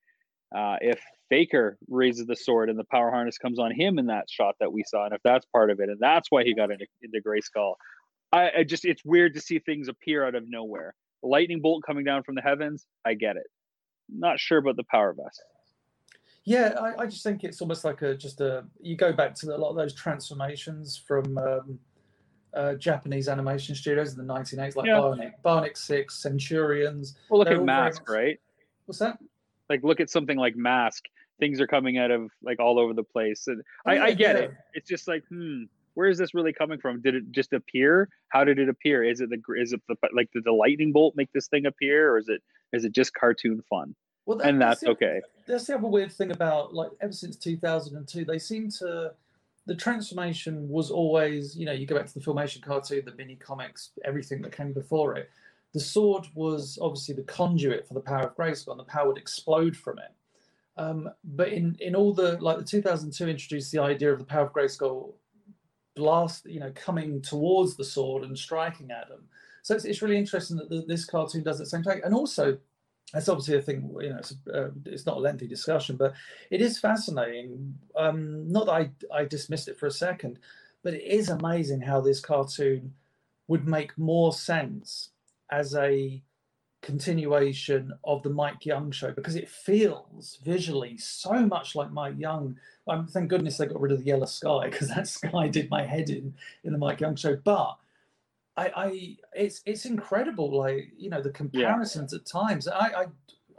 uh, 0.55 0.77
if 0.79 1.01
Faker 1.29 1.77
raises 1.89 2.25
the 2.25 2.35
sword 2.35 2.69
and 2.69 2.77
the 2.79 2.85
power 2.85 3.11
harness 3.11 3.37
comes 3.37 3.59
on 3.59 3.71
him 3.71 3.99
in 3.99 4.07
that 4.07 4.29
shot 4.29 4.55
that 4.59 4.71
we 4.71 4.83
saw, 4.83 5.05
and 5.05 5.13
if 5.13 5.21
that's 5.23 5.45
part 5.47 5.69
of 5.71 5.79
it, 5.79 5.89
and 5.89 5.99
that's 5.99 6.31
why 6.31 6.43
he 6.43 6.53
got 6.53 6.71
into, 6.71 6.85
into 7.01 7.19
Grayskull, 7.21 7.75
I, 8.31 8.51
I 8.59 8.63
just 8.63 8.85
it's 8.85 9.03
weird 9.05 9.33
to 9.35 9.41
see 9.41 9.59
things 9.59 9.87
appear 9.87 10.25
out 10.25 10.35
of 10.35 10.43
nowhere. 10.47 10.93
Lightning 11.23 11.61
bolt 11.61 11.83
coming 11.85 12.03
down 12.05 12.23
from 12.23 12.35
the 12.35 12.41
heavens, 12.41 12.85
I 13.05 13.13
get 13.15 13.35
it. 13.37 13.47
Not 14.09 14.39
sure 14.39 14.59
about 14.59 14.75
the 14.77 14.83
power 14.89 15.13
vest. 15.13 15.43
Yeah, 16.43 16.75
I, 16.79 17.01
I 17.01 17.05
just 17.07 17.23
think 17.23 17.43
it's 17.43 17.61
almost 17.61 17.83
like 17.83 18.01
a 18.03 18.15
just 18.15 18.39
a. 18.39 18.63
You 18.79 18.95
go 18.95 19.11
back 19.11 19.35
to 19.35 19.53
a 19.53 19.57
lot 19.57 19.71
of 19.71 19.75
those 19.75 19.93
transformations 19.93 20.95
from 20.95 21.37
um, 21.37 21.79
uh, 22.53 22.75
Japanese 22.75 23.27
animation 23.27 23.75
studios 23.75 24.17
in 24.17 24.25
the 24.25 24.33
1980s, 24.33 24.77
like 24.77 24.85
Yeah. 24.87 24.93
Bionic, 24.93 25.31
Bionic 25.43 25.77
Six, 25.77 26.15
Centurions. 26.21 27.17
Well, 27.29 27.39
look 27.39 27.49
They're 27.49 27.57
at 27.57 27.63
Mask, 27.65 28.03
much- 28.03 28.09
right? 28.15 28.39
What's 28.85 28.99
that? 28.99 29.17
Like 29.69 29.83
look 29.83 29.99
at 29.99 30.09
something 30.09 30.37
like 30.37 30.55
Mask. 30.55 31.03
Things 31.39 31.61
are 31.61 31.67
coming 31.67 31.97
out 31.97 32.11
of 32.11 32.31
like 32.41 32.59
all 32.59 32.79
over 32.79 32.93
the 32.93 33.03
place, 33.03 33.47
and 33.47 33.61
I, 33.85 33.99
I 33.99 34.13
get 34.13 34.35
it. 34.35 34.51
It's 34.73 34.89
just 34.89 35.07
like, 35.07 35.23
hmm, 35.29 35.63
where 35.93 36.09
is 36.09 36.17
this 36.17 36.33
really 36.33 36.53
coming 36.53 36.79
from? 36.79 37.01
Did 37.01 37.15
it 37.15 37.31
just 37.31 37.53
appear? 37.53 38.09
How 38.29 38.43
did 38.43 38.59
it 38.59 38.69
appear? 38.69 39.03
Is 39.03 39.19
it 39.21 39.29
the 39.29 39.37
gr- 39.37 39.57
is 39.57 39.73
it 39.73 39.81
the 39.87 39.95
like 40.13 40.31
did 40.31 40.43
the 40.43 40.51
lightning 40.51 40.91
bolt 40.91 41.15
make 41.15 41.31
this 41.33 41.47
thing 41.47 41.65
appear, 41.65 42.11
or 42.11 42.19
is 42.19 42.29
it 42.29 42.41
is 42.71 42.85
it 42.85 42.91
just 42.91 43.13
cartoon 43.13 43.63
fun? 43.69 43.95
Well, 44.27 44.39
And 44.41 44.61
that's 44.61 44.83
okay. 44.83 45.21
That's 45.47 45.65
the 45.67 45.75
other 45.75 45.87
weird 45.87 46.11
thing 46.11 46.31
about 46.31 46.73
like 46.73 46.91
ever 47.01 47.13
since 47.13 47.35
2002, 47.37 48.25
they 48.25 48.39
seem 48.39 48.69
to. 48.79 49.13
The 49.65 49.75
transformation 49.75 50.69
was 50.69 50.91
always, 50.91 51.57
you 51.57 51.65
know, 51.65 51.73
you 51.73 51.85
go 51.85 51.97
back 51.97 52.07
to 52.07 52.13
the 52.13 52.21
filmation 52.21 52.61
cartoon, 52.61 53.03
the 53.03 53.13
mini 53.15 53.35
comics, 53.35 53.89
everything 54.05 54.41
that 54.43 54.53
came 54.53 54.71
before 54.71 55.17
it. 55.17 55.29
The 55.73 55.81
sword 55.81 56.25
was 56.35 56.79
obviously 56.81 57.15
the 57.15 57.23
conduit 57.23 57.85
for 57.85 57.93
the 57.93 57.99
power 57.99 58.27
of 58.27 58.37
Grayskull, 58.37 58.71
and 58.71 58.79
the 58.79 58.85
power 58.85 59.07
would 59.07 59.17
explode 59.17 59.75
from 59.75 59.99
it. 59.99 60.11
Um, 60.77 61.09
but 61.23 61.49
in 61.49 61.75
in 61.79 61.95
all 61.95 62.13
the 62.13 62.37
like 62.39 62.57
the 62.57 62.63
2002 62.63 63.27
introduced 63.27 63.71
the 63.71 63.79
idea 63.79 64.11
of 64.11 64.19
the 64.19 64.25
power 64.25 64.45
of 64.45 64.53
Grayskull 64.53 65.13
blast, 65.95 66.45
you 66.45 66.59
know, 66.59 66.71
coming 66.75 67.21
towards 67.21 67.75
the 67.75 67.83
sword 67.83 68.23
and 68.23 68.37
striking 68.37 68.91
at 68.91 69.09
them. 69.09 69.27
So 69.63 69.75
it's, 69.75 69.85
it's 69.85 70.01
really 70.01 70.17
interesting 70.17 70.55
that 70.57 70.69
the, 70.69 70.85
this 70.87 71.03
cartoon 71.03 71.43
does 71.43 71.57
the 71.57 71.65
same 71.65 71.83
thing. 71.83 72.01
And 72.05 72.13
also, 72.13 72.57
that's 73.13 73.27
obviously 73.27 73.57
a 73.57 73.61
thing. 73.61 73.93
You 73.99 74.09
know, 74.09 74.17
it's, 74.17 74.35
uh, 74.53 74.69
it's 74.85 75.05
not 75.05 75.17
a 75.17 75.19
lengthy 75.19 75.47
discussion, 75.47 75.97
but 75.97 76.13
it 76.51 76.61
is 76.61 76.79
fascinating. 76.79 77.75
Um, 77.95 78.47
not 78.49 78.67
that 78.67 78.73
I 78.73 78.89
I 79.13 79.25
dismissed 79.25 79.67
it 79.67 79.79
for 79.79 79.87
a 79.87 79.91
second, 79.91 80.39
but 80.83 80.93
it 80.93 81.03
is 81.03 81.29
amazing 81.29 81.81
how 81.81 82.01
this 82.01 82.19
cartoon 82.19 82.93
would 83.47 83.67
make 83.67 83.97
more 83.97 84.33
sense 84.33 85.09
as 85.51 85.75
a 85.75 86.21
continuation 86.87 87.91
of 88.05 88.23
the 88.23 88.29
Mike 88.29 88.65
Young 88.65 88.91
show 88.91 89.11
because 89.11 89.35
it 89.35 89.49
feels 89.49 90.39
visually 90.41 90.97
so 90.97 91.45
much 91.45 91.75
like 91.75 91.91
Mike 91.91 92.17
Young. 92.17 92.57
Um, 92.87 93.07
thank 93.07 93.29
goodness 93.29 93.57
they 93.57 93.65
got 93.65 93.81
rid 93.81 93.91
of 93.91 93.99
the 93.99 94.05
yellow 94.05 94.25
sky 94.25 94.69
because 94.69 94.87
that 94.87 95.05
sky 95.19 95.49
did 95.49 95.69
my 95.69 95.85
head 95.85 96.09
in 96.09 96.33
in 96.63 96.71
the 96.71 96.77
Mike 96.77 97.01
Young 97.01 97.17
show. 97.17 97.35
But 97.35 97.75
I, 98.55 98.71
I 98.73 99.17
it's 99.33 99.61
it's 99.65 99.83
incredible, 99.83 100.57
like 100.57 100.93
you 100.97 101.09
know 101.09 101.21
the 101.21 101.29
comparisons 101.29 102.13
yeah. 102.13 102.19
at 102.19 102.25
times. 102.25 102.69
I, 102.69 102.77
I 102.77 103.05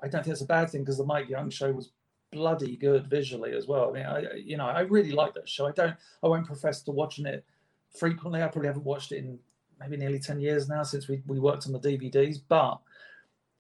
I 0.03 0.09
don't 0.09 0.25
think 0.25 0.29
it's 0.29 0.41
a 0.41 0.47
bad 0.47 0.71
thing 0.71 0.81
because 0.81 0.97
the 0.97 1.05
Mike 1.05 1.29
Young 1.29 1.51
show 1.51 1.71
was 1.71 1.91
bloody 2.33 2.77
good 2.77 3.09
visually 3.09 3.53
as 3.53 3.67
well. 3.67 3.91
I 3.91 3.93
mean, 3.93 4.07
I 4.07 4.37
you 4.37 4.57
know 4.57 4.69
I 4.69 4.81
really 4.81 5.13
like 5.13 5.35
that 5.35 5.51
show. 5.51 5.67
I 5.67 5.73
don't 5.73 5.97
I 6.23 6.29
won't 6.29 6.47
profess 6.47 6.81
to 6.85 6.93
watching 6.93 7.27
it 7.27 7.45
frequently. 7.95 8.43
I 8.43 8.49
probably 8.49 8.69
haven't 8.69 8.87
watched 8.87 9.13
it 9.13 9.19
in 9.19 9.39
maybe 9.81 9.99
nearly 9.99 10.19
10 10.19 10.41
years 10.41 10.69
now 10.69 10.83
since 10.83 11.07
we, 11.07 11.23
we 11.27 11.39
worked 11.39 11.67
on 11.67 11.73
the 11.73 11.79
DVDs, 11.79 12.41
but 12.49 12.81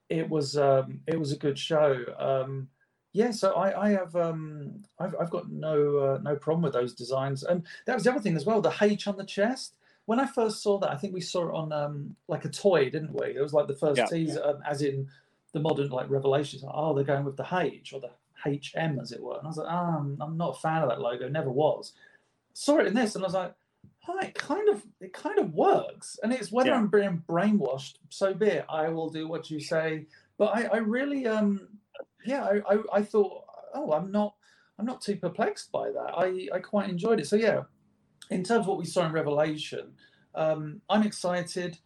it 0.08 0.28
was 0.28 0.56
um, 0.56 1.00
it 1.06 1.18
was 1.18 1.32
a 1.32 1.36
good 1.36 1.58
show. 1.58 2.04
Um, 2.18 2.68
yeah, 3.12 3.30
so 3.30 3.52
I, 3.52 3.86
I 3.86 3.90
have 3.90 4.14
um, 4.16 4.82
I've, 4.98 5.14
I've 5.20 5.30
got 5.30 5.50
no 5.50 5.98
uh, 5.98 6.18
no 6.22 6.36
problem 6.36 6.62
with 6.62 6.72
those 6.72 6.94
designs, 6.94 7.42
and 7.42 7.64
that 7.86 7.94
was 7.94 8.04
the 8.04 8.10
other 8.10 8.20
thing 8.20 8.36
as 8.36 8.46
well. 8.46 8.60
The 8.60 8.74
H 8.80 9.06
on 9.06 9.16
the 9.16 9.24
chest. 9.24 9.74
When 10.06 10.18
I 10.18 10.26
first 10.26 10.62
saw 10.62 10.78
that, 10.78 10.90
I 10.90 10.96
think 10.96 11.12
we 11.12 11.20
saw 11.20 11.48
it 11.48 11.54
on 11.54 11.70
um, 11.70 12.16
like 12.28 12.46
a 12.46 12.48
toy, 12.48 12.88
didn't 12.88 13.12
we? 13.12 13.26
It 13.26 13.42
was 13.42 13.52
like 13.52 13.66
the 13.66 13.74
first 13.74 13.98
yeah. 13.98 14.06
teaser, 14.06 14.42
um, 14.42 14.62
as 14.66 14.80
in 14.80 15.06
the 15.52 15.60
modern 15.60 15.90
like 15.90 16.08
revelations. 16.08 16.62
Like, 16.62 16.72
oh, 16.74 16.94
they're 16.94 17.04
going 17.04 17.24
with 17.24 17.36
the 17.36 17.46
H 17.52 17.92
or 17.92 18.00
the 18.00 18.10
HM, 18.42 18.98
as 19.00 19.12
it 19.12 19.22
were. 19.22 19.36
And 19.36 19.44
I 19.44 19.48
was 19.48 19.58
like, 19.58 19.68
oh, 19.70 19.96
I'm, 19.98 20.16
I'm 20.20 20.36
not 20.38 20.56
a 20.56 20.60
fan 20.60 20.82
of 20.82 20.88
that 20.88 21.02
logo. 21.02 21.28
Never 21.28 21.50
was. 21.50 21.92
Saw 22.54 22.78
it 22.78 22.86
in 22.86 22.94
this, 22.94 23.16
and 23.16 23.24
I 23.24 23.26
was 23.26 23.34
like, 23.34 23.54
oh, 24.08 24.18
it 24.18 24.34
kind 24.34 24.68
of 24.68 24.82
it 25.00 25.12
kind 25.12 25.38
of 25.38 25.52
works. 25.52 26.18
And 26.22 26.32
it's 26.32 26.50
whether 26.50 26.70
yeah. 26.70 26.76
I'm 26.76 26.88
being 26.88 27.22
brainwashed, 27.28 27.94
so 28.08 28.34
be 28.34 28.46
it. 28.46 28.64
I 28.68 28.88
will 28.88 29.10
do 29.10 29.28
what 29.28 29.50
you 29.50 29.60
say. 29.60 30.06
But 30.38 30.56
I, 30.56 30.68
I 30.72 30.76
really 30.78 31.26
um 31.26 31.68
yeah, 32.24 32.44
I, 32.44 32.74
I, 32.74 32.78
I 32.94 33.02
thought, 33.02 33.44
oh, 33.74 33.92
I'm 33.92 34.10
not 34.10 34.34
I'm 34.78 34.86
not 34.86 35.00
too 35.00 35.16
perplexed 35.16 35.72
by 35.72 35.90
that. 35.90 36.14
I, 36.16 36.48
I 36.54 36.60
quite 36.60 36.88
enjoyed 36.88 37.20
it. 37.20 37.26
So 37.26 37.36
yeah, 37.36 37.62
in 38.30 38.44
terms 38.44 38.60
of 38.60 38.66
what 38.68 38.78
we 38.78 38.84
saw 38.84 39.06
in 39.06 39.12
Revelation, 39.12 39.92
um, 40.34 40.80
I'm 40.88 41.02
excited. 41.02 41.78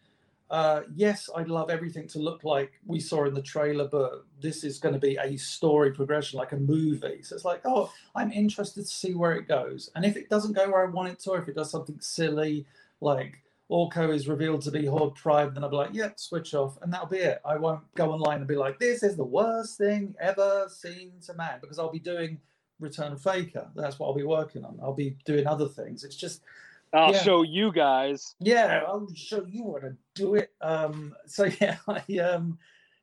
Uh, 0.52 0.82
yes, 0.94 1.30
I'd 1.34 1.48
love 1.48 1.70
everything 1.70 2.06
to 2.08 2.18
look 2.18 2.44
like 2.44 2.72
we 2.84 3.00
saw 3.00 3.24
in 3.24 3.32
the 3.32 3.40
trailer, 3.40 3.88
but 3.88 4.26
this 4.38 4.64
is 4.64 4.78
going 4.78 4.92
to 4.92 5.00
be 5.00 5.16
a 5.16 5.38
story 5.38 5.92
progression, 5.92 6.38
like 6.38 6.52
a 6.52 6.58
movie. 6.58 7.22
So 7.22 7.34
it's 7.34 7.46
like, 7.46 7.62
oh, 7.64 7.90
I'm 8.14 8.30
interested 8.30 8.82
to 8.82 8.86
see 8.86 9.14
where 9.14 9.32
it 9.32 9.48
goes. 9.48 9.88
And 9.94 10.04
if 10.04 10.14
it 10.14 10.28
doesn't 10.28 10.52
go 10.52 10.70
where 10.70 10.86
I 10.86 10.90
want 10.90 11.08
it 11.08 11.18
to, 11.20 11.30
or 11.30 11.38
if 11.38 11.48
it 11.48 11.54
does 11.54 11.70
something 11.70 11.98
silly, 12.00 12.66
like 13.00 13.40
Orko 13.70 14.14
is 14.14 14.28
revealed 14.28 14.60
to 14.62 14.70
be 14.70 14.84
Horde 14.84 15.14
Prime, 15.14 15.54
then 15.54 15.64
I'll 15.64 15.70
be 15.70 15.76
like, 15.76 15.94
yeah, 15.94 16.10
switch 16.16 16.52
off, 16.52 16.76
and 16.82 16.92
that'll 16.92 17.06
be 17.06 17.16
it. 17.16 17.40
I 17.46 17.56
won't 17.56 17.80
go 17.94 18.12
online 18.12 18.40
and 18.40 18.46
be 18.46 18.56
like, 18.56 18.78
this 18.78 19.02
is 19.02 19.16
the 19.16 19.24
worst 19.24 19.78
thing 19.78 20.14
ever 20.20 20.66
seen 20.68 21.12
to 21.24 21.32
man, 21.32 21.60
because 21.62 21.78
I'll 21.78 21.90
be 21.90 21.98
doing 21.98 22.38
Return 22.78 23.12
of 23.12 23.22
Faker. 23.22 23.70
That's 23.74 23.98
what 23.98 24.08
I'll 24.08 24.14
be 24.14 24.22
working 24.22 24.66
on. 24.66 24.78
I'll 24.82 24.92
be 24.92 25.16
doing 25.24 25.46
other 25.46 25.68
things. 25.68 26.04
It's 26.04 26.16
just 26.16 26.42
I'll 26.94 27.12
yeah. 27.12 27.22
show 27.22 27.42
you 27.42 27.72
guys. 27.72 28.34
Yeah, 28.40 28.82
I'll 28.86 29.08
show 29.14 29.46
you 29.48 29.72
how 29.72 29.88
to 29.88 29.96
do 30.14 30.34
it. 30.34 30.50
Um, 30.60 31.14
so 31.26 31.44
yeah, 31.60 31.76
I 31.88 32.18
um, 32.18 32.58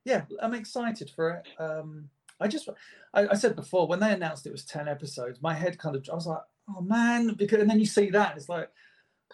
yeah, 0.06 0.24
I'm 0.42 0.54
excited 0.54 1.12
for 1.16 1.32
it. 1.32 1.48
Um, 1.62 2.10
I 2.40 2.48
just, 2.48 2.70
I, 3.14 3.28
I, 3.28 3.34
said 3.34 3.56
before 3.56 3.88
when 3.88 4.00
they 4.00 4.12
announced 4.12 4.46
it 4.46 4.52
was 4.52 4.64
ten 4.64 4.88
episodes, 4.88 5.42
my 5.42 5.54
head 5.54 5.78
kind 5.78 5.96
of, 5.96 6.08
I 6.10 6.16
was 6.16 6.28
like, 6.28 6.42
oh 6.70 6.82
man, 6.82 7.34
because 7.34 7.60
and 7.60 7.70
then 7.70 7.80
you 7.80 7.86
see 7.86 8.10
that 8.12 8.38
it's 8.38 8.48
like, 8.48 8.70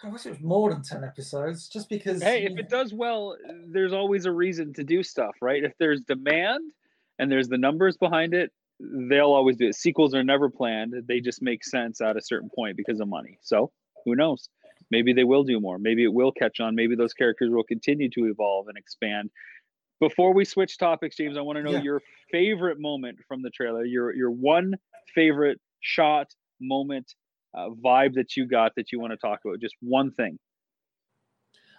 I 0.02 0.08
wish 0.08 0.26
it 0.26 0.30
was 0.30 0.40
more 0.40 0.70
than 0.70 0.82
ten 0.82 1.04
episodes, 1.04 1.68
just 1.68 1.88
because. 1.88 2.22
Hey, 2.22 2.44
if 2.44 2.58
it 2.58 2.68
does 2.68 2.92
well, 2.92 3.36
there's 3.68 3.92
always 3.92 4.26
a 4.26 4.32
reason 4.32 4.72
to 4.74 4.84
do 4.84 5.02
stuff, 5.02 5.36
right? 5.40 5.62
If 5.62 5.72
there's 5.78 6.00
demand 6.02 6.72
and 7.18 7.30
there's 7.30 7.48
the 7.48 7.58
numbers 7.58 7.96
behind 7.96 8.34
it, 8.34 8.52
they'll 8.80 9.32
always 9.32 9.56
do 9.56 9.68
it. 9.68 9.74
Sequels 9.74 10.14
are 10.14 10.24
never 10.24 10.50
planned; 10.50 10.94
they 11.06 11.20
just 11.20 11.42
make 11.42 11.64
sense 11.64 12.00
at 12.00 12.16
a 12.16 12.22
certain 12.22 12.50
point 12.54 12.76
because 12.76 13.00
of 13.00 13.08
money. 13.08 13.38
So 13.42 13.70
who 14.06 14.16
knows? 14.16 14.48
Maybe 14.90 15.12
they 15.12 15.24
will 15.24 15.42
do 15.42 15.60
more. 15.60 15.78
Maybe 15.78 16.04
it 16.04 16.12
will 16.12 16.32
catch 16.32 16.60
on. 16.60 16.74
Maybe 16.74 16.94
those 16.94 17.12
characters 17.12 17.50
will 17.50 17.64
continue 17.64 18.08
to 18.10 18.26
evolve 18.26 18.68
and 18.68 18.78
expand. 18.78 19.30
Before 20.00 20.32
we 20.32 20.44
switch 20.44 20.78
topics, 20.78 21.16
James, 21.16 21.36
I 21.36 21.40
want 21.40 21.56
to 21.56 21.62
know 21.62 21.72
yeah. 21.72 21.82
your 21.82 22.02
favorite 22.30 22.78
moment 22.80 23.18
from 23.26 23.42
the 23.42 23.50
trailer. 23.50 23.84
Your 23.84 24.14
your 24.14 24.30
one 24.30 24.74
favorite 25.14 25.60
shot, 25.80 26.28
moment, 26.60 27.14
uh, 27.54 27.70
vibe 27.84 28.14
that 28.14 28.36
you 28.36 28.46
got 28.46 28.74
that 28.76 28.92
you 28.92 29.00
want 29.00 29.12
to 29.12 29.16
talk 29.16 29.40
about. 29.44 29.60
Just 29.60 29.74
one 29.80 30.12
thing. 30.12 30.38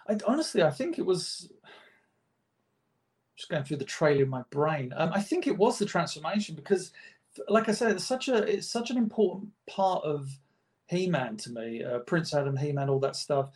I, 0.08 0.18
honestly, 0.26 0.62
I 0.62 0.70
think 0.70 0.98
it 0.98 1.06
was 1.06 1.50
just 3.36 3.48
going 3.48 3.62
through 3.62 3.76
the 3.76 3.84
trailer 3.84 4.24
in 4.24 4.28
my 4.28 4.42
brain. 4.50 4.92
Um, 4.96 5.12
I 5.14 5.22
think 5.22 5.46
it 5.46 5.56
was 5.56 5.78
the 5.78 5.86
transformation 5.86 6.56
because, 6.56 6.92
like 7.48 7.68
I 7.68 7.72
said, 7.72 7.92
it's 7.92 8.04
such 8.04 8.28
a 8.28 8.36
it's 8.38 8.66
such 8.66 8.90
an 8.90 8.96
important 8.96 9.50
part 9.70 10.04
of 10.04 10.28
he-Man 10.88 11.36
to 11.38 11.50
me, 11.50 11.84
uh, 11.84 11.98
Prince 12.00 12.34
Adam, 12.34 12.56
He-Man, 12.56 12.88
all 12.88 13.00
that 13.00 13.16
stuff. 13.16 13.50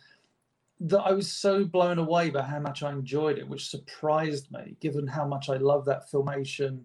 That 0.79 1.01
I 1.01 1.13
was 1.13 1.31
so 1.31 1.63
blown 1.65 1.97
away 1.97 2.29
by 2.29 2.41
how 2.41 2.59
much 2.59 2.83
I 2.83 2.91
enjoyed 2.91 3.37
it, 3.37 3.47
which 3.47 3.69
surprised 3.69 4.51
me, 4.51 4.75
given 4.79 5.07
how 5.07 5.25
much 5.25 5.49
I 5.49 5.57
love 5.57 5.85
that 5.85 6.11
filmation. 6.11 6.81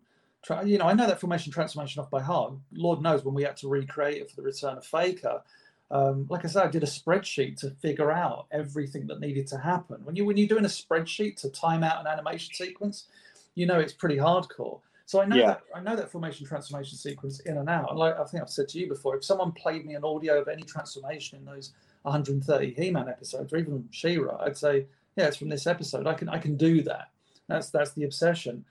You 0.65 0.79
know, 0.79 0.87
I 0.87 0.95
know 0.95 1.07
that 1.07 1.21
filmation 1.21 1.53
transformation 1.53 2.01
off 2.01 2.11
by 2.11 2.23
heart. 2.23 2.55
Lord 2.73 3.03
knows 3.03 3.25
when 3.25 3.35
we 3.35 3.43
had 3.43 3.57
to 3.59 3.69
recreate 3.69 4.23
it 4.23 4.31
for 4.31 4.37
the 4.37 4.43
Return 4.43 4.79
of 4.79 4.87
Faker. 4.87 5.43
Um, 5.91 6.27
like 6.29 6.45
I 6.45 6.49
said, 6.49 6.65
I 6.65 6.71
did 6.71 6.83
a 6.83 6.87
spreadsheet 6.87 7.59
to 7.61 7.71
figure 7.71 8.11
out 8.11 8.47
everything 8.51 9.07
that 9.09 9.21
needed 9.21 9.47
to 9.49 9.59
happen. 9.59 10.05
When 10.05 10.17
you 10.17 10.25
when 10.25 10.37
you're 10.37 10.49
doing 10.49 10.65
a 10.65 10.69
spreadsheet 10.69 11.37
to 11.41 11.51
time 11.51 11.83
out 11.83 12.01
an 12.01 12.07
animation 12.07 12.55
sequence, 12.55 13.07
you 13.55 13.67
know 13.67 13.81
it's 13.81 13.93
pretty 13.93 14.17
hardcore. 14.17 14.81
So 15.09 15.23
I 15.23 15.25
know 15.25 15.37
yeah. 15.37 15.47
that 15.47 15.63
I 15.75 15.81
know 15.81 15.97
that 15.97 16.13
filmation 16.13 16.47
transformation 16.47 16.99
sequence 16.99 17.41
in 17.41 17.57
and 17.57 17.71
out. 17.71 17.89
And 17.89 17.99
like 17.99 18.19
I 18.21 18.25
think 18.25 18.43
I've 18.43 18.51
said 18.51 18.69
to 18.69 18.79
you 18.79 18.89
before, 18.89 19.17
if 19.17 19.25
someone 19.25 19.53
played 19.53 19.87
me 19.87 19.95
an 19.95 20.05
audio 20.05 20.39
of 20.39 20.49
any 20.49 20.61
transformation 20.61 21.39
in 21.39 21.47
those 21.47 21.73
130 22.03 22.75
He-Man 22.75 23.09
episodes, 23.09 23.51
or 23.51 23.57
even 23.57 23.89
She-Ra, 23.91 24.37
I'd 24.45 24.59
say, 24.59 24.85
yeah, 25.17 25.29
it's 25.29 25.39
from 25.39 25.49
this 25.49 25.67
episode. 25.67 26.07
I 26.07 26.13
can 26.13 26.29
I 26.29 26.37
can 26.37 26.59
do 26.59 26.83
that. 26.83 27.09
That's 27.47 27.71
that's 27.71 27.93
the 27.93 28.05
obsession, 28.05 28.67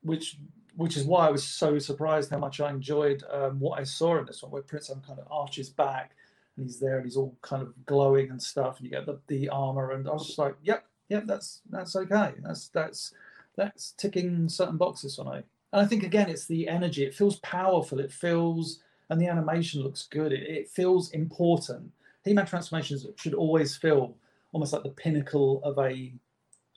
which 0.00 0.38
which 0.76 0.96
is 0.96 1.04
why 1.04 1.26
I 1.26 1.30
was 1.30 1.44
so 1.44 1.78
surprised 1.78 2.30
how 2.30 2.38
much 2.38 2.62
I 2.62 2.70
enjoyed 2.70 3.22
um, 3.30 3.60
what 3.60 3.78
I 3.78 3.84
saw 3.84 4.16
in 4.16 4.24
this 4.24 4.42
one, 4.42 4.50
where 4.50 4.62
Prince 4.62 4.88
Adam 4.88 5.02
kind 5.06 5.18
of 5.18 5.26
arches 5.30 5.68
back 5.68 6.16
and 6.56 6.64
he's 6.64 6.80
there 6.80 6.96
and 6.96 7.04
he's 7.04 7.18
all 7.18 7.36
kind 7.42 7.60
of 7.60 7.74
glowing 7.84 8.30
and 8.30 8.42
stuff, 8.42 8.78
and 8.78 8.86
you 8.86 8.90
get 8.90 9.04
the, 9.04 9.20
the 9.26 9.50
armor, 9.50 9.92
and 9.92 10.08
I 10.08 10.12
was 10.12 10.28
just 10.28 10.38
like, 10.38 10.56
yep, 10.62 10.86
yep, 11.10 11.24
that's 11.26 11.60
that's 11.68 11.94
okay. 11.94 12.32
That's 12.42 12.68
that's 12.68 13.12
that's 13.54 13.90
ticking 13.98 14.48
certain 14.48 14.78
boxes 14.78 15.16
for 15.16 15.24
me. 15.24 15.42
And 15.72 15.82
I 15.82 15.86
think 15.86 16.02
again, 16.02 16.28
it's 16.28 16.46
the 16.46 16.68
energy. 16.68 17.04
It 17.04 17.14
feels 17.14 17.36
powerful. 17.40 18.00
It 18.00 18.12
feels, 18.12 18.80
and 19.10 19.20
the 19.20 19.28
animation 19.28 19.82
looks 19.82 20.06
good. 20.10 20.32
It, 20.32 20.42
it 20.48 20.68
feels 20.68 21.10
important. 21.10 21.92
He-Man 22.24 22.46
transformations 22.46 23.06
should 23.16 23.34
always 23.34 23.76
feel 23.76 24.16
almost 24.52 24.72
like 24.72 24.82
the 24.82 24.90
pinnacle 24.90 25.62
of 25.64 25.78
a, 25.78 26.12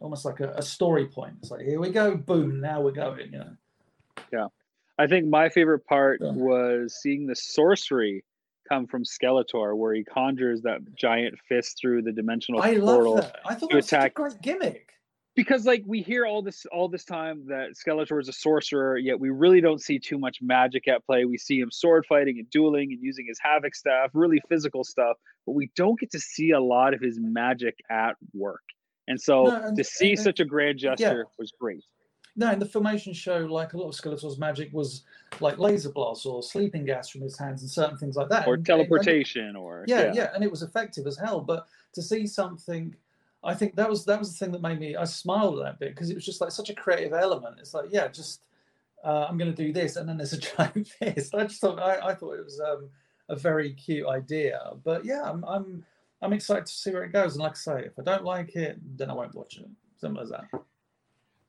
almost 0.01 0.25
like 0.25 0.39
a, 0.39 0.51
a 0.51 0.62
story 0.62 1.08
point. 1.08 1.35
It's 1.42 1.52
like 1.52 1.62
here 1.62 1.79
we 1.79 1.89
go, 1.89 2.15
boom, 2.15 2.60
now 2.60 2.81
we're 2.81 2.92
going. 2.92 3.31
You 3.31 3.39
know. 3.39 3.52
Yeah, 4.31 4.48
I 4.98 5.08
think 5.08 5.27
my 5.27 5.50
favorite 5.50 5.85
part 5.85 6.19
yeah. 6.21 6.31
was 6.31 6.98
seeing 7.02 7.27
the 7.27 7.35
sorcery 7.35 8.23
come 8.67 8.87
from 8.87 9.04
Skeletor, 9.04 9.75
where 9.75 9.94
he 9.94 10.04
conjures 10.04 10.62
that 10.62 10.79
giant 10.96 11.35
fist 11.48 11.77
through 11.79 12.02
the 12.04 12.12
dimensional 12.12 12.62
I 12.62 12.77
portal. 12.77 13.15
love 13.15 13.23
that. 13.23 13.39
I 13.46 13.56
thought 13.56 13.69
that 13.69 13.75
was 13.75 13.87
attack. 13.87 14.02
such 14.02 14.12
a 14.12 14.13
great 14.13 14.42
gimmick 14.42 14.94
because 15.36 15.65
like 15.65 15.84
we 15.86 16.02
hear 16.02 16.25
all 16.25 16.42
this 16.42 16.65
all 16.71 16.90
this 16.90 17.06
time 17.06 17.46
that 17.48 17.69
Skeletor 17.71 18.19
is 18.19 18.27
a 18.27 18.34
sorcerer, 18.34 18.98
yet 18.98 19.19
we 19.19 19.29
really 19.29 19.62
don't 19.62 19.82
see 19.82 20.00
too 20.00 20.17
much 20.17 20.40
magic 20.42 20.88
at 20.88 21.06
play. 21.06 21.25
We 21.25 21.38
see 21.38 21.60
him 21.60 21.71
sword 21.71 22.06
fighting 22.08 22.40
and 22.40 22.50
dueling 22.50 22.92
and 22.92 23.02
using 23.02 23.25
his 23.27 23.40
havoc 23.42 23.75
staff, 23.75 24.10
really 24.13 24.42
physical 24.50 24.84
stuff, 24.84 25.17
but 25.46 25.54
we 25.54 25.71
don't 25.75 26.00
get 26.00 26.12
to 26.12 26.19
see 26.19 26.52
a 26.52 26.60
lot 26.60 26.94
of 26.94 27.02
his 27.02 27.17
magic 27.19 27.75
at 27.90 28.15
work. 28.34 28.62
And 29.08 29.19
so 29.19 29.46
no, 29.46 29.56
and, 29.67 29.77
to 29.77 29.84
see 29.84 30.12
and, 30.12 30.19
such 30.19 30.40
a 30.40 30.46
grand 30.46 30.79
gesture 30.79 31.25
yeah. 31.27 31.36
was 31.38 31.52
great. 31.60 31.84
No, 32.36 32.50
in 32.52 32.60
the 32.60 32.65
Filmation 32.65 33.13
show, 33.13 33.40
like 33.40 33.73
a 33.73 33.77
lot 33.77 33.90
of 33.90 33.96
Skeletor's 33.96 34.38
magic 34.38 34.69
was 34.71 35.04
like 35.42 35.58
laser 35.58 35.92
blasts 35.92 36.25
or 36.25 36.42
sleeping 36.42 36.86
gas 36.86 37.10
from 37.10 37.21
his 37.21 37.38
hands 37.38 37.62
and 37.62 37.69
certain 37.69 37.98
things 37.98 38.15
like 38.15 38.29
that. 38.29 38.48
Or 38.48 38.54
and, 38.54 38.65
teleportation 38.65 39.56
or 39.56 39.84
yeah, 39.88 40.04
yeah, 40.04 40.13
yeah, 40.13 40.32
and 40.34 40.44
it 40.44 40.50
was 40.50 40.62
effective 40.62 41.08
as 41.08 41.17
hell. 41.17 41.42
But 41.42 41.67
to 41.94 42.02
see 42.02 42.25
something 42.25 42.96
I 43.44 43.54
think 43.56 43.75
that 43.75 43.89
was 43.89 44.06
that 44.06 44.19
was 44.19 44.31
the 44.31 44.37
thing 44.37 44.52
that 44.52 44.62
made 44.62 44.79
me 44.79 44.96
I 44.96 45.06
smiled 45.06 45.60
at 45.60 45.65
that 45.65 45.79
bit 45.79 45.96
because 45.96 46.10
it 46.10 46.15
was 46.15 46.25
just 46.25 46.42
like 46.42 46.52
such 46.52 46.69
a 46.69 46.75
creative 46.75 47.13
element. 47.13 47.58
It's 47.60 47.73
like 47.73 47.89
yeah, 47.92 48.08
just 48.08 48.42
uh, 49.04 49.25
I'm 49.27 49.37
going 49.37 49.54
to 49.54 49.63
do 49.63 49.73
this, 49.73 49.96
and 49.96 50.08
then 50.08 50.17
there's 50.17 50.33
a 50.33 50.37
giant 50.58 50.87
fist. 50.87 51.33
I 51.33 51.44
just 51.46 51.62
thought 51.62 51.79
I, 51.79 52.10
I 52.10 52.15
thought 52.15 52.33
it 52.33 52.46
was 52.46 52.60
um, 52.60 52.89
a 53.29 53.35
very 53.35 53.73
cute 53.73 54.08
idea. 54.08 54.60
But 54.83 55.06
yeah, 55.06 55.23
I'm 55.23 55.44
I'm 55.46 55.83
I'm 56.21 56.33
excited 56.33 56.67
to 56.67 56.71
see 56.71 56.92
where 56.92 57.04
it 57.04 57.12
goes. 57.13 57.33
And 57.33 57.44
like 57.44 57.54
I 57.54 57.56
say, 57.56 57.85
if 57.85 57.98
I 57.98 58.04
don't 58.04 58.23
like 58.23 58.56
it, 58.56 58.77
then 58.98 59.10
I 59.10 59.13
won't 59.13 59.33
watch 59.33 59.58
it. 59.58 59.67
Simple 59.98 60.21
as 60.21 60.29
that. 60.29 60.46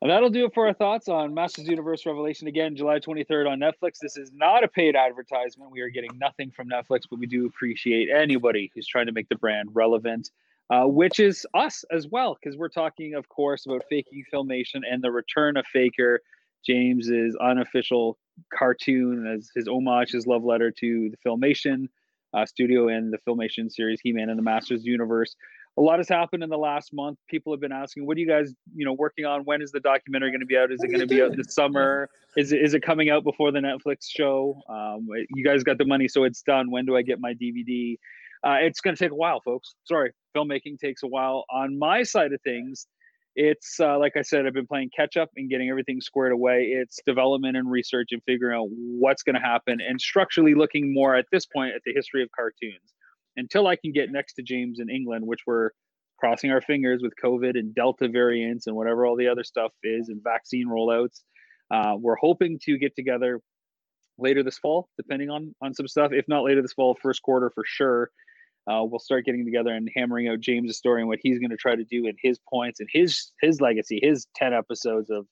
And 0.03 0.11
that'll 0.11 0.31
do 0.31 0.47
it 0.47 0.53
for 0.53 0.67
our 0.67 0.75
thoughts 0.75 1.09
on 1.09 1.33
Masters 1.33 1.69
Universe 1.69 2.05
Revelation. 2.07 2.49
Again, 2.49 2.75
July 2.75 2.99
23rd 2.99 3.49
on 3.49 3.61
Netflix. 3.61 3.99
This 4.01 4.17
is 4.17 4.33
not 4.33 4.65
a 4.65 4.69
paid 4.69 4.97
advertisement. 4.97 5.71
We 5.71 5.81
are 5.81 5.91
getting 5.91 6.19
nothing 6.19 6.51
from 6.51 6.69
Netflix, 6.69 7.03
but 7.09 7.21
we 7.21 7.27
do 7.27 7.47
appreciate 7.47 8.09
anybody 8.11 8.73
who's 8.75 8.87
trying 8.87 9.07
to 9.07 9.13
make 9.13 9.29
the 9.29 9.37
brand 9.37 9.69
relevant, 9.75 10.33
uh, 10.73 10.87
which 10.87 11.21
is 11.21 11.47
us 11.53 11.85
as 11.93 12.09
well, 12.09 12.39
because 12.41 12.57
we're 12.57 12.69
talking, 12.69 13.15
of 13.15 13.29
course, 13.29 13.67
about 13.67 13.83
faking 13.91 14.25
filmation 14.33 14.81
and 14.91 15.05
the 15.05 15.11
return 15.11 15.59
of 15.59 15.67
Faker, 15.67 16.21
James's 16.67 17.37
unofficial 17.43 18.17
cartoon 18.57 19.27
as 19.27 19.51
his 19.55 19.69
homage, 19.69 20.13
his 20.13 20.27
love 20.27 20.45
letter 20.45 20.71
to 20.71 21.11
the 21.11 21.17
Filmation 21.29 21.89
uh, 22.33 22.47
studio 22.47 22.89
and 22.89 23.13
the 23.13 23.19
Filmation 23.29 23.71
series 23.71 24.01
He 24.03 24.13
Man 24.13 24.31
and 24.31 24.39
the 24.39 24.43
Masters 24.43 24.87
Universe 24.87 25.37
a 25.79 25.81
lot 25.81 25.99
has 25.99 26.09
happened 26.09 26.43
in 26.43 26.51
the 26.51 26.59
last 26.59 26.93
month. 26.93 27.19
People 27.29 27.53
have 27.53 27.61
been 27.61 27.73
asking, 27.73 28.07
"What 28.07 28.17
are 28.17 28.21
you 28.21 28.27
guys, 28.27 28.53
you 28.75 28.85
know, 28.85 28.93
working 28.93 29.25
on? 29.25 29.45
When 29.45 29.63
is 29.63 29.73
the 29.73 29.81
documentary 29.81 30.31
going 30.31 30.41
to 30.41 30.47
be 30.47 30.57
out? 30.57 30.71
Is 30.71 30.83
it 30.83 30.89
going 30.89 31.01
to 31.01 31.07
be 31.07 31.23
out 31.23 31.35
this 31.37 31.55
summer? 31.55 32.11
Is 32.37 32.53
it 32.53 32.61
is 32.61 32.75
it 32.75 32.81
coming 32.83 33.09
out 33.09 33.25
before 33.25 33.53
the 33.53 33.61
Netflix 33.61 34.09
show? 34.09 34.61
Um, 34.69 35.07
you 35.35 35.45
guys 35.45 35.63
got 35.63 35.79
the 35.79 35.87
money, 35.87 36.09
so 36.09 36.25
it's 36.25 36.43
done. 36.43 36.71
When 36.71 36.85
do 36.85 36.97
I 36.97 37.03
get 37.03 37.21
my 37.21 37.33
DVD? 37.35 37.97
Uh, 38.45 38.57
it's 38.61 38.81
going 38.81 38.97
to 38.97 39.03
take 39.03 39.13
a 39.13 39.17
while, 39.17 39.41
folks. 39.41 39.75
Sorry, 39.85 40.13
filmmaking 40.37 40.79
takes 40.79 41.03
a 41.03 41.07
while. 41.07 41.45
On 41.51 41.79
my 41.79 42.03
side 42.03 42.33
of 42.33 42.41
things, 42.43 42.87
it's 43.35 43.81
uh, 43.81 43.99
like 43.99 44.17
I 44.17 44.23
said, 44.23 44.47
I've 44.47 44.53
been 44.53 44.67
playing 44.67 44.91
catch 44.95 45.17
up 45.17 45.31
and 45.37 45.49
getting 45.49 45.71
everything 45.71 46.01
squared 46.01 46.33
away. 46.33 46.65
It's 46.65 47.01
development 47.07 47.57
and 47.57 47.71
research 47.71 48.09
and 48.11 48.23
figuring 48.27 48.59
out 48.59 48.69
what's 48.71 49.23
going 49.23 49.35
to 49.35 49.41
happen 49.41 49.79
and 49.81 50.01
structurally 50.01 50.55
looking 50.55 50.93
more 50.93 51.15
at 51.15 51.27
this 51.33 51.47
point 51.47 51.75
at 51.75 51.83
the 51.87 51.93
history 51.95 52.23
of 52.23 52.29
cartoons 52.35 52.95
until 53.37 53.67
I 53.67 53.77
can 53.77 53.93
get 53.93 54.11
next 54.11 54.35
to 54.35 54.43
James 54.43 54.81
in 54.81 54.91
England, 54.91 55.27
which 55.27 55.41
we're 55.47 55.71
crossing 56.19 56.51
our 56.51 56.61
fingers 56.61 57.01
with 57.03 57.15
COVID 57.23 57.59
and 57.59 57.75
Delta 57.75 58.09
variants 58.09 58.67
and 58.67 58.77
whatever 58.77 59.07
all 59.07 59.17
the 59.17 59.29
other 59.29 59.45
stuff 59.45 59.73
is 59.83 60.09
and 60.09 60.23
vaccine 60.23 60.69
rollouts. 60.69 61.23
Uh, 61.73 61.97
we're 61.99 62.17
hoping 62.17 62.59
to 62.65 62.77
get 62.77 62.95
together 62.95 63.41
later 64.19 64.43
this 64.43 64.59
fall, 64.59 64.89
depending 64.99 65.31
on 65.31 65.55
on 65.63 65.73
some 65.73 65.89
stuff. 65.89 66.13
If 66.13 66.27
not 66.29 66.45
later 66.45 66.61
this 66.61 66.75
fall, 66.75 66.97
first 67.01 67.23
quarter 67.23 67.51
for 67.51 67.65
sure. 67.67 68.11
Uh, 68.71 68.85
we'll 68.85 69.01
start 69.01 69.25
getting 69.25 69.45
together 69.45 69.73
and 69.73 69.89
hammering 69.95 70.29
out 70.29 70.41
James' 70.41 70.77
story 70.77 71.01
and 71.01 71.09
what 71.09 71.19
he's 71.21 71.39
going 71.39 71.51
to 71.51 71.57
try 71.57 71.75
to 71.75 71.85
do 71.85 72.07
and 72.07 72.17
his 72.23 72.39
points 72.49 72.81
and 72.81 72.89
his 72.93 73.33
his 73.41 73.61
legacy, 73.61 73.99
his 74.03 74.27
ten 74.37 74.53
episodes 74.53 75.11
of 75.11 75.27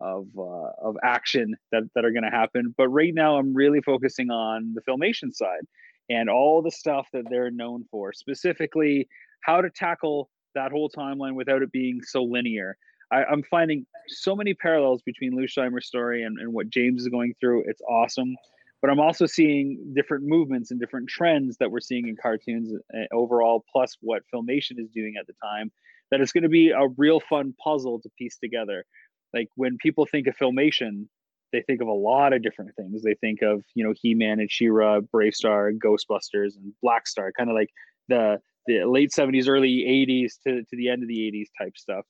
of 0.00 0.26
uh, 0.36 0.70
of 0.82 0.96
action 1.02 1.54
that 1.70 1.84
that 1.94 2.04
are 2.04 2.10
going 2.10 2.24
to 2.24 2.30
happen. 2.30 2.74
But 2.76 2.88
right 2.88 3.14
now, 3.14 3.36
I'm 3.36 3.54
really 3.54 3.80
focusing 3.80 4.30
on 4.30 4.74
the 4.74 4.82
filmation 4.82 5.32
side 5.32 5.62
and 6.10 6.28
all 6.28 6.62
the 6.62 6.70
stuff 6.70 7.06
that 7.12 7.24
they're 7.30 7.50
known 7.50 7.84
for, 7.90 8.12
specifically 8.12 9.08
how 9.42 9.60
to 9.60 9.70
tackle 9.70 10.28
that 10.54 10.72
whole 10.72 10.90
timeline 10.90 11.34
without 11.34 11.62
it 11.62 11.72
being 11.72 12.00
so 12.02 12.22
linear. 12.22 12.76
I, 13.10 13.24
am 13.30 13.42
finding 13.50 13.86
so 14.08 14.34
many 14.34 14.54
parallels 14.54 15.02
between 15.02 15.36
Lou 15.36 15.46
Scheimer's 15.46 15.86
story 15.86 16.22
and, 16.22 16.38
and 16.38 16.52
what 16.52 16.70
James 16.70 17.02
is 17.02 17.08
going 17.08 17.34
through. 17.40 17.64
It's 17.66 17.82
awesome. 17.88 18.34
But 18.82 18.90
I'm 18.90 18.98
also 18.98 19.26
seeing 19.26 19.94
different 19.94 20.24
movements 20.26 20.72
and 20.72 20.80
different 20.80 21.08
trends 21.08 21.56
that 21.58 21.70
we're 21.70 21.80
seeing 21.80 22.08
in 22.08 22.16
cartoons 22.20 22.72
uh, 22.92 23.14
overall, 23.14 23.64
plus 23.72 23.96
what 24.00 24.22
Filmation 24.34 24.78
is 24.78 24.90
doing 24.90 25.14
at 25.18 25.28
the 25.28 25.34
time. 25.42 25.70
That 26.10 26.20
it's 26.20 26.32
going 26.32 26.42
to 26.42 26.50
be 26.50 26.70
a 26.70 26.88
real 26.98 27.20
fun 27.20 27.54
puzzle 27.62 28.00
to 28.00 28.10
piece 28.18 28.36
together. 28.36 28.84
Like 29.32 29.48
when 29.54 29.78
people 29.78 30.04
think 30.04 30.26
of 30.26 30.36
Filmation, 30.36 31.06
they 31.52 31.62
think 31.62 31.80
of 31.80 31.88
a 31.88 31.92
lot 31.92 32.32
of 32.32 32.42
different 32.42 32.74
things. 32.76 33.02
They 33.02 33.14
think 33.14 33.40
of 33.40 33.62
you 33.74 33.84
know 33.84 33.94
He 33.96 34.14
Man 34.14 34.40
and 34.40 34.50
She-Ra, 34.50 35.00
BraveStarr, 35.14 35.78
Ghostbusters, 35.78 36.56
and 36.56 36.72
Blackstar, 36.84 37.30
kind 37.38 37.48
of 37.48 37.54
like 37.54 37.70
the 38.08 38.40
the 38.66 38.84
late 38.84 39.10
70s, 39.10 39.48
early 39.48 39.84
80s 40.08 40.34
to, 40.44 40.62
to 40.62 40.76
the 40.76 40.88
end 40.88 41.02
of 41.02 41.08
the 41.08 41.18
80s 41.18 41.48
type 41.58 41.76
stuff. 41.76 42.04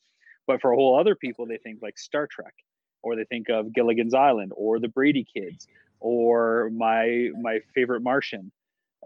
But 0.47 0.61
for 0.61 0.73
a 0.73 0.77
whole 0.77 0.99
other 0.99 1.14
people, 1.14 1.47
they 1.47 1.57
think 1.57 1.79
like 1.81 1.99
Star 1.99 2.29
Trek, 2.31 2.53
or 3.03 3.16
they 3.16 3.25
think 3.25 3.49
of 3.49 3.73
Gilligan's 3.73 4.14
Island, 4.14 4.53
or 4.55 4.79
the 4.79 4.89
Brady 4.89 5.25
Kids, 5.35 5.66
or 6.03 6.70
my 6.74 7.28
my 7.40 7.61
favorite 7.74 8.03
Martian, 8.03 8.53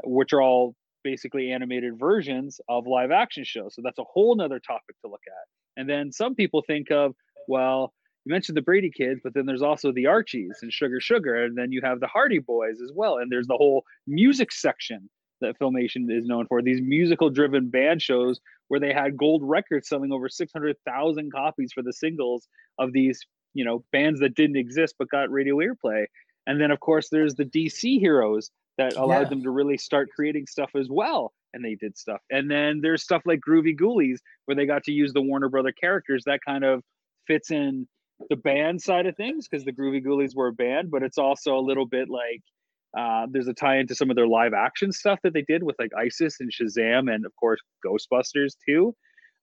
which 0.05 0.32
are 0.32 0.42
all 0.42 0.74
basically 1.05 1.53
animated 1.53 1.99
versions 1.99 2.61
of 2.68 2.86
live 2.86 3.12
action 3.12 3.44
shows. 3.44 3.74
So 3.74 3.82
that's 3.84 3.99
a 3.99 4.05
whole 4.05 4.34
nother 4.34 4.59
topic 4.59 4.97
to 5.05 5.11
look 5.11 5.20
at. 5.28 5.80
And 5.80 5.88
then 5.88 6.11
some 6.11 6.34
people 6.34 6.64
think 6.66 6.90
of, 6.90 7.14
well, 7.47 7.92
you 8.24 8.32
mentioned 8.32 8.57
the 8.57 8.62
Brady 8.62 8.90
kids, 8.90 9.20
but 9.22 9.34
then 9.34 9.47
there's 9.47 9.62
also 9.62 9.92
the 9.92 10.07
Archies 10.07 10.59
and 10.62 10.72
Sugar 10.72 11.01
Sugar, 11.01 11.44
and 11.44 11.57
then 11.57 11.70
you 11.70 11.80
have 11.84 12.01
the 12.01 12.09
Hardy 12.09 12.40
Boys 12.40 12.80
as 12.82 12.90
well. 12.92 13.18
And 13.18 13.30
there's 13.30 13.47
the 13.47 13.57
whole 13.57 13.84
music 14.09 14.51
section 14.51 15.09
that 15.40 15.59
Filmation 15.61 16.11
is 16.11 16.26
known 16.26 16.47
for. 16.47 16.61
These 16.61 16.80
musical 16.82 17.30
driven 17.30 17.68
band 17.68 18.03
shows 18.03 18.40
where 18.68 18.80
they 18.80 18.92
had 18.92 19.16
gold 19.16 19.42
records 19.44 19.88
selling 19.88 20.12
over 20.12 20.28
600,000 20.28 21.32
copies 21.32 21.72
for 21.72 21.82
the 21.82 21.92
singles 21.92 22.49
of 22.78 22.92
these, 22.92 23.20
you 23.55 23.64
know, 23.64 23.84
bands 23.92 24.18
that 24.20 24.34
didn't 24.34 24.57
exist 24.57 24.97
but 24.99 25.09
got 25.11 25.30
radio 25.30 25.57
airplay. 25.59 26.07
And 26.47 26.61
then 26.61 26.70
of 26.70 26.80
course 26.80 27.09
there's 27.11 27.34
the 27.34 27.44
DC 27.44 28.01
heroes 28.01 28.51
that 28.78 28.97
allowed 28.97 29.22
yeah. 29.22 29.28
them 29.30 29.42
to 29.42 29.51
really 29.51 29.78
start 29.78 30.09
creating 30.14 30.47
stuff 30.47 30.70
as 30.76 30.88
well 30.90 31.32
and 31.57 31.64
they 31.64 31.74
did 31.74 31.97
stuff. 31.97 32.20
And 32.30 32.51
then 32.51 32.80
there's 32.82 33.03
stuff 33.03 33.22
like 33.24 33.40
Groovie 33.40 33.76
Goolies 33.76 34.20
where 34.44 34.55
they 34.55 34.66
got 34.66 34.84
to 34.84 34.92
use 34.92 35.12
the 35.12 35.22
Warner 35.22 35.49
Brother 35.49 35.72
characters 35.72 36.22
that 36.26 36.40
kind 36.47 36.64
of 36.64 36.82
fits 37.26 37.51
in 37.51 37.88
the 38.30 38.36
band 38.36 38.80
side 38.82 39.07
of 39.07 39.16
things 39.16 39.49
because 39.49 39.64
the 39.64 39.72
Groovie 39.72 40.05
Goolies 40.05 40.34
were 40.34 40.49
a 40.49 40.53
band, 40.53 40.90
but 40.90 41.03
it's 41.03 41.18
also 41.18 41.57
a 41.57 41.61
little 41.61 41.86
bit 41.86 42.09
like 42.09 42.42
uh, 42.97 43.26
there's 43.30 43.49
a 43.49 43.55
tie 43.55 43.78
into 43.78 43.94
some 43.94 44.11
of 44.11 44.16
their 44.16 44.26
live 44.26 44.55
action 44.55 44.92
stuff 44.92 45.18
that 45.22 45.32
they 45.32 45.42
did 45.42 45.62
with 45.62 45.76
like 45.78 45.90
ISIS 45.99 46.40
and 46.40 46.51
Shazam, 46.51 47.12
and 47.12 47.26
of 47.26 47.32
course 47.36 47.61
Ghostbusters 47.84 48.53
too. 48.66 48.94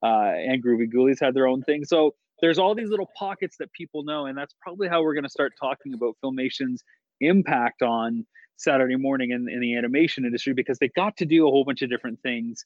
Uh, 0.04 0.34
and 0.36 0.64
Groovie 0.64 0.90
Goolies 0.90 1.20
had 1.20 1.34
their 1.34 1.48
own 1.48 1.62
thing. 1.64 1.86
So 1.86 2.14
there's 2.44 2.60
all 2.60 2.76
these 2.76 2.90
little 2.90 3.10
pockets 3.18 3.56
that 3.58 3.72
people 3.72 4.04
know, 4.04 4.26
and 4.26 4.38
that's 4.38 4.54
probably 4.62 4.90
how 4.90 5.02
we're 5.02 5.14
going 5.14 5.24
to 5.24 5.30
start 5.30 5.54
talking 5.58 5.94
about 5.94 6.18
Filmation's 6.22 6.84
impact 7.22 7.82
on 7.82 8.26
Saturday 8.58 8.98
morning 8.98 9.32
in, 9.32 9.48
in 9.50 9.62
the 9.62 9.78
animation 9.78 10.26
industry 10.26 10.54
because 10.54 10.78
they 10.78 10.90
got 10.90 11.16
to 11.16 11.26
do 11.26 11.48
a 11.48 11.50
whole 11.50 11.64
bunch 11.64 11.82
of 11.82 11.90
different 11.90 12.20
things 12.22 12.66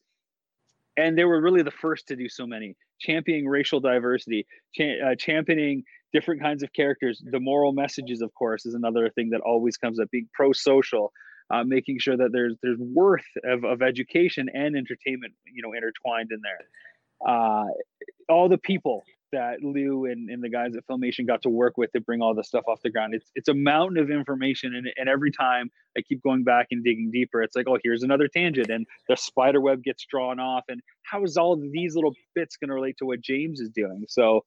and 0.97 1.15
they 1.15 1.25
were 1.25 1.39
really 1.39 1.61
the 1.61 1.69
first 1.69 2.07
to 2.07 2.15
do 2.15 2.27
so 2.27 2.47
many. 2.47 2.75
Championing 2.99 3.47
racial 3.47 3.79
diversity 3.79 4.47
cha- 4.73 5.11
uh, 5.11 5.15
championing 5.15 5.83
different 6.11 6.41
kinds 6.41 6.63
of 6.63 6.73
characters 6.73 7.21
the 7.31 7.39
moral 7.39 7.71
messages 7.71 8.21
of 8.21 8.33
course 8.33 8.65
is 8.65 8.73
another 8.73 9.11
thing 9.11 9.29
that 9.29 9.41
always 9.41 9.77
comes 9.77 9.99
up 9.99 10.09
being 10.09 10.27
pro-social 10.33 11.11
uh, 11.51 11.63
making 11.63 11.99
sure 11.99 12.17
that 12.17 12.29
there's 12.31 12.55
there's 12.63 12.79
worth 12.79 13.27
of, 13.43 13.63
of 13.63 13.83
education 13.83 14.49
and 14.55 14.75
entertainment 14.75 15.33
you 15.45 15.61
know 15.61 15.73
intertwined 15.73 16.31
in 16.31 16.39
there. 16.41 17.31
Uh, 17.31 17.65
all 18.29 18.49
the 18.49 18.57
people 18.57 19.03
that 19.31 19.61
Lou 19.61 20.05
and, 20.05 20.29
and 20.29 20.43
the 20.43 20.49
guys 20.49 20.75
at 20.75 20.85
Filmation 20.87 21.27
got 21.27 21.41
to 21.43 21.49
work 21.49 21.77
with 21.77 21.91
to 21.91 22.01
bring 22.01 22.21
all 22.21 22.33
this 22.33 22.47
stuff 22.47 22.63
off 22.67 22.81
the 22.83 22.89
ground. 22.89 23.13
It's 23.13 23.31
it's 23.35 23.49
a 23.49 23.53
mountain 23.53 23.97
of 23.97 24.09
information, 24.09 24.75
and, 24.75 24.87
and 24.97 25.09
every 25.09 25.31
time 25.31 25.69
I 25.97 26.01
keep 26.01 26.21
going 26.23 26.43
back 26.43 26.67
and 26.71 26.83
digging 26.83 27.11
deeper, 27.11 27.41
it's 27.41 27.55
like, 27.55 27.67
oh, 27.67 27.77
here's 27.83 28.03
another 28.03 28.27
tangent, 28.27 28.69
and 28.69 28.85
the 29.07 29.15
spider 29.15 29.61
web 29.61 29.83
gets 29.83 30.05
drawn 30.05 30.39
off, 30.39 30.63
and 30.67 30.81
how 31.03 31.23
is 31.23 31.37
all 31.37 31.55
these 31.55 31.95
little 31.95 32.13
bits 32.35 32.57
going 32.57 32.69
to 32.69 32.73
relate 32.73 32.97
to 32.99 33.05
what 33.05 33.21
James 33.21 33.59
is 33.59 33.69
doing? 33.69 34.05
So 34.07 34.45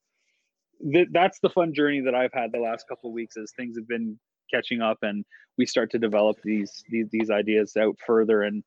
th- 0.93 1.09
that's 1.13 1.39
the 1.41 1.51
fun 1.51 1.75
journey 1.75 2.01
that 2.01 2.15
I've 2.15 2.33
had 2.33 2.53
the 2.53 2.61
last 2.61 2.87
couple 2.89 3.11
of 3.11 3.15
weeks 3.15 3.37
as 3.37 3.53
things 3.57 3.77
have 3.77 3.89
been 3.89 4.19
catching 4.53 4.81
up, 4.81 4.99
and 5.03 5.25
we 5.59 5.67
start 5.67 5.91
to 5.93 5.99
develop 5.99 6.39
these 6.43 6.83
these 6.89 7.09
these 7.11 7.31
ideas 7.31 7.77
out 7.77 7.97
further 8.07 8.43
and 8.43 8.65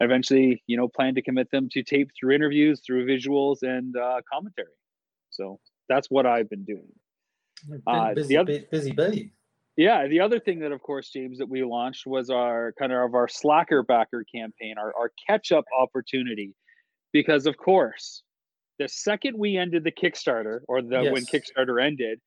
eventually 0.00 0.62
you 0.66 0.76
know 0.76 0.88
plan 0.88 1.14
to 1.14 1.22
commit 1.22 1.50
them 1.50 1.68
to 1.70 1.82
tape 1.82 2.10
through 2.18 2.32
interviews 2.32 2.80
through 2.86 3.06
visuals 3.06 3.62
and 3.62 3.96
uh, 3.96 4.20
commentary 4.32 4.68
so 5.38 5.60
that's 5.88 6.08
what 6.10 6.26
I've 6.26 6.50
been 6.50 6.64
doing. 6.64 6.92
Uh, 7.86 8.14
busy, 8.14 8.28
the 8.28 8.36
other, 8.36 8.60
busy 8.70 8.92
bee. 8.92 9.32
Yeah, 9.76 10.08
the 10.08 10.20
other 10.20 10.40
thing 10.40 10.58
that, 10.60 10.72
of 10.72 10.82
course, 10.82 11.10
James, 11.10 11.38
that 11.38 11.48
we 11.48 11.62
launched 11.62 12.06
was 12.06 12.30
our 12.30 12.74
kind 12.78 12.92
of 12.92 13.14
our 13.14 13.28
Slacker 13.28 13.82
backer 13.82 14.24
campaign, 14.34 14.74
our, 14.78 14.92
our 14.98 15.12
catch 15.28 15.52
up 15.52 15.64
opportunity, 15.78 16.54
because 17.12 17.46
of 17.46 17.56
course, 17.56 18.22
the 18.78 18.88
second 18.88 19.38
we 19.38 19.56
ended 19.56 19.84
the 19.84 19.92
Kickstarter 19.92 20.60
or 20.68 20.82
the 20.82 21.02
yes. 21.02 21.12
when 21.12 21.24
Kickstarter 21.24 21.84
ended, 21.84 22.18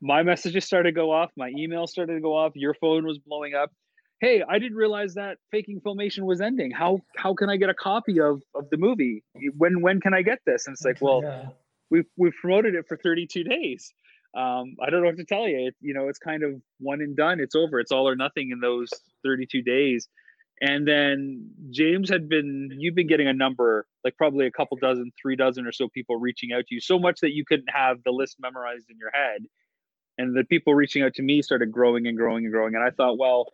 my 0.00 0.22
messages 0.22 0.64
started 0.64 0.90
to 0.90 0.94
go 0.94 1.12
off, 1.12 1.30
my 1.36 1.50
email 1.56 1.86
started 1.86 2.14
to 2.14 2.20
go 2.20 2.36
off, 2.36 2.52
your 2.54 2.74
phone 2.74 3.06
was 3.06 3.18
blowing 3.18 3.54
up. 3.54 3.70
Hey, 4.20 4.42
I 4.46 4.58
didn't 4.58 4.76
realize 4.76 5.14
that 5.14 5.38
faking 5.50 5.80
filmation 5.80 6.22
was 6.22 6.40
ending. 6.40 6.72
How 6.72 6.98
how 7.16 7.32
can 7.32 7.48
I 7.48 7.56
get 7.56 7.70
a 7.70 7.74
copy 7.74 8.20
of 8.20 8.42
of 8.54 8.68
the 8.70 8.76
movie? 8.76 9.22
When 9.56 9.80
when 9.80 10.00
can 10.00 10.14
I 10.14 10.22
get 10.22 10.40
this? 10.46 10.66
And 10.66 10.74
it's 10.74 10.84
like, 10.84 10.98
well, 11.00 11.22
yeah 11.22 11.46
we've 11.90 12.06
we've 12.16 12.34
promoted 12.40 12.74
it 12.74 12.86
for 12.88 12.96
32 12.96 13.44
days. 13.44 13.92
Um, 14.36 14.76
I 14.80 14.90
don't 14.90 15.00
know 15.00 15.08
what 15.08 15.16
to 15.16 15.24
tell 15.24 15.48
you. 15.48 15.68
It, 15.68 15.74
you 15.80 15.92
know, 15.92 16.08
it's 16.08 16.18
kind 16.18 16.44
of 16.44 16.60
one 16.78 17.00
and 17.00 17.16
done. 17.16 17.40
It's 17.40 17.56
over. 17.56 17.80
It's 17.80 17.90
all 17.90 18.08
or 18.08 18.14
nothing 18.14 18.50
in 18.52 18.60
those 18.60 18.90
32 19.24 19.62
days. 19.62 20.08
And 20.62 20.86
then 20.86 21.50
James 21.70 22.08
had 22.10 22.28
been, 22.28 22.70
you've 22.78 22.94
been 22.94 23.06
getting 23.06 23.26
a 23.26 23.32
number, 23.32 23.86
like 24.04 24.16
probably 24.16 24.46
a 24.46 24.50
couple 24.50 24.76
dozen, 24.76 25.10
three 25.20 25.34
dozen 25.34 25.66
or 25.66 25.72
so 25.72 25.88
people 25.88 26.16
reaching 26.16 26.52
out 26.52 26.66
to 26.68 26.74
you, 26.74 26.80
so 26.80 26.98
much 26.98 27.20
that 27.20 27.32
you 27.32 27.44
couldn't 27.46 27.70
have 27.70 28.02
the 28.04 28.12
list 28.12 28.36
memorized 28.38 28.90
in 28.90 28.98
your 28.98 29.10
head. 29.12 29.42
And 30.18 30.36
the 30.36 30.44
people 30.44 30.74
reaching 30.74 31.02
out 31.02 31.14
to 31.14 31.22
me 31.22 31.40
started 31.40 31.72
growing 31.72 32.06
and 32.06 32.16
growing 32.16 32.44
and 32.44 32.52
growing. 32.52 32.74
And 32.74 32.84
I 32.84 32.90
thought, 32.90 33.18
well, 33.18 33.46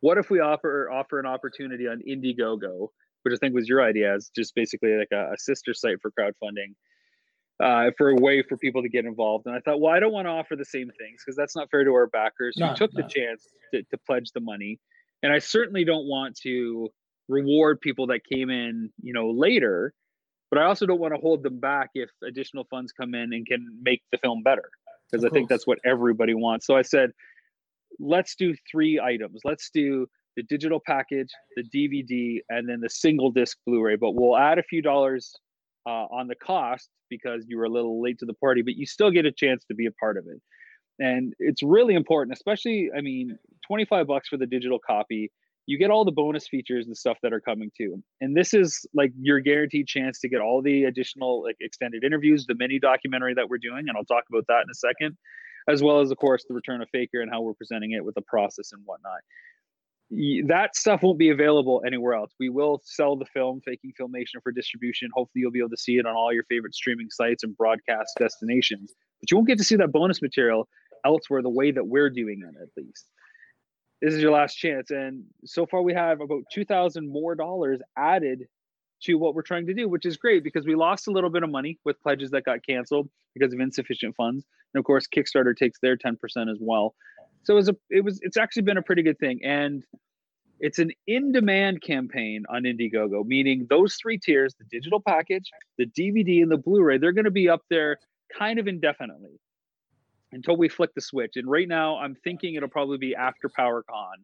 what 0.00 0.18
if 0.18 0.30
we 0.30 0.40
offer 0.40 0.90
offer 0.90 1.18
an 1.18 1.26
opportunity 1.26 1.88
on 1.88 2.02
Indiegogo, 2.06 2.88
which 3.22 3.34
I 3.34 3.38
think 3.38 3.54
was 3.54 3.66
your 3.66 3.82
idea, 3.82 4.14
as 4.14 4.30
just 4.36 4.54
basically 4.54 4.96
like 4.96 5.08
a, 5.12 5.32
a 5.32 5.38
sister 5.38 5.74
site 5.74 6.00
for 6.02 6.12
crowdfunding 6.12 6.74
uh, 7.62 7.90
for 7.96 8.10
a 8.10 8.14
way 8.16 8.42
for 8.42 8.56
people 8.56 8.82
to 8.82 8.88
get 8.88 9.04
involved. 9.04 9.46
And 9.46 9.54
I 9.54 9.60
thought, 9.60 9.80
well, 9.80 9.92
I 9.92 10.00
don't 10.00 10.12
want 10.12 10.26
to 10.26 10.30
offer 10.30 10.56
the 10.56 10.64
same 10.64 10.90
things 10.98 11.22
because 11.24 11.36
that's 11.36 11.56
not 11.56 11.70
fair 11.70 11.84
to 11.84 11.90
our 11.92 12.06
backers 12.06 12.54
who 12.56 12.66
No, 12.66 12.74
took 12.74 12.92
no. 12.94 13.02
the 13.02 13.08
chance 13.08 13.48
to, 13.74 13.82
to 13.82 13.98
pledge 14.06 14.30
the 14.32 14.40
money. 14.40 14.78
And 15.22 15.32
I 15.32 15.38
certainly 15.38 15.84
don't 15.84 16.06
want 16.06 16.36
to 16.42 16.88
reward 17.28 17.80
people 17.80 18.06
that 18.08 18.20
came 18.32 18.50
in, 18.50 18.90
you 19.02 19.12
know, 19.12 19.30
later. 19.30 19.92
But 20.50 20.60
I 20.60 20.64
also 20.64 20.86
don't 20.86 21.00
want 21.00 21.14
to 21.14 21.20
hold 21.20 21.42
them 21.42 21.58
back 21.60 21.90
if 21.94 22.08
additional 22.26 22.64
funds 22.70 22.92
come 22.92 23.14
in 23.14 23.32
and 23.34 23.46
can 23.46 23.66
make 23.82 24.02
the 24.12 24.18
film 24.18 24.42
better 24.42 24.70
because 25.10 25.24
I 25.24 25.28
think 25.28 25.48
that's 25.48 25.66
what 25.66 25.78
everybody 25.84 26.34
wants. 26.34 26.66
So 26.66 26.76
I 26.76 26.82
said, 26.82 27.10
let's 27.98 28.34
do 28.34 28.54
three 28.70 29.00
items. 29.00 29.40
Let's 29.44 29.70
do 29.72 30.06
the 30.36 30.42
digital 30.44 30.80
package, 30.86 31.28
the 31.56 31.64
DVD, 31.64 32.38
and 32.48 32.68
then 32.68 32.80
the 32.80 32.88
single 32.88 33.30
disc 33.30 33.58
Blu-ray. 33.66 33.96
But 33.96 34.12
we'll 34.12 34.36
add 34.38 34.58
a 34.58 34.62
few 34.62 34.80
dollars 34.80 35.34
uh, 35.88 36.06
on 36.10 36.28
the 36.28 36.34
cost 36.34 36.90
because 37.08 37.46
you 37.48 37.56
were 37.56 37.64
a 37.64 37.70
little 37.70 38.02
late 38.02 38.18
to 38.18 38.26
the 38.26 38.34
party, 38.34 38.60
but 38.60 38.76
you 38.76 38.84
still 38.84 39.10
get 39.10 39.24
a 39.24 39.32
chance 39.32 39.64
to 39.64 39.74
be 39.74 39.86
a 39.86 39.92
part 39.92 40.18
of 40.18 40.26
it. 40.26 40.40
And 40.98 41.32
it's 41.38 41.62
really 41.62 41.94
important, 41.94 42.36
especially, 42.36 42.90
I 42.94 43.00
mean, 43.00 43.38
25 43.66 44.06
bucks 44.06 44.28
for 44.28 44.36
the 44.36 44.46
digital 44.46 44.78
copy. 44.78 45.30
You 45.64 45.78
get 45.78 45.90
all 45.90 46.04
the 46.04 46.12
bonus 46.12 46.46
features 46.46 46.86
and 46.86 46.96
stuff 46.96 47.16
that 47.22 47.32
are 47.32 47.40
coming 47.40 47.70
too. 47.76 48.02
And 48.20 48.36
this 48.36 48.52
is 48.52 48.84
like 48.92 49.12
your 49.18 49.40
guaranteed 49.40 49.86
chance 49.86 50.18
to 50.20 50.28
get 50.28 50.40
all 50.40 50.60
the 50.60 50.84
additional 50.84 51.42
like 51.42 51.56
extended 51.60 52.04
interviews, 52.04 52.44
the 52.46 52.54
mini 52.54 52.78
documentary 52.78 53.32
that 53.34 53.48
we're 53.48 53.58
doing, 53.58 53.84
and 53.88 53.96
I'll 53.96 54.04
talk 54.04 54.24
about 54.28 54.44
that 54.48 54.62
in 54.62 54.70
a 54.70 54.74
second, 54.74 55.16
as 55.68 55.82
well 55.82 56.00
as 56.00 56.10
of 56.10 56.18
course 56.18 56.44
the 56.48 56.54
return 56.54 56.82
of 56.82 56.88
Faker 56.90 57.22
and 57.22 57.30
how 57.30 57.40
we're 57.40 57.54
presenting 57.54 57.92
it 57.92 58.04
with 58.04 58.14
the 58.14 58.22
process 58.22 58.72
and 58.72 58.82
whatnot 58.84 59.20
that 60.10 60.74
stuff 60.74 61.02
won't 61.02 61.18
be 61.18 61.28
available 61.28 61.82
anywhere 61.86 62.14
else. 62.14 62.32
We 62.40 62.48
will 62.48 62.80
sell 62.84 63.16
the 63.16 63.26
film, 63.26 63.60
Faking 63.64 63.92
Filmation, 64.00 64.42
for 64.42 64.52
distribution. 64.52 65.10
Hopefully, 65.12 65.42
you'll 65.42 65.50
be 65.50 65.58
able 65.58 65.70
to 65.70 65.76
see 65.76 65.98
it 65.98 66.06
on 66.06 66.16
all 66.16 66.32
your 66.32 66.44
favorite 66.44 66.74
streaming 66.74 67.08
sites 67.10 67.44
and 67.44 67.56
broadcast 67.56 68.12
destinations. 68.18 68.94
But 69.20 69.30
you 69.30 69.36
won't 69.36 69.48
get 69.48 69.58
to 69.58 69.64
see 69.64 69.76
that 69.76 69.92
bonus 69.92 70.22
material 70.22 70.66
elsewhere 71.04 71.42
the 71.42 71.50
way 71.50 71.70
that 71.72 71.86
we're 71.86 72.10
doing 72.10 72.42
it, 72.42 72.54
at 72.60 72.68
least. 72.76 73.06
This 74.00 74.14
is 74.14 74.22
your 74.22 74.32
last 74.32 74.54
chance. 74.54 74.90
And 74.90 75.24
so 75.44 75.66
far, 75.66 75.82
we 75.82 75.92
have 75.92 76.20
about 76.20 76.44
2000 76.52 77.10
more 77.10 77.34
dollars 77.34 77.80
added 77.96 78.46
to 79.02 79.14
what 79.14 79.34
we're 79.34 79.42
trying 79.42 79.66
to 79.66 79.74
do, 79.74 79.88
which 79.88 80.06
is 80.06 80.16
great 80.16 80.42
because 80.42 80.66
we 80.66 80.74
lost 80.74 81.06
a 81.08 81.10
little 81.10 81.30
bit 81.30 81.42
of 81.42 81.50
money 81.50 81.78
with 81.84 82.00
pledges 82.00 82.30
that 82.30 82.44
got 82.44 82.64
canceled 82.64 83.08
because 83.34 83.52
of 83.52 83.60
insufficient 83.60 84.14
funds. 84.16 84.44
And 84.74 84.80
of 84.80 84.84
course, 84.84 85.06
Kickstarter 85.06 85.56
takes 85.56 85.78
their 85.80 85.96
10% 85.96 86.14
as 86.50 86.58
well. 86.60 86.94
So 87.44 87.54
it 87.54 87.56
was 87.56 87.68
a, 87.68 87.76
it 87.90 88.04
was 88.04 88.20
it's 88.22 88.36
actually 88.36 88.62
been 88.62 88.76
a 88.76 88.82
pretty 88.82 89.02
good 89.02 89.18
thing. 89.18 89.40
And 89.44 89.84
it's 90.60 90.78
an 90.78 90.90
in-demand 91.06 91.82
campaign 91.82 92.44
on 92.48 92.64
Indiegogo, 92.64 93.24
meaning 93.24 93.66
those 93.70 93.96
three 94.00 94.18
tiers, 94.18 94.54
the 94.58 94.64
digital 94.70 95.00
package, 95.00 95.50
the 95.76 95.86
DVD, 95.86 96.42
and 96.42 96.50
the 96.50 96.56
Blu-ray, 96.56 96.98
they're 96.98 97.12
going 97.12 97.26
to 97.26 97.30
be 97.30 97.48
up 97.48 97.62
there 97.70 97.96
kind 98.36 98.58
of 98.58 98.66
indefinitely 98.66 99.38
until 100.32 100.56
we 100.56 100.68
flick 100.68 100.90
the 100.94 101.00
switch. 101.00 101.32
And 101.36 101.48
right 101.48 101.68
now, 101.68 101.98
I'm 101.98 102.16
thinking 102.24 102.54
it'll 102.54 102.68
probably 102.68 102.98
be 102.98 103.14
after 103.14 103.48
PowerCon 103.48 104.16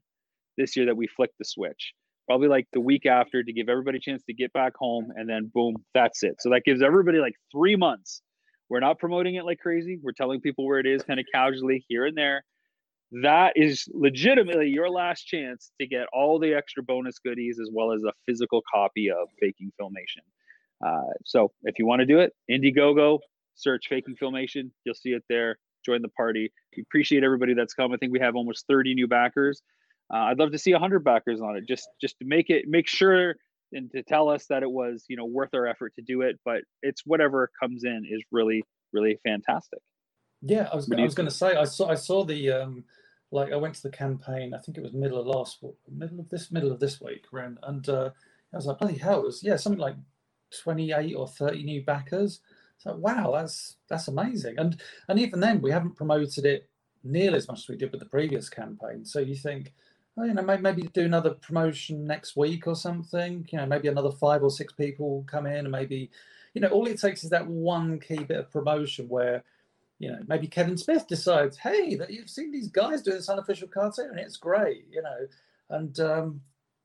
this 0.58 0.76
year 0.76 0.86
that 0.86 0.96
we 0.96 1.06
flick 1.06 1.30
the 1.38 1.44
switch. 1.44 1.92
Probably 2.26 2.48
like 2.48 2.66
the 2.72 2.80
week 2.80 3.06
after 3.06 3.42
to 3.42 3.52
give 3.52 3.68
everybody 3.68 3.98
a 3.98 4.00
chance 4.00 4.22
to 4.24 4.34
get 4.34 4.52
back 4.52 4.72
home, 4.76 5.12
and 5.14 5.28
then 5.28 5.50
boom, 5.54 5.76
that's 5.92 6.22
it. 6.22 6.36
So 6.40 6.50
that 6.50 6.62
gives 6.64 6.82
everybody 6.82 7.18
like 7.18 7.34
three 7.52 7.76
months. 7.76 8.22
We're 8.68 8.80
not 8.80 8.98
promoting 8.98 9.34
it 9.36 9.44
like 9.44 9.60
crazy. 9.60 9.98
We're 10.02 10.12
telling 10.12 10.40
people 10.40 10.66
where 10.66 10.78
it 10.78 10.86
is, 10.86 11.02
kind 11.02 11.20
of 11.20 11.26
casually 11.32 11.84
here 11.88 12.06
and 12.06 12.16
there 12.16 12.42
that 13.22 13.52
is 13.54 13.88
legitimately 13.92 14.68
your 14.68 14.90
last 14.90 15.24
chance 15.24 15.70
to 15.80 15.86
get 15.86 16.06
all 16.12 16.38
the 16.38 16.54
extra 16.54 16.82
bonus 16.82 17.18
goodies 17.18 17.60
as 17.60 17.68
well 17.72 17.92
as 17.92 18.02
a 18.02 18.12
physical 18.26 18.62
copy 18.72 19.10
of 19.10 19.28
Faking 19.40 19.72
Filmation. 19.80 20.24
Uh, 20.84 21.12
so 21.24 21.52
if 21.62 21.78
you 21.78 21.86
want 21.86 22.00
to 22.00 22.06
do 22.06 22.18
it, 22.18 22.32
Indiegogo, 22.50 23.20
search 23.54 23.86
Faking 23.88 24.16
Filmation, 24.20 24.70
you'll 24.84 24.94
see 24.94 25.10
it 25.10 25.22
there. 25.28 25.58
Join 25.86 26.02
the 26.02 26.08
party. 26.08 26.52
We 26.76 26.82
appreciate 26.82 27.22
everybody 27.22 27.54
that's 27.54 27.74
come. 27.74 27.92
I 27.92 27.96
think 27.98 28.12
we 28.12 28.20
have 28.20 28.34
almost 28.34 28.66
30 28.68 28.94
new 28.94 29.06
backers. 29.06 29.62
Uh, 30.12 30.18
I'd 30.18 30.38
love 30.38 30.52
to 30.52 30.58
see 30.58 30.72
100 30.72 31.04
backers 31.04 31.40
on 31.40 31.56
it, 31.56 31.66
just 31.66 31.88
just 32.00 32.18
to 32.18 32.24
make 32.24 32.50
it 32.50 32.64
make 32.66 32.88
sure 32.88 33.36
and 33.72 33.90
to 33.92 34.02
tell 34.02 34.28
us 34.28 34.46
that 34.46 34.62
it 34.62 34.70
was 34.70 35.04
you 35.08 35.16
know 35.16 35.24
worth 35.24 35.50
our 35.54 35.66
effort 35.66 35.94
to 35.96 36.02
do 36.02 36.22
it. 36.22 36.38
But 36.44 36.62
it's 36.82 37.02
whatever 37.04 37.50
comes 37.60 37.84
in 37.84 38.04
is 38.10 38.22
really 38.30 38.64
really 38.92 39.18
fantastic. 39.24 39.80
Yeah, 40.42 40.68
I 40.70 40.76
was, 40.76 40.90
I 40.90 41.00
was 41.00 41.14
going 41.14 41.28
to 41.28 41.34
say 41.34 41.56
I 41.56 41.64
saw 41.64 41.88
I 41.88 41.94
saw 41.94 42.24
the 42.24 42.50
um, 42.50 42.84
like 43.34 43.52
I 43.52 43.56
went 43.56 43.74
to 43.76 43.82
the 43.82 43.90
campaign. 43.90 44.54
I 44.54 44.58
think 44.58 44.78
it 44.78 44.82
was 44.82 44.92
middle 44.92 45.20
of 45.20 45.26
last 45.26 45.62
middle 45.90 46.20
of 46.20 46.28
this 46.30 46.50
middle 46.52 46.72
of 46.72 46.80
this 46.80 47.00
week, 47.00 47.24
Ren, 47.32 47.58
and 47.64 47.86
uh, 47.88 48.10
I 48.52 48.56
was 48.56 48.66
like, 48.66 48.78
bloody 48.78 48.98
hell! 48.98 49.20
It 49.20 49.26
was 49.26 49.42
yeah 49.42 49.56
something 49.56 49.80
like 49.80 49.96
twenty 50.62 50.92
eight 50.92 51.14
or 51.14 51.26
thirty 51.26 51.62
new 51.64 51.82
backers. 51.84 52.40
So 52.78 52.94
wow, 52.96 53.32
that's 53.32 53.76
that's 53.88 54.08
amazing. 54.08 54.58
And 54.58 54.80
and 55.08 55.18
even 55.18 55.40
then, 55.40 55.60
we 55.60 55.70
haven't 55.72 55.96
promoted 55.96 56.46
it 56.46 56.68
nearly 57.02 57.36
as 57.36 57.48
much 57.48 57.60
as 57.60 57.68
we 57.68 57.76
did 57.76 57.90
with 57.90 58.00
the 58.00 58.06
previous 58.06 58.48
campaign. 58.48 59.04
So 59.04 59.18
you 59.20 59.34
think, 59.36 59.72
oh, 60.16 60.24
you 60.24 60.34
know, 60.34 60.42
maybe, 60.42 60.62
maybe 60.62 60.82
do 60.94 61.02
another 61.02 61.34
promotion 61.34 62.06
next 62.06 62.36
week 62.36 62.66
or 62.66 62.76
something. 62.76 63.46
You 63.50 63.58
know, 63.58 63.66
maybe 63.66 63.88
another 63.88 64.12
five 64.12 64.42
or 64.42 64.50
six 64.50 64.72
people 64.72 65.24
come 65.26 65.46
in, 65.46 65.66
and 65.66 65.70
maybe, 65.72 66.10
you 66.54 66.60
know, 66.60 66.68
all 66.68 66.86
it 66.86 67.00
takes 67.00 67.24
is 67.24 67.30
that 67.30 67.46
one 67.46 68.00
key 68.00 68.24
bit 68.24 68.38
of 68.38 68.50
promotion 68.50 69.08
where 69.08 69.42
you 69.98 70.10
know, 70.10 70.18
maybe 70.26 70.46
Kevin 70.46 70.76
Smith 70.76 71.06
decides, 71.06 71.56
hey, 71.56 71.94
that 71.94 72.10
you've 72.10 72.30
seen 72.30 72.50
these 72.50 72.68
guys 72.68 73.02
doing 73.02 73.16
this 73.16 73.28
unofficial 73.28 73.68
cartoon 73.68 74.10
and 74.10 74.18
it's 74.18 74.36
great, 74.36 74.86
you 74.90 75.02
know, 75.02 75.26
and 75.70 75.98
um, 76.00 76.40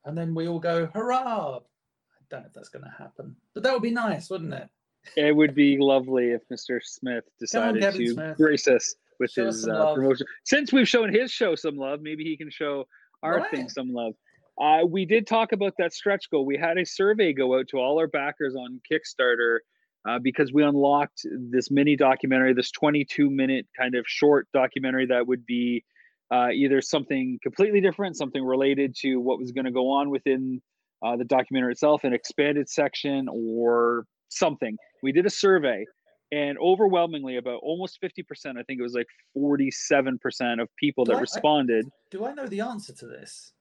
and 0.06 0.18
then 0.18 0.34
we 0.34 0.48
all 0.48 0.60
go, 0.60 0.88
hurrah! 0.94 1.58
I 1.58 2.24
don't 2.30 2.42
know 2.42 2.48
if 2.48 2.54
that's 2.54 2.70
going 2.70 2.86
to 2.86 2.94
happen, 2.98 3.36
but 3.54 3.64
that 3.64 3.74
would 3.74 3.82
be 3.82 3.92
nice, 3.92 4.30
wouldn't 4.30 4.54
it? 4.54 4.70
It 5.16 5.36
would 5.36 5.56
be 5.56 5.78
lovely 5.80 6.32
if 6.32 6.48
Mr. 6.50 6.80
Smith 6.84 7.24
Come 7.52 7.64
on, 7.64 7.74
decided 7.80 7.98
to 7.98 8.14
Smith. 8.14 8.38
grace 8.38 8.68
us 8.68 8.96
with 9.20 9.32
Show 9.32 9.48
his 9.48 9.64
some 9.64 9.76
uh, 9.76 9.94
promotion. 9.94 10.28
Since 10.46 10.72
we've 10.72 10.88
shown 10.88 11.14
his 11.14 11.32
show 11.32 11.56
some 11.56 11.78
love, 11.78 12.02
maybe 12.02 12.24
he 12.24 12.38
can 12.38 12.50
show 12.52 12.86
our 13.24 13.50
thing 13.50 13.70
some 13.70 13.92
love. 13.92 14.14
Uh, 14.60 14.86
we 14.86 15.06
did 15.06 15.26
talk 15.26 15.52
about 15.52 15.74
that 15.78 15.94
stretch 15.94 16.30
goal. 16.30 16.46
We 16.46 16.58
had 16.58 16.78
a 16.78 16.86
survey 16.86 17.34
go 17.34 17.58
out 17.58 17.70
to 17.70 17.78
all 17.78 17.98
our 18.00 18.08
backers 18.08 18.56
on 18.56 18.82
Kickstarter 18.90 19.60
uh, 20.08 20.20
because 20.20 20.54
we 20.54 20.64
unlocked 20.64 21.22
this 21.52 21.70
mini 21.72 21.96
documentary, 21.96 22.54
this 22.54 22.72
22 22.72 23.30
minute 23.30 23.66
kind 23.78 23.96
of 23.96 24.06
short 24.08 24.48
documentary 24.54 25.06
that 25.08 25.28
would 25.28 25.46
be 25.46 25.84
uh, 26.32 26.50
either 26.54 26.82
something 26.82 27.40
completely 27.42 27.82
different, 27.82 28.16
something 28.16 28.44
related 28.44 28.96
to 29.02 29.18
what 29.18 29.40
was 29.40 29.52
going 29.52 29.66
to 29.66 29.72
go 29.72 29.90
on 29.90 30.10
within 30.10 30.62
uh, 31.04 31.16
the 31.16 31.26
documentary 31.26 31.72
itself, 31.72 32.04
an 32.04 32.14
expanded 32.14 32.70
section, 32.70 33.28
or 33.30 34.06
something. 34.30 34.78
We 35.02 35.12
did 35.12 35.26
a 35.26 35.30
survey, 35.30 35.86
and 36.32 36.58
overwhelmingly, 36.60 37.38
about 37.38 37.60
almost 37.64 38.00
50%, 38.04 38.58
I 38.58 38.64
think 38.64 38.80
it 38.80 38.84
was 38.84 38.94
like 38.94 39.08
47% 39.36 40.62
of 40.62 40.68
people 40.78 41.06
Do 41.06 41.12
that 41.12 41.16
I- 41.16 41.20
I- 41.20 41.22
responded. 41.22 41.86
Do 42.12 42.26
I 42.26 42.34
know 42.34 42.46
the 42.46 42.62
answer 42.62 42.94
to 42.94 43.08
this? 43.08 43.54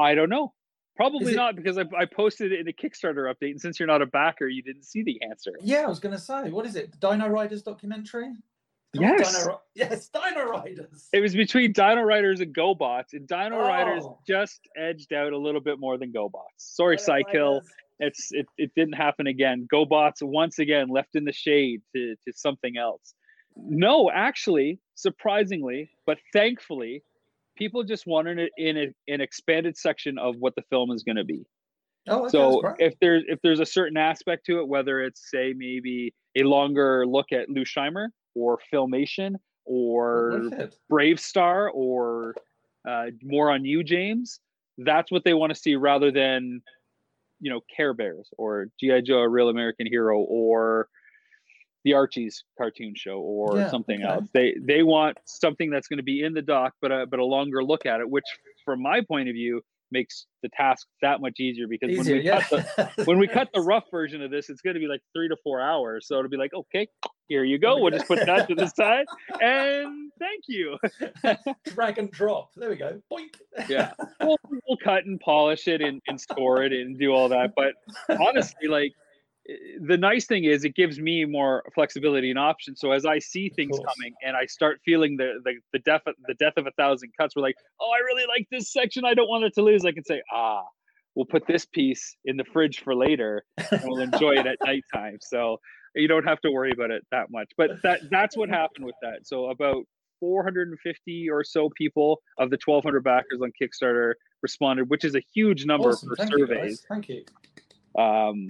I 0.00 0.14
don't 0.14 0.30
know. 0.30 0.54
Probably 0.98 1.32
it- 1.32 1.36
not 1.36 1.54
because 1.54 1.78
I, 1.78 1.84
I 1.96 2.04
posted 2.04 2.50
it 2.52 2.58
in 2.58 2.66
the 2.66 2.72
Kickstarter 2.72 3.32
update, 3.32 3.52
and 3.52 3.60
since 3.60 3.78
you're 3.78 3.86
not 3.86 4.02
a 4.02 4.06
backer, 4.06 4.48
you 4.48 4.62
didn't 4.62 4.82
see 4.84 5.04
the 5.04 5.22
answer. 5.22 5.52
Yeah, 5.60 5.82
I 5.82 5.86
was 5.86 6.00
going 6.00 6.14
to 6.14 6.20
say, 6.20 6.50
what 6.50 6.66
is 6.66 6.74
it? 6.74 6.90
The 6.90 6.98
Dino 6.98 7.28
Riders 7.28 7.62
documentary? 7.62 8.32
Come 8.96 9.04
Yes. 9.04 9.44
Dino, 9.44 9.60
yes, 9.74 10.08
Dino 10.08 10.44
Riders. 10.46 11.08
It 11.12 11.20
was 11.20 11.34
between 11.36 11.72
Dino 11.72 12.02
Riders 12.02 12.40
and 12.40 12.52
GoBots, 12.52 13.12
and 13.12 13.28
Dino 13.28 13.56
oh. 13.56 13.68
Riders 13.68 14.02
Oh. 14.04 14.18
just 14.26 14.60
edged 14.76 15.12
out 15.12 15.32
a 15.32 15.38
little 15.38 15.60
bit 15.60 15.78
more 15.78 15.98
than 15.98 16.12
GoBots. 16.12 16.56
Sorry, 16.56 16.96
Dino 16.96 17.04
Cy-Kill. 17.06 17.60
It's 18.00 18.28
it, 18.32 18.46
it 18.56 18.72
didn't 18.74 18.94
happen 18.94 19.28
again. 19.28 19.68
GoBots 19.72 20.22
once 20.22 20.58
again 20.58 20.88
left 20.88 21.14
in 21.14 21.24
the 21.24 21.32
shade 21.32 21.82
to, 21.94 22.16
to 22.26 22.32
something 22.34 22.76
else. 22.76 23.14
No, 23.56 24.10
actually, 24.10 24.80
surprisingly, 24.94 25.90
but 26.06 26.18
thankfully, 26.32 27.02
people 27.58 27.82
just 27.82 28.06
wanted 28.06 28.38
it 28.38 28.52
in 28.56 28.76
a, 28.76 29.12
an 29.12 29.20
expanded 29.20 29.76
section 29.76 30.18
of 30.18 30.36
what 30.38 30.54
the 30.54 30.62
film 30.70 30.90
is 30.92 31.02
going 31.02 31.16
to 31.16 31.24
be. 31.24 31.44
Oh, 32.06 32.28
so 32.28 32.62
if 32.78 32.94
there's 33.00 33.24
if 33.26 33.38
there's 33.42 33.60
a 33.60 33.66
certain 33.66 33.98
aspect 33.98 34.46
to 34.46 34.60
it, 34.60 34.68
whether 34.68 35.02
it's 35.02 35.30
say 35.30 35.52
maybe 35.54 36.14
a 36.36 36.42
longer 36.42 37.06
look 37.06 37.32
at 37.32 37.50
Lou 37.50 37.64
Scheimer 37.64 38.08
or 38.34 38.58
filmation 38.72 39.34
or 39.66 40.40
BraveStarr 40.90 41.68
or 41.74 42.34
uh, 42.88 43.06
more 43.22 43.50
on 43.50 43.64
you, 43.64 43.84
James. 43.84 44.40
That's 44.78 45.10
what 45.10 45.24
they 45.24 45.34
want 45.34 45.52
to 45.52 45.58
see 45.58 45.74
rather 45.74 46.10
than, 46.10 46.62
you 47.40 47.50
know, 47.50 47.60
Care 47.76 47.92
Bears 47.92 48.30
or 48.38 48.68
GI 48.80 49.02
Joe, 49.02 49.18
a 49.18 49.28
Real 49.28 49.48
American 49.48 49.86
Hero, 49.86 50.20
or 50.20 50.88
the 51.84 51.94
Archie's 51.94 52.44
cartoon 52.56 52.94
show 52.96 53.18
or 53.18 53.56
Yeah, 53.58 53.70
something 53.70 54.02
okay. 54.02 54.12
else. 54.12 54.28
They 54.32 54.54
they 54.60 54.82
want 54.82 55.18
something 55.24 55.70
that's 55.70 55.88
going 55.88 55.98
to 55.98 56.02
be 56.04 56.22
in 56.22 56.34
the 56.34 56.42
doc, 56.42 56.74
but 56.80 56.90
a, 56.92 57.06
but 57.06 57.18
a 57.18 57.24
longer 57.24 57.62
look 57.62 57.86
at 57.86 58.00
it, 58.00 58.08
which 58.10 58.24
from 58.64 58.82
my 58.82 59.00
point 59.00 59.28
of 59.28 59.34
view 59.34 59.62
makes 59.90 60.26
the 60.42 60.48
task 60.50 60.86
that 61.00 61.20
much 61.20 61.40
easier 61.40 61.66
because 61.66 61.88
Easier, 61.90 62.16
when 62.16 62.22
we 62.22 62.26
yeah. 62.26 62.40
cut 62.42 62.66
the 62.96 63.04
when 63.04 63.18
we 63.18 63.26
cut 63.26 63.48
the 63.54 63.60
rough 63.60 63.84
version 63.90 64.22
of 64.22 64.30
this, 64.30 64.50
it's 64.50 64.60
going 64.60 64.74
to 64.74 64.80
be 64.80 64.86
like 64.86 65.00
three 65.14 65.28
to 65.28 65.36
four 65.42 65.60
hours. 65.60 66.06
So 66.06 66.18
it'll 66.18 66.28
be 66.28 66.36
like, 66.36 66.52
okay, 66.52 66.88
here 67.28 67.44
you 67.44 67.58
go. 67.58 67.80
We'll 67.80 67.92
just 67.92 68.06
put 68.06 68.24
that 68.26 68.48
to 68.48 68.54
the 68.54 68.66
side, 68.76 69.06
and 69.40 70.12
thank 70.18 70.44
you. 70.46 70.76
drag 71.74 71.98
and 71.98 72.10
drop. 72.10 72.50
There 72.56 72.68
we 72.68 72.76
go. 72.76 73.00
Boink. 73.10 73.36
Yeah, 73.68 73.92
we'll, 74.20 74.36
we'll 74.50 74.78
cut 74.82 75.04
and 75.06 75.18
polish 75.20 75.68
it 75.68 75.80
and, 75.80 76.02
and 76.06 76.20
score 76.20 76.62
it 76.62 76.72
and 76.72 76.98
do 76.98 77.12
all 77.12 77.28
that. 77.30 77.54
But 77.56 77.74
honestly, 78.20 78.68
like 78.68 78.92
the 79.80 79.96
nice 79.96 80.26
thing 80.26 80.44
is 80.44 80.64
it 80.64 80.74
gives 80.74 81.00
me 81.00 81.24
more 81.24 81.62
flexibility 81.74 82.30
and 82.30 82.38
options. 82.38 82.80
So 82.80 82.92
as 82.92 83.06
I 83.06 83.18
see 83.18 83.48
things 83.48 83.78
coming 83.78 84.14
and 84.22 84.36
I 84.36 84.46
start 84.46 84.80
feeling 84.84 85.16
the 85.16 85.40
the 85.44 85.54
the 85.72 85.78
death 85.78 86.02
the 86.26 86.34
death 86.34 86.54
of 86.56 86.66
a 86.66 86.70
thousand 86.72 87.12
cuts, 87.18 87.34
we're 87.34 87.42
like, 87.42 87.56
oh, 87.80 87.90
I 87.90 88.00
really 88.04 88.26
like 88.28 88.46
this 88.50 88.72
section. 88.72 89.04
I 89.04 89.14
don't 89.14 89.28
want 89.28 89.44
it 89.44 89.54
to 89.54 89.62
lose. 89.62 89.84
I 89.84 89.92
can 89.92 90.04
say, 90.04 90.20
ah, 90.32 90.64
we'll 91.14 91.26
put 91.26 91.46
this 91.46 91.64
piece 91.64 92.16
in 92.26 92.36
the 92.36 92.44
fridge 92.44 92.80
for 92.80 92.94
later 92.94 93.44
and 93.70 93.80
we'll 93.84 94.00
enjoy 94.00 94.32
it 94.32 94.46
at 94.46 94.58
nighttime. 94.64 95.18
So 95.22 95.58
you 95.94 96.08
don't 96.08 96.24
have 96.24 96.40
to 96.42 96.50
worry 96.50 96.72
about 96.72 96.90
it 96.90 97.06
that 97.10 97.30
much. 97.30 97.50
But 97.56 97.82
that 97.82 98.00
that's 98.10 98.36
what 98.36 98.50
happened 98.50 98.84
with 98.84 98.96
that. 99.02 99.26
So 99.26 99.46
about 99.46 99.84
450 100.20 101.30
or 101.30 101.42
so 101.42 101.70
people 101.70 102.20
of 102.38 102.50
the 102.50 102.58
1200 102.62 103.02
backers 103.02 103.40
on 103.42 103.52
Kickstarter 103.60 104.14
responded, 104.42 104.90
which 104.90 105.04
is 105.04 105.14
a 105.14 105.22
huge 105.34 105.64
number 105.64 105.90
awesome. 105.90 106.10
for 106.10 106.16
Thank 106.16 106.32
surveys. 106.32 106.70
You 106.70 106.86
Thank 106.88 107.08
you. 107.08 107.24
Um, 107.98 108.48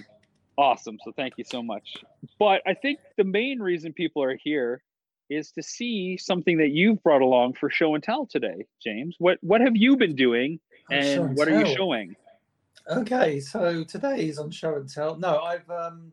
awesome. 0.59 0.99
So 1.05 1.13
thank 1.13 1.35
you 1.39 1.45
so 1.45 1.63
much. 1.63 1.97
But 2.39 2.61
I 2.67 2.75
think 2.75 2.99
the 3.17 3.25
main 3.25 3.61
reason 3.61 3.93
people 3.95 4.23
are 4.23 4.37
here 4.37 4.83
is 5.31 5.53
to 5.53 5.63
see 5.63 6.17
something 6.17 6.59
that 6.59 6.71
you've 6.71 7.03
brought 7.03 7.23
along 7.23 7.55
for 7.55 7.71
show 7.71 7.95
and 7.95 8.03
tell 8.03 8.27
today, 8.27 8.67
James. 8.83 9.17
What 9.19 9.39
what 9.41 9.61
have 9.61 9.77
you 9.77 9.97
been 9.97 10.17
doing, 10.17 10.59
and 10.91 11.37
what 11.37 11.49
are 11.49 11.61
you 11.61 11.75
showing? 11.75 12.17
Okay, 12.91 13.39
so 13.41 13.85
today 13.85 14.29
is 14.29 14.39
on 14.39 14.51
show 14.51 14.77
and 14.77 14.89
tell. 14.89 15.17
No, 15.17 15.41
I've 15.41 15.69
um, 15.71 16.13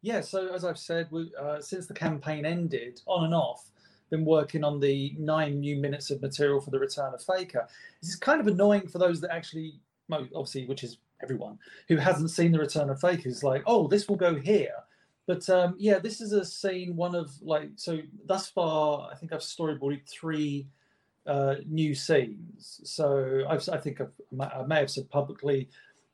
yeah. 0.00 0.20
So 0.20 0.54
as 0.54 0.64
I've 0.64 0.78
said, 0.78 1.08
we, 1.10 1.32
uh, 1.38 1.60
since 1.60 1.86
the 1.86 1.94
campaign 1.94 2.46
ended, 2.46 3.00
on 3.06 3.24
and 3.24 3.34
off, 3.34 3.70
been 4.10 4.24
working 4.24 4.62
on 4.62 4.78
the 4.78 5.14
nine 5.18 5.58
new 5.58 5.76
minutes 5.76 6.10
of 6.10 6.22
material 6.22 6.60
for 6.60 6.70
the 6.70 6.78
Return 6.78 7.12
of 7.14 7.22
Faker. 7.22 7.66
This 8.00 8.10
is 8.10 8.16
kind 8.16 8.40
of 8.40 8.46
annoying 8.46 8.86
for 8.86 8.98
those 8.98 9.20
that 9.22 9.32
actually, 9.32 9.80
obviously, 10.10 10.66
which 10.66 10.84
is 10.84 10.98
everyone 11.22 11.58
who 11.88 11.96
hasn't 11.96 12.30
seen 12.30 12.52
the 12.52 12.58
Return 12.58 12.90
of 12.90 13.00
Faker. 13.00 13.28
Is 13.28 13.42
like, 13.42 13.62
oh, 13.66 13.88
this 13.88 14.08
will 14.08 14.16
go 14.16 14.34
here. 14.34 14.74
But 15.26 15.48
um, 15.48 15.76
yeah, 15.78 15.98
this 15.98 16.20
is 16.20 16.32
a 16.32 16.44
scene. 16.44 16.96
One 16.96 17.14
of 17.14 17.30
like 17.42 17.70
so 17.76 18.00
thus 18.26 18.48
far, 18.48 19.08
I 19.10 19.14
think 19.16 19.32
I've 19.32 19.40
storyboarded 19.40 20.08
three 20.08 20.66
uh, 21.26 21.56
new 21.68 21.94
scenes. 21.94 22.80
So 22.84 23.44
I've, 23.48 23.66
i 23.68 23.78
think 23.78 24.00
I've, 24.00 24.12
i 24.40 24.62
may 24.64 24.80
have 24.80 24.90
said 24.90 25.08
publicly 25.10 25.68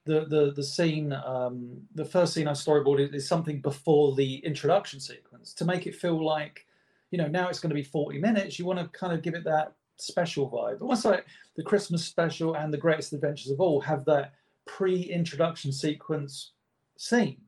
the 0.08 0.24
the 0.24 0.52
the 0.52 0.62
scene, 0.62 1.12
um, 1.12 1.80
the 1.94 2.04
first 2.04 2.34
scene 2.34 2.48
I 2.48 2.52
storyboarded 2.52 3.14
is 3.14 3.28
something 3.28 3.60
before 3.60 4.14
the 4.14 4.36
introduction 4.36 5.00
sequence 5.00 5.52
to 5.54 5.64
make 5.64 5.86
it 5.86 5.94
feel 5.94 6.24
like, 6.24 6.66
you 7.10 7.18
know, 7.18 7.28
now 7.28 7.48
it's 7.48 7.60
going 7.60 7.70
to 7.70 7.74
be 7.74 7.82
forty 7.82 8.18
minutes. 8.18 8.58
You 8.58 8.64
want 8.64 8.80
to 8.80 8.88
kind 8.98 9.12
of 9.12 9.22
give 9.22 9.34
it 9.34 9.44
that 9.44 9.74
special 9.96 10.50
vibe. 10.50 10.78
But 10.78 10.86
once 10.86 11.04
like 11.04 11.26
the 11.56 11.62
Christmas 11.62 12.04
special 12.04 12.54
and 12.54 12.72
the 12.72 12.78
Greatest 12.78 13.12
Adventures 13.12 13.50
of 13.50 13.60
All 13.60 13.80
have 13.82 14.04
that 14.06 14.32
pre-introduction 14.68 15.72
sequence 15.72 16.52
scene. 16.96 17.40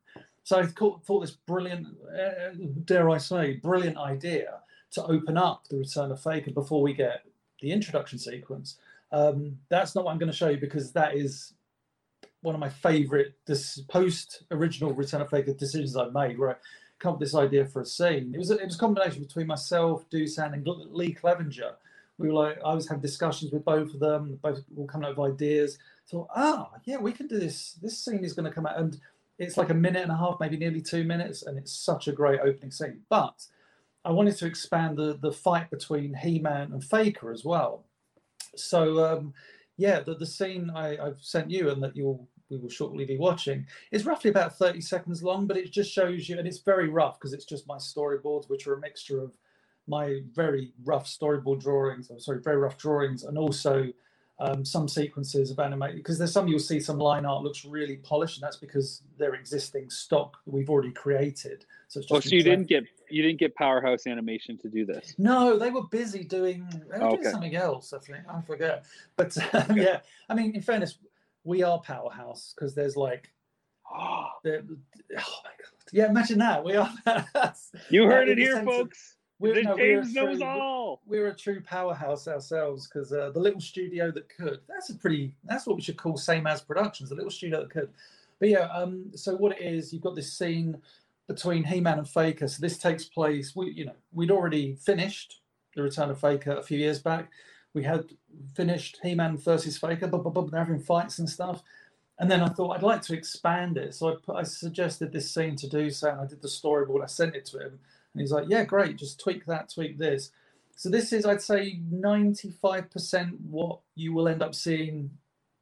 So 0.43 0.59
I 0.59 0.67
thought, 0.67 1.05
thought 1.05 1.21
this 1.21 1.31
brilliant, 1.31 1.87
uh, 2.13 2.55
dare 2.85 3.11
I 3.11 3.19
say, 3.19 3.55
brilliant 3.55 3.99
idea 3.99 4.61
to 4.93 5.05
open 5.05 5.37
up 5.37 5.69
the 5.69 5.77
Return 5.77 6.11
of 6.11 6.21
Faker 6.21 6.51
before 6.51 6.83
we 6.83 6.93
get 6.93 7.25
the 7.61 7.71
introduction 7.71 8.19
sequence. 8.19 8.79
Um, 9.13 9.59
that's 9.69 9.95
not 9.95 10.05
what 10.05 10.13
I'm 10.13 10.19
going 10.19 10.33
to 10.33 10.37
show 10.37 10.49
you 10.49 10.57
because 10.57 10.93
that 10.93 11.15
is 11.15 11.53
one 12.43 12.55
of 12.55 12.61
my 12.61 12.69
favorite 12.69 13.35
this 13.47 13.81
post 13.89 14.45
original 14.51 14.93
Return 14.93 15.21
of 15.21 15.31
Faker 15.31 15.53
decisions 15.53 15.97
I've 15.97 16.13
made, 16.13 16.39
where 16.39 16.51
I 16.51 16.55
come 16.99 17.15
up 17.15 17.21
with 17.21 17.29
this 17.29 17.37
idea 17.37 17.67
for 17.67 17.83
a 17.83 17.87
scene. 17.87 18.33
It 18.35 18.39
was 18.39 18.51
a, 18.51 18.57
it 18.59 18.65
was 18.65 18.77
a 18.77 18.79
combination 18.79 19.23
between 19.23 19.47
myself, 19.47 20.09
Dusan, 20.11 20.55
and 20.55 20.67
Lee 20.67 21.13
Clevenger. 21.13 21.73
We 22.21 22.29
were 22.29 22.35
like, 22.35 22.59
I 22.65 22.75
was 22.75 22.87
having 22.87 23.01
discussions 23.01 23.51
with 23.51 23.65
both 23.65 23.95
of 23.95 23.99
them, 23.99 24.39
both 24.43 24.63
were 24.75 24.87
coming 24.87 25.09
up 25.09 25.17
with 25.17 25.33
ideas. 25.33 25.79
So, 26.05 26.29
ah, 26.37 26.71
yeah, 26.85 26.99
we 26.99 27.13
can 27.13 27.27
do 27.27 27.39
this. 27.39 27.79
This 27.81 27.99
scene 27.99 28.25
is 28.25 28.35
going 28.35 28.45
to 28.45 28.55
come 28.55 28.67
out, 28.67 28.79
and 28.79 29.01
it's 29.39 29.57
like 29.57 29.71
a 29.71 29.75
minute 29.75 30.03
and 30.03 30.13
a 30.13 30.17
half, 30.17 30.37
maybe 30.39 30.59
nearly 30.59 30.83
two 30.83 31.03
minutes, 31.03 31.45
and 31.45 31.57
it's 31.57 31.73
such 31.73 32.09
a 32.09 32.13
great 32.13 32.41
opening 32.41 32.73
scene. 32.73 33.01
But 33.09 33.47
I 34.05 34.11
wanted 34.11 34.37
to 34.37 34.47
expand 34.47 34.99
the 34.99 35.19
the 35.21 35.33
fight 35.33 35.71
between 35.71 36.13
He-Man 36.13 36.73
and 36.73 36.85
Faker 36.85 37.33
as 37.33 37.43
well. 37.43 37.87
So 38.55 39.03
um, 39.03 39.33
yeah, 39.79 40.01
the, 40.01 40.15
the 40.15 40.27
scene 40.27 40.71
I, 40.75 40.97
have 40.97 41.23
sent 41.23 41.51
you 41.51 41.71
and 41.71 41.83
that 41.83 41.97
you'll 41.97 42.29
we 42.51 42.59
will 42.59 42.69
shortly 42.69 43.05
be 43.05 43.17
watching 43.17 43.67
is 43.93 44.05
roughly 44.05 44.29
about 44.29 44.59
30 44.59 44.81
seconds 44.81 45.23
long, 45.23 45.47
but 45.47 45.57
it 45.57 45.71
just 45.71 45.93
shows 45.93 46.29
you, 46.29 46.39
and 46.39 46.47
it's 46.47 46.59
very 46.59 46.89
rough 46.89 47.19
because 47.19 47.33
it's 47.33 47.45
just 47.45 47.67
my 47.67 47.77
storyboards, 47.77 48.51
which 48.51 48.67
are 48.67 48.75
a 48.75 48.81
mixture 48.81 49.23
of 49.23 49.33
my 49.91 50.21
very 50.33 50.73
rough 50.85 51.07
storyboard 51.07 51.61
drawings, 51.61 52.11
or 52.11 52.19
sorry, 52.21 52.41
very 52.41 52.57
rough 52.57 52.79
drawings, 52.79 53.25
and 53.25 53.37
also 53.37 53.93
um, 54.39 54.65
some 54.65 54.89
sequences 54.89 55.51
of 55.51 55.59
animated. 55.59 55.97
Because 55.97 56.17
there's 56.17 56.33
some 56.33 56.49
you'll 56.49 56.61
see 56.61 56.81
some 56.81 56.99
line 56.99 57.27
art 57.27 57.43
looks 57.43 57.65
really 57.65 57.97
polished, 57.97 58.39
and 58.39 58.43
that's 58.47 58.57
because 58.57 59.03
they're 59.19 59.35
existing 59.35 59.91
stock 59.91 60.39
that 60.45 60.55
we've 60.55 60.71
already 60.71 60.93
created. 60.93 61.67
So, 61.89 62.01
oh, 62.11 62.21
so 62.21 62.31
you 62.31 62.43
didn't 62.43 62.69
get 62.69 62.85
you 63.11 63.23
didn't 63.23 63.41
get 63.41 63.55
Powerhouse 63.57 64.07
Animation 64.07 64.57
to 64.59 64.69
do 64.69 64.87
this? 64.87 65.15
No, 65.19 65.59
they 65.59 65.71
were 65.71 65.87
busy 65.89 66.25
doing, 66.25 66.67
they 66.91 66.99
were 66.99 67.07
okay. 67.07 67.17
doing 67.17 67.31
something 67.31 67.57
else. 67.57 67.93
I 67.93 67.99
think 67.99 68.19
I 68.29 68.41
forget. 68.43 68.85
But 69.17 69.37
um, 69.55 69.77
yeah, 69.77 69.99
I 70.29 70.35
mean, 70.35 70.55
in 70.55 70.63
fairness, 70.63 70.99
we 71.45 71.63
are 71.65 71.81
Powerhouse 71.81 72.55
because 72.55 72.75
there's 72.75 72.97
like, 72.97 73.31
oh, 73.93 74.29
my 74.45 74.51
god, 74.53 75.75
yeah, 75.93 76.09
imagine 76.09 76.39
that 76.39 76.65
we 76.65 76.77
are. 76.77 76.93
you 77.91 78.05
heard 78.05 78.29
it 78.29 78.39
here, 78.39 78.63
folks. 78.65 79.17
We're, 79.41 79.63
no, 79.63 79.77
James 79.77 80.15
we're 80.15 80.23
knows 80.23 80.39
true, 80.39 80.47
all. 80.47 81.01
We're 81.07 81.29
a 81.29 81.35
true 81.35 81.63
powerhouse 81.63 82.29
ourselves 82.29 82.87
because 82.87 83.13
uh, 83.13 83.31
the 83.31 83.41
little 83.41 83.61
studio 83.61 84.11
that 84.13 84.29
could. 84.29 84.61
That's 84.69 84.91
a 84.91 84.95
pretty. 84.95 85.35
That's 85.45 85.67
what 85.67 85.77
we 85.77 85.83
should 85.83 85.97
call 85.97 86.17
same 86.17 86.47
as 86.47 86.61
productions. 86.61 87.09
The 87.09 87.17
little 87.17 87.31
studio 87.31 87.61
that 87.61 87.71
could. 87.71 87.89
But 88.39 88.51
yeah, 88.51 88.69
um, 88.73 89.11
so 89.15 89.35
what 89.37 89.59
it 89.59 89.63
is, 89.63 89.93
you've 89.93 90.03
got 90.03 90.15
this 90.15 90.33
scene 90.33 90.81
between 91.27 91.65
He-Man 91.65 91.99
and 91.99 92.09
Faker. 92.09 92.49
So 92.49 92.61
this 92.61 92.77
takes 92.77 93.05
place. 93.05 93.57
We, 93.57 93.71
you 93.71 93.87
know, 93.87 93.97
we'd 94.13 94.31
already 94.31 94.75
finished 94.75 95.41
the 95.75 95.83
Return 95.83 96.11
of 96.11 96.21
Faker 96.21 96.53
a 96.53 96.63
few 96.63 96.79
years 96.79 96.99
back. 96.99 97.31
We 97.73 97.85
had 97.85 98.11
finished 98.55 98.99
He-Man 99.03 99.37
versus 99.39 99.79
Faker, 99.79 100.09
but, 100.09 100.25
they're 100.51 100.59
having 100.59 100.81
fights 100.81 101.19
and 101.19 101.31
stuff. 101.31 101.63
And 102.19 102.31
then 102.31 102.43
I 102.43 102.49
thought 102.49 102.77
I'd 102.77 102.83
like 102.83 103.03
to 103.03 103.15
expand 103.15 103.79
it, 103.79 103.95
so 103.95 104.11
I 104.11 104.15
put, 104.23 104.37
I 104.37 104.43
suggested 104.43 105.13
this 105.13 105.31
scene 105.33 105.57
to 105.57 105.69
do 105.69 105.89
so, 105.89 106.11
and 106.11 106.21
I 106.21 106.27
did 106.27 106.43
the 106.43 106.49
storyboard. 106.49 107.03
I 107.03 107.07
sent 107.07 107.35
it 107.35 107.47
to 107.47 107.59
him, 107.59 107.79
and 108.15 108.21
he's 108.21 108.33
like, 108.33 108.47
"Yeah, 108.49 108.65
great. 108.65 108.97
Just 108.97 109.21
tweak 109.21 109.47
that, 109.47 109.73
tweak 109.73 109.99
this." 109.99 110.31
So 110.81 110.89
this 110.89 111.13
is, 111.13 111.27
I'd 111.27 111.43
say, 111.43 111.79
95% 111.93 113.39
what 113.51 113.81
you 113.97 114.15
will 114.15 114.29
end 114.29 114.43
up 114.43 114.55
seeing 114.55 115.11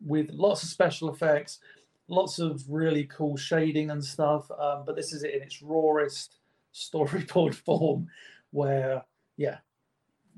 with 0.01 0.31
lots 0.31 0.63
of 0.63 0.69
special 0.69 1.13
effects, 1.13 1.59
lots 2.07 2.39
of 2.39 2.63
really 2.69 3.05
cool 3.05 3.37
shading 3.37 3.91
and 3.91 4.05
stuff. 4.05 4.49
Um, 4.51 4.85
but 4.87 4.95
this 4.95 5.13
is 5.13 5.25
it 5.25 5.35
in 5.35 5.43
its 5.43 5.61
rawest 5.61 6.37
storyboard 6.75 7.55
form, 7.55 8.09
where 8.53 9.03
yeah, 9.37 9.59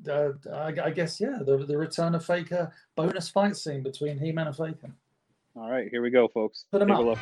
uh, 0.08 0.30
I, 0.50 0.72
I, 0.82 0.90
guess 0.90 1.20
yeah, 1.20 1.40
the 1.44 1.58
the 1.58 1.76
return 1.76 2.14
of 2.14 2.24
Faker 2.24 2.72
bonus 2.96 3.28
fight 3.28 3.56
scene 3.56 3.82
between 3.82 4.18
He-Man 4.18 4.46
and 4.46 4.56
Faker. 4.56 4.92
All 5.56 5.70
right, 5.70 5.88
here 5.90 6.00
we 6.00 6.10
go, 6.10 6.28
folks. 6.28 6.64
Put 6.70 6.78
them 6.78 6.90
up. 6.90 7.18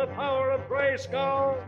The 0.00 0.06
power 0.14 0.50
of 0.50 0.66
Grayskull. 0.66 1.58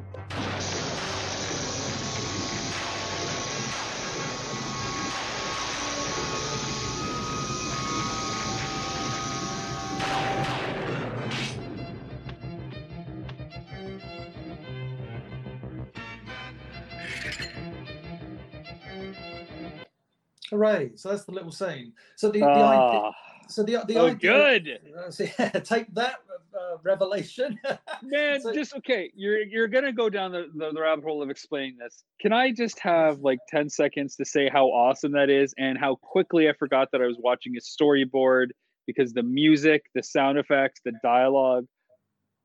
Hooray! 20.48 20.92
So 20.94 21.10
that's 21.10 21.24
the 21.24 21.32
little 21.32 21.52
scene. 21.52 21.92
So 22.16 22.30
the, 22.30 22.38
the 22.38 22.44
idea, 22.46 22.56
ah. 22.56 23.12
so 23.48 23.62
the 23.62 23.84
the 23.86 23.96
oh, 23.98 24.06
idea, 24.06 24.16
good. 24.16 24.80
Uh, 24.96 25.10
so 25.10 25.24
yeah, 25.38 25.50
take 25.50 25.92
that 25.94 26.20
uh, 26.62 26.76
revelation. 26.82 27.58
Man, 28.02 28.40
so, 28.40 28.52
just 28.52 28.74
okay. 28.76 29.10
You're 29.14 29.40
you're 29.42 29.68
gonna 29.68 29.92
go 29.92 30.08
down 30.08 30.32
the, 30.32 30.46
the, 30.54 30.72
the 30.72 30.80
rabbit 30.80 31.04
hole 31.04 31.22
of 31.22 31.30
explaining 31.30 31.76
this. 31.78 32.04
Can 32.20 32.32
I 32.32 32.52
just 32.52 32.78
have 32.80 33.20
like 33.20 33.38
ten 33.48 33.68
seconds 33.68 34.16
to 34.16 34.24
say 34.24 34.48
how 34.48 34.66
awesome 34.66 35.12
that 35.12 35.30
is 35.30 35.54
and 35.58 35.78
how 35.78 35.96
quickly 35.96 36.48
I 36.48 36.52
forgot 36.52 36.88
that 36.92 37.00
I 37.00 37.06
was 37.06 37.16
watching 37.18 37.54
a 37.56 37.60
storyboard 37.60 38.48
because 38.86 39.12
the 39.12 39.22
music, 39.22 39.84
the 39.94 40.02
sound 40.02 40.38
effects, 40.38 40.80
the 40.84 40.92
dialogue, 41.02 41.66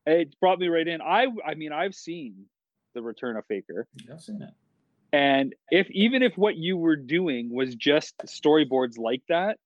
it 0.05 0.35
brought 0.39 0.59
me 0.59 0.67
right 0.67 0.87
in. 0.87 1.01
I 1.01 1.27
I 1.45 1.55
mean 1.55 1.71
I've 1.71 1.95
seen 1.95 2.45
the 2.93 3.01
Return 3.01 3.37
of 3.37 3.45
Faker. 3.45 3.87
I've 4.11 4.21
seen 4.21 4.41
it. 4.41 4.49
And 5.13 5.55
if 5.71 5.89
even 5.91 6.21
if 6.21 6.37
what 6.37 6.57
you 6.57 6.77
were 6.77 6.97
doing 6.97 7.49
was 7.49 7.75
just 7.75 8.17
storyboards 8.25 8.97
like 8.97 9.21
that, 9.29 9.57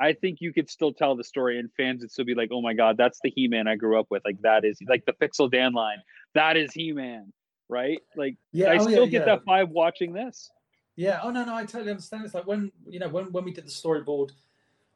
I 0.00 0.12
think 0.12 0.40
you 0.40 0.52
could 0.52 0.68
still 0.68 0.92
tell 0.92 1.14
the 1.16 1.24
story 1.24 1.58
and 1.58 1.70
fans 1.76 2.00
would 2.02 2.10
still 2.10 2.24
be 2.24 2.34
like, 2.34 2.50
oh 2.52 2.60
my 2.60 2.74
God, 2.74 2.96
that's 2.96 3.20
the 3.22 3.30
He 3.34 3.48
Man 3.48 3.68
I 3.68 3.76
grew 3.76 3.98
up 3.98 4.06
with. 4.10 4.22
Like, 4.24 4.40
that 4.42 4.64
is 4.64 4.78
like 4.88 5.04
the 5.06 5.12
Pixel 5.12 5.50
Dan 5.50 5.72
line. 5.72 5.98
That 6.34 6.56
is 6.56 6.72
He 6.72 6.92
Man. 6.92 7.32
right? 7.68 7.98
Like, 8.16 8.36
Yeah, 8.52 8.70
I 8.72 8.76
oh, 8.76 8.82
still 8.82 9.04
yeah, 9.04 9.10
get 9.10 9.26
yeah. 9.26 9.36
that 9.36 9.44
vibe 9.44 9.68
watching 9.68 10.12
this. 10.12 10.50
Yeah. 10.96 11.20
Oh 11.22 11.30
no, 11.30 11.44
no, 11.44 11.54
I 11.54 11.64
totally 11.64 11.90
understand. 11.90 12.24
It's 12.24 12.34
like 12.34 12.46
when 12.46 12.70
you 12.86 12.98
know 13.00 13.08
when 13.08 13.32
when 13.32 13.44
we 13.44 13.52
did 13.52 13.66
the 13.66 13.70
storyboard 13.70 14.30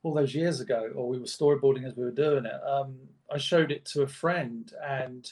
all 0.03 0.14
those 0.14 0.34
years 0.34 0.61
ago, 0.61 0.90
or 0.94 1.09
we 1.09 1.18
were 1.18 1.24
storyboarding 1.24 1.84
as 1.84 1.96
we 1.96 2.05
were 2.05 2.12
doing 2.12 2.44
it. 2.46 2.55
Um, 2.64 2.96
I 3.32 3.38
showed 3.38 3.72
it 3.72 3.84
to 3.86 4.03
a 4.03 4.07
friend, 4.07 4.72
and 4.82 5.30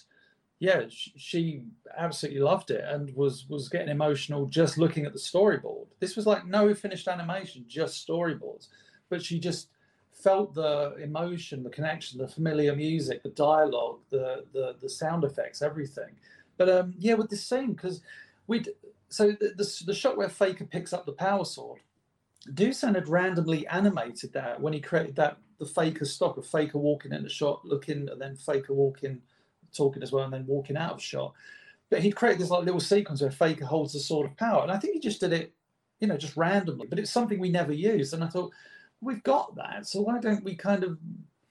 yeah, 0.58 0.82
sh- 0.88 1.10
she 1.16 1.62
absolutely 1.96 2.40
loved 2.40 2.70
it 2.72 2.84
and 2.84 3.14
was 3.14 3.46
was 3.48 3.68
getting 3.68 3.90
emotional 3.90 4.46
just 4.46 4.76
looking 4.76 5.06
at 5.06 5.12
the 5.12 5.18
storyboard. 5.18 5.86
This 6.00 6.16
was 6.16 6.26
like 6.26 6.46
no 6.46 6.74
finished 6.74 7.06
animation, 7.06 7.64
just 7.68 8.06
storyboards, 8.06 8.68
but 9.08 9.22
she 9.22 9.38
just 9.38 9.68
felt 10.12 10.54
the 10.54 10.96
emotion, 11.02 11.62
the 11.62 11.70
connection, 11.70 12.18
the 12.18 12.28
familiar 12.28 12.74
music, 12.74 13.22
the 13.22 13.30
dialogue, 13.30 13.98
the 14.10 14.44
the 14.52 14.76
the 14.80 14.88
sound 14.88 15.24
effects, 15.24 15.62
everything. 15.62 16.10
But 16.56 16.68
um, 16.68 16.94
yeah, 16.98 17.14
with 17.14 17.30
this 17.30 17.44
scene 17.44 17.72
because 17.72 18.00
we'd 18.46 18.70
so 19.08 19.28
the, 19.32 19.52
the 19.56 19.82
the 19.86 19.94
shot 19.94 20.16
where 20.16 20.28
Faker 20.28 20.64
picks 20.64 20.92
up 20.92 21.06
the 21.06 21.12
power 21.12 21.44
sword, 21.44 21.80
Dusan 22.54 22.94
had 22.94 23.08
randomly 23.08 23.66
animated 23.68 24.32
that 24.32 24.60
when 24.60 24.72
he 24.72 24.80
created 24.80 25.16
that 25.16 25.38
the 25.58 25.66
Faker 25.66 26.04
stock 26.04 26.36
of 26.36 26.46
Faker 26.46 26.78
walking 26.78 27.12
in 27.12 27.22
the 27.22 27.28
shot, 27.28 27.64
looking, 27.64 28.08
and 28.08 28.20
then 28.20 28.36
Faker 28.36 28.74
walking, 28.74 29.20
talking 29.74 30.02
as 30.02 30.12
well, 30.12 30.24
and 30.24 30.32
then 30.32 30.46
walking 30.46 30.76
out 30.76 30.92
of 30.92 31.02
shot. 31.02 31.32
But 31.88 32.02
he'd 32.02 32.16
created 32.16 32.40
this 32.40 32.50
like 32.50 32.64
little 32.64 32.80
sequence 32.80 33.22
where 33.22 33.30
Faker 33.30 33.64
holds 33.64 33.92
the 33.92 34.00
sword 34.00 34.26
of 34.26 34.36
power, 34.36 34.62
and 34.62 34.72
I 34.72 34.78
think 34.78 34.94
he 34.94 35.00
just 35.00 35.20
did 35.20 35.32
it, 35.32 35.52
you 36.00 36.08
know, 36.08 36.16
just 36.16 36.36
randomly. 36.36 36.86
But 36.86 36.98
it's 36.98 37.10
something 37.10 37.38
we 37.38 37.48
never 37.48 37.72
used, 37.72 38.12
and 38.12 38.24
I 38.24 38.28
thought 38.28 38.52
we've 39.00 39.22
got 39.22 39.54
that, 39.56 39.86
so 39.86 40.00
why 40.00 40.18
don't 40.18 40.44
we 40.44 40.54
kind 40.54 40.84
of 40.84 40.98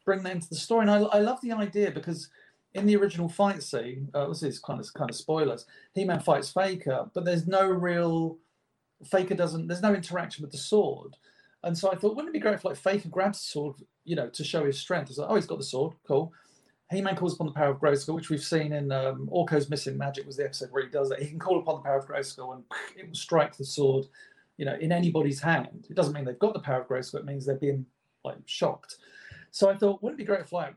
bring 0.04 0.24
that 0.24 0.34
into 0.34 0.50
the 0.50 0.56
story? 0.56 0.82
And 0.82 0.92
I, 0.92 0.98
I 0.98 1.20
love 1.20 1.40
the 1.42 1.52
idea 1.52 1.92
because 1.92 2.30
in 2.74 2.86
the 2.86 2.96
original 2.96 3.30
fight 3.30 3.64
scene, 3.64 4.10
uh, 4.14 4.28
this 4.28 4.44
is 4.44 4.60
kind 4.60 4.80
of 4.80 4.94
kind 4.94 5.10
of 5.10 5.16
spoilers. 5.16 5.66
He-Man 5.94 6.20
fights 6.20 6.52
Faker, 6.52 7.10
but 7.14 7.26
there's 7.26 7.48
no 7.48 7.68
real 7.68 8.38
Faker 9.10 9.36
doesn't. 9.36 9.68
There's 9.68 9.82
no 9.82 9.94
interaction 9.94 10.42
with 10.42 10.52
the 10.52 10.58
sword, 10.58 11.16
and 11.64 11.78
so 11.78 11.92
I 11.92 11.96
thought, 11.96 12.16
wouldn't 12.16 12.30
it 12.30 12.38
be 12.38 12.40
great 12.40 12.56
if 12.56 12.66
like 12.66 12.78
Faker 12.78 13.10
grabs 13.10 13.40
the 13.40 13.46
sword, 13.46 13.76
you 14.04 14.16
know, 14.16 14.30
to 14.30 14.44
show 14.44 14.66
his 14.66 14.80
strength? 14.80 15.10
It's 15.10 15.20
like, 15.20 15.30
oh, 15.30 15.36
he's 15.36 15.46
got 15.46 15.58
the 15.58 15.64
sword, 15.64 15.94
cool. 16.08 16.34
He-Man 16.92 17.16
calls 17.16 17.34
upon 17.34 17.48
the 17.48 17.54
power 17.54 17.72
of 17.72 17.80
Grayskull, 17.80 18.14
which 18.14 18.30
we've 18.30 18.44
seen 18.44 18.72
in 18.72 18.92
um, 18.92 19.28
Orko's 19.32 19.70
Missing 19.70 19.98
Magic 19.98 20.26
was 20.26 20.38
the 20.38 20.46
episode 20.46 20.72
where 20.72 20.84
he 20.84 20.90
does 20.90 21.10
that. 21.10 21.22
He 21.22 21.28
can 21.28 21.40
call 21.40 21.60
upon 21.60 21.78
the 21.78 21.82
power 21.82 21.98
of 21.98 22.08
Grayskull 22.08 22.54
and 22.54 22.64
it 22.96 23.08
will 23.08 23.16
strike 23.16 23.58
the 23.58 23.66
sword, 23.66 24.06
you 24.58 24.66
know, 24.66 24.76
in 24.76 24.92
anybody's 24.92 25.42
hand. 25.42 25.88
It 25.90 25.96
doesn't 25.96 26.14
mean 26.14 26.26
they've 26.26 26.40
got 26.40 26.54
the 26.54 26.60
power 26.60 26.82
of 26.82 26.88
Grayskull. 26.88 27.20
It 27.20 27.26
means 27.26 27.46
they're 27.46 27.56
being 27.56 27.86
like 28.24 28.38
shocked. 28.46 28.98
So 29.52 29.70
I 29.70 29.76
thought, 29.76 30.02
wouldn't 30.02 30.20
it 30.20 30.24
be 30.24 30.28
great 30.28 30.42
if 30.42 30.52
like 30.52 30.76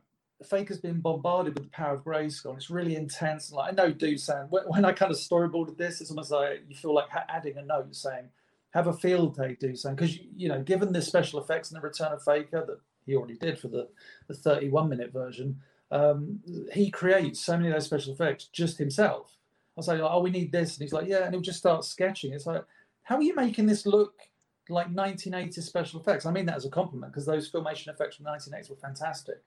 Faker's 0.48 0.78
been 0.78 1.00
bombarded 1.00 1.54
with 1.54 1.64
the 1.64 1.70
power 1.70 1.94
of 1.94 2.04
Grayskull? 2.04 2.50
And 2.50 2.58
it's 2.58 2.70
really 2.70 2.96
intense. 2.96 3.48
And, 3.50 3.56
like 3.56 3.72
I 3.72 3.74
know 3.74 3.92
Dusan, 3.92 4.48
when, 4.50 4.64
when 4.64 4.84
I 4.84 4.92
kind 4.92 5.12
of 5.12 5.18
storyboarded 5.18 5.76
this, 5.76 6.00
it's 6.00 6.10
almost 6.10 6.30
like 6.30 6.62
you 6.68 6.76
feel 6.76 6.94
like 6.94 7.08
ha- 7.08 7.24
adding 7.28 7.56
a 7.56 7.62
note 7.62 7.94
saying, 7.94 8.28
"Have 8.70 8.86
a 8.88 8.92
field 8.92 9.36
day, 9.36 9.56
Dusan," 9.60 9.96
because 9.96 10.16
you, 10.16 10.26
you 10.36 10.48
know, 10.48 10.62
given 10.62 10.92
the 10.92 11.02
special 11.02 11.40
effects 11.40 11.70
and 11.70 11.76
the 11.76 11.86
return 11.86 12.12
of 12.12 12.22
Faker 12.22 12.64
that 12.66 12.80
he 13.06 13.16
already 13.16 13.36
did 13.36 13.58
for 13.58 13.68
the 13.68 13.88
the 14.26 14.34
31 14.34 14.88
minute 14.88 15.12
version, 15.12 15.60
um, 15.90 16.40
he 16.72 16.90
creates 16.90 17.40
so 17.40 17.56
many 17.56 17.68
of 17.68 17.74
those 17.74 17.86
special 17.86 18.12
effects 18.12 18.44
just 18.52 18.78
himself. 18.78 19.36
I 19.76 19.80
was 19.80 19.88
like, 19.88 20.00
"Oh, 20.00 20.20
we 20.20 20.30
need 20.30 20.52
this," 20.52 20.76
and 20.76 20.82
he's 20.82 20.92
like, 20.92 21.08
"Yeah," 21.08 21.24
and 21.24 21.34
he'll 21.34 21.40
just 21.40 21.58
start 21.58 21.84
sketching. 21.84 22.32
It's 22.32 22.46
like, 22.46 22.64
how 23.08 23.16
are 23.16 23.22
you 23.22 23.34
making 23.34 23.64
this 23.64 23.86
look? 23.86 24.28
Like 24.68 24.92
1980s 24.92 25.62
special 25.62 25.98
effects. 25.98 26.26
I 26.26 26.30
mean 26.30 26.44
that 26.44 26.56
as 26.56 26.66
a 26.66 26.70
compliment 26.70 27.10
because 27.10 27.24
those 27.24 27.50
filmation 27.50 27.88
effects 27.88 28.16
from 28.16 28.26
1980s 28.26 28.68
were 28.68 28.76
fantastic 28.76 29.42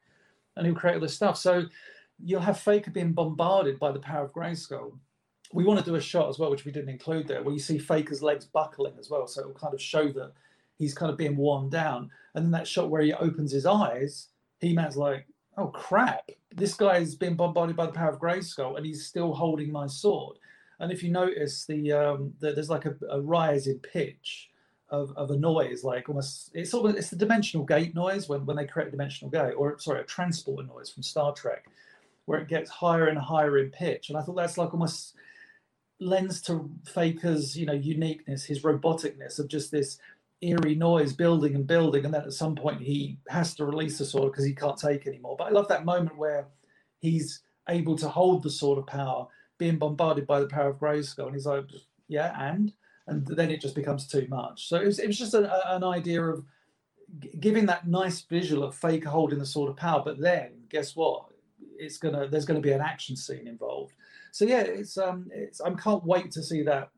and 0.57 0.65
he'll 0.65 0.73
create 0.73 0.95
all 0.95 0.99
this 0.99 1.13
stuff. 1.13 1.37
So 1.37 1.65
you'll 2.17 2.41
have 2.41 2.59
Faker 2.59 2.89
being 2.89 3.13
bombarded 3.13 3.77
by 3.77 3.91
the 3.91 3.99
power 3.99 4.25
of 4.25 4.33
Grayskull. 4.33 4.97
We 5.53 5.63
want 5.63 5.79
to 5.79 5.85
do 5.85 5.93
a 5.93 6.01
shot 6.01 6.27
as 6.27 6.39
well, 6.39 6.49
which 6.49 6.65
we 6.65 6.71
didn't 6.71 6.89
include 6.89 7.27
there, 7.27 7.43
where 7.43 7.53
you 7.53 7.59
see 7.59 7.77
Faker's 7.77 8.23
legs 8.23 8.45
buckling 8.45 8.95
as 8.99 9.11
well. 9.11 9.27
So 9.27 9.41
it'll 9.41 9.53
kind 9.53 9.75
of 9.75 9.81
show 9.81 10.07
that 10.07 10.31
he's 10.79 10.95
kind 10.95 11.11
of 11.11 11.17
being 11.19 11.37
worn 11.37 11.69
down. 11.69 12.09
And 12.33 12.43
then 12.43 12.51
that 12.53 12.67
shot 12.67 12.89
where 12.89 13.03
he 13.03 13.13
opens 13.13 13.51
his 13.51 13.67
eyes, 13.67 14.29
He 14.59 14.73
Man's 14.73 14.97
like, 14.97 15.27
oh 15.55 15.67
crap, 15.67 16.31
this 16.55 16.73
guy's 16.73 17.13
been 17.13 17.35
bombarded 17.35 17.75
by 17.75 17.85
the 17.85 17.91
power 17.91 18.09
of 18.09 18.19
Grayskull 18.19 18.77
and 18.77 18.87
he's 18.87 19.05
still 19.05 19.33
holding 19.35 19.71
my 19.71 19.85
sword. 19.85 20.37
And 20.81 20.91
if 20.91 21.03
you 21.03 21.11
notice, 21.11 21.65
the, 21.65 21.91
um, 21.93 22.33
the 22.39 22.53
there's 22.53 22.69
like 22.69 22.85
a, 22.85 22.95
a 23.09 23.21
rise 23.21 23.67
in 23.67 23.79
pitch 23.79 24.49
of, 24.89 25.13
of 25.15 25.29
a 25.31 25.37
noise, 25.37 25.83
like 25.83 26.09
almost 26.09 26.51
it's 26.53 26.73
of 26.73 26.85
it's 26.85 27.11
the 27.11 27.15
dimensional 27.15 27.65
gate 27.65 27.95
noise 27.95 28.27
when, 28.27 28.45
when 28.45 28.57
they 28.57 28.65
create 28.65 28.89
a 28.89 28.91
dimensional 28.91 29.31
gate, 29.31 29.53
or 29.53 29.79
sorry, 29.79 30.01
a 30.01 30.03
transporter 30.03 30.67
noise 30.67 30.89
from 30.89 31.03
Star 31.03 31.33
Trek, 31.33 31.65
where 32.25 32.39
it 32.39 32.49
gets 32.49 32.69
higher 32.69 33.07
and 33.07 33.17
higher 33.17 33.59
in 33.59 33.69
pitch. 33.69 34.09
And 34.09 34.17
I 34.17 34.21
thought 34.21 34.35
that's 34.35 34.57
like 34.57 34.73
almost 34.73 35.15
lends 35.99 36.41
to 36.41 36.69
Faker's 36.83 37.55
you 37.55 37.67
know 37.67 37.73
uniqueness, 37.73 38.43
his 38.43 38.63
roboticness 38.63 39.39
of 39.39 39.47
just 39.47 39.71
this 39.71 39.99
eerie 40.41 40.75
noise 40.75 41.13
building 41.13 41.53
and 41.55 41.67
building, 41.67 42.03
and 42.03 42.13
then 42.13 42.23
at 42.23 42.33
some 42.33 42.55
point 42.55 42.81
he 42.81 43.17
has 43.29 43.53
to 43.55 43.65
release 43.65 43.99
the 43.99 44.05
sword 44.05 44.31
because 44.31 44.45
he 44.45 44.53
can't 44.53 44.77
take 44.77 45.05
anymore. 45.07 45.35
But 45.37 45.47
I 45.47 45.51
love 45.51 45.67
that 45.67 45.85
moment 45.85 46.17
where 46.17 46.47
he's 46.99 47.41
able 47.69 47.95
to 47.97 48.09
hold 48.09 48.43
the 48.43 48.49
sword 48.49 48.79
of 48.79 48.87
power, 48.87 49.27
being 49.61 49.77
bombarded 49.79 50.27
by 50.27 50.41
the 50.41 50.47
power 50.47 50.69
of 50.71 50.79
Grayskull, 50.79 51.27
and 51.27 51.35
he's 51.35 51.47
like, 51.47 51.65
yeah, 52.09 52.35
and 52.39 52.73
and 53.07 53.27
then 53.27 53.51
it 53.51 53.61
just 53.61 53.75
becomes 53.75 54.07
too 54.07 54.27
much. 54.29 54.69
So 54.69 54.77
it 54.77 54.85
was, 54.87 54.99
it 54.99 55.07
was 55.07 55.19
just 55.19 55.35
a, 55.35 55.75
an 55.75 55.85
idea 55.85 56.23
of 56.23 56.35
giving 57.39 57.67
that 57.67 57.87
nice 57.87 58.21
visual 58.21 58.63
of 58.63 58.75
Faker 58.75 59.09
holding 59.09 59.39
the 59.39 59.47
sword 59.47 59.71
of 59.71 59.77
power, 59.77 60.03
but 60.05 60.19
then 60.19 60.51
guess 60.69 60.95
what? 60.95 61.25
It's 61.77 61.97
gonna 61.97 62.27
there's 62.29 62.45
gonna 62.45 62.61
be 62.61 62.73
an 62.73 62.81
action 62.81 63.17
scene 63.17 63.47
involved. 63.47 63.93
So 64.33 64.45
yeah, 64.45 64.61
it's 64.61 64.97
um 64.97 65.29
it's 65.33 65.61
I 65.61 65.71
can't 65.71 66.05
wait 66.05 66.31
to 66.33 66.43
see 66.43 66.63
that 66.63 66.91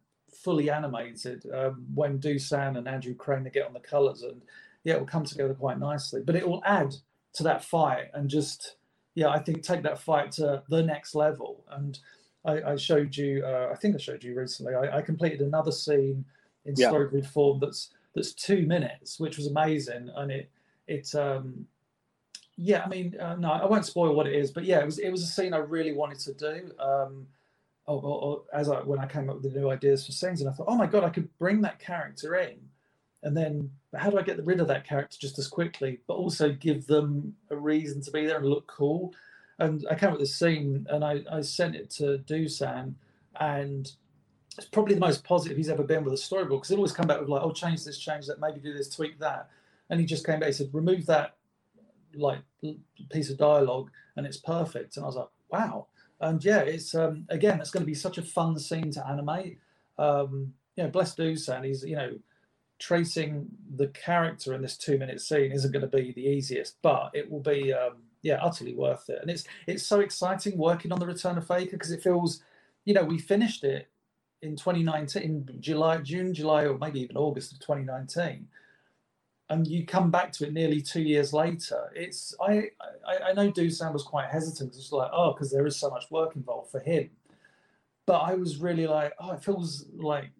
fully 0.43 0.69
animated 0.71 1.45
um, 1.53 1.85
when 1.95 2.19
Dusan 2.19 2.77
and 2.77 2.87
Andrew 2.87 3.15
Crane 3.15 3.49
get 3.53 3.67
on 3.67 3.73
the 3.73 3.81
colours 3.81 4.23
and 4.23 4.41
yeah, 4.83 4.95
it 4.95 4.99
will 4.99 5.07
come 5.07 5.25
together 5.25 5.55
quite 5.55 5.79
nicely. 5.79 6.21
But 6.25 6.35
it 6.37 6.47
will 6.47 6.63
add 6.65 6.95
to 7.35 7.43
that 7.43 7.63
fight 7.65 8.07
and 8.13 8.29
just 8.29 8.77
yeah, 9.15 9.29
I 9.29 9.39
think 9.39 9.63
take 9.63 9.83
that 9.83 9.99
fight 9.99 10.33
to 10.33 10.63
the 10.69 10.83
next 10.83 11.15
level 11.15 11.65
and. 11.71 11.99
I, 12.45 12.71
I 12.73 12.75
showed 12.75 13.15
you. 13.15 13.43
Uh, 13.45 13.69
I 13.71 13.75
think 13.75 13.95
I 13.95 13.99
showed 13.99 14.23
you 14.23 14.35
recently. 14.35 14.75
I, 14.75 14.97
I 14.97 15.01
completed 15.01 15.41
another 15.41 15.71
scene 15.71 16.25
in 16.65 16.75
Yeah. 16.75 16.91
storyboard 16.91 17.25
form 17.27 17.59
that's 17.59 17.91
that's 18.15 18.33
two 18.33 18.65
minutes, 18.65 19.19
which 19.19 19.37
was 19.37 19.47
amazing, 19.47 20.09
and 20.15 20.31
it 20.31 20.49
it 20.87 21.13
um 21.15 21.67
yeah. 22.55 22.83
I 22.83 22.89
mean, 22.89 23.19
uh, 23.19 23.35
no, 23.35 23.51
I 23.51 23.65
won't 23.65 23.85
spoil 23.85 24.15
what 24.15 24.27
it 24.27 24.35
is, 24.35 24.51
but 24.51 24.63
yeah, 24.65 24.79
it 24.79 24.85
was 24.85 24.99
it 24.99 25.09
was 25.09 25.23
a 25.23 25.27
scene 25.27 25.53
I 25.53 25.57
really 25.57 25.93
wanted 25.93 26.19
to 26.19 26.33
do. 26.33 26.71
Um, 26.79 27.27
or, 27.85 28.01
or, 28.01 28.21
or 28.23 28.43
as 28.53 28.69
I 28.69 28.81
when 28.81 28.99
I 28.99 29.07
came 29.07 29.29
up 29.29 29.41
with 29.41 29.51
the 29.53 29.59
new 29.59 29.69
ideas 29.69 30.05
for 30.05 30.11
scenes, 30.13 30.41
and 30.41 30.49
I 30.49 30.53
thought, 30.53 30.67
oh 30.69 30.75
my 30.75 30.87
god, 30.87 31.03
I 31.03 31.09
could 31.09 31.35
bring 31.37 31.61
that 31.61 31.79
character 31.79 32.35
in, 32.35 32.57
and 33.23 33.35
then 33.35 33.69
how 33.95 34.09
do 34.09 34.17
I 34.17 34.21
get 34.21 34.43
rid 34.45 34.59
of 34.61 34.67
that 34.67 34.85
character 34.87 35.17
just 35.19 35.37
as 35.39 35.47
quickly, 35.47 35.99
but 36.07 36.13
also 36.15 36.51
give 36.53 36.87
them 36.87 37.35
a 37.49 37.55
reason 37.55 38.01
to 38.03 38.11
be 38.11 38.25
there 38.25 38.37
and 38.37 38.45
look 38.45 38.67
cool? 38.67 39.13
And 39.63 39.85
I 39.89 39.95
came 39.95 40.09
up 40.09 40.19
with 40.19 40.21
this 40.21 40.35
scene 40.35 40.85
and 40.89 41.05
I, 41.05 41.23
I 41.31 41.39
sent 41.41 41.75
it 41.75 41.89
to 41.91 42.17
Dusan 42.27 42.95
and 43.39 43.89
it's 44.57 44.67
probably 44.67 44.93
the 44.93 44.99
most 44.99 45.23
positive 45.23 45.55
he's 45.55 45.69
ever 45.69 45.83
been 45.83 46.03
with 46.03 46.13
a 46.13 46.17
storyboard 46.17 46.49
because 46.49 46.67
he'd 46.67 46.75
always 46.75 46.91
come 46.91 47.07
back 47.07 47.21
with 47.21 47.29
like, 47.29 47.41
oh, 47.41 47.51
change 47.51 47.85
this, 47.85 47.97
change 47.97 48.27
that, 48.27 48.41
maybe 48.41 48.59
do 48.59 48.73
this, 48.73 48.93
tweak 48.93 49.17
that. 49.19 49.49
And 49.89 50.01
he 50.01 50.05
just 50.05 50.25
came 50.25 50.41
back, 50.41 50.47
he 50.47 50.53
said, 50.53 50.69
remove 50.73 51.05
that 51.05 51.37
like 52.13 52.39
piece 53.09 53.29
of 53.29 53.37
dialogue 53.37 53.89
and 54.17 54.25
it's 54.25 54.37
perfect. 54.37 54.97
And 54.97 55.05
I 55.05 55.07
was 55.07 55.15
like, 55.15 55.29
wow. 55.49 55.87
And 56.19 56.43
yeah, 56.43 56.59
it's 56.59 56.93
um 56.93 57.25
again, 57.29 57.61
it's 57.61 57.71
going 57.71 57.83
to 57.83 57.87
be 57.87 57.95
such 57.95 58.17
a 58.17 58.21
fun 58.21 58.59
scene 58.59 58.91
to 58.91 59.07
animate. 59.07 59.59
Um, 59.97 60.53
you 60.75 60.83
know, 60.83 60.89
bless 60.89 61.15
Dusan, 61.15 61.65
he's 61.65 61.83
you 61.83 61.95
know, 61.95 62.17
tracing 62.79 63.47
the 63.77 63.87
character 63.87 64.53
in 64.53 64.61
this 64.61 64.77
two 64.77 64.97
minute 64.97 65.21
scene 65.21 65.53
isn't 65.53 65.71
going 65.71 65.89
to 65.89 65.97
be 65.97 66.11
the 66.11 66.25
easiest, 66.25 66.81
but 66.81 67.11
it 67.13 67.31
will 67.31 67.39
be 67.39 67.71
um 67.71 68.03
yeah, 68.23 68.39
utterly 68.41 68.73
worth 68.73 69.09
it. 69.09 69.19
And 69.21 69.29
it's 69.29 69.43
it's 69.67 69.85
so 69.85 69.99
exciting 69.99 70.57
working 70.57 70.91
on 70.91 70.99
the 70.99 71.05
Return 71.05 71.37
of 71.37 71.45
Faker 71.45 71.71
because 71.71 71.91
it 71.91 72.01
feels, 72.01 72.41
you 72.85 72.93
know, 72.93 73.03
we 73.03 73.19
finished 73.19 73.63
it 73.63 73.89
in 74.41 74.55
2019, 74.55 75.21
in 75.21 75.61
July, 75.61 75.97
June, 75.97 76.33
July, 76.33 76.65
or 76.65 76.77
maybe 76.77 77.01
even 77.01 77.17
August 77.17 77.51
of 77.51 77.59
2019, 77.59 78.47
and 79.49 79.67
you 79.67 79.85
come 79.85 80.09
back 80.09 80.31
to 80.33 80.47
it 80.47 80.53
nearly 80.53 80.81
two 80.81 81.01
years 81.01 81.33
later. 81.33 81.91
It's 81.95 82.33
I 82.41 82.69
I, 83.05 83.29
I 83.29 83.33
know 83.33 83.51
Dusan 83.51 83.93
was 83.93 84.03
quite 84.03 84.29
hesitant 84.29 84.71
because 84.71 84.83
it's 84.85 84.91
like 84.91 85.11
oh 85.13 85.33
because 85.33 85.51
there 85.51 85.67
is 85.67 85.75
so 85.75 85.89
much 85.89 86.09
work 86.09 86.35
involved 86.37 86.71
for 86.71 86.79
him, 86.79 87.09
but 88.05 88.19
I 88.19 88.35
was 88.35 88.57
really 88.57 88.87
like 88.87 89.13
oh 89.19 89.31
it 89.33 89.43
feels 89.43 89.85
like 89.93 90.31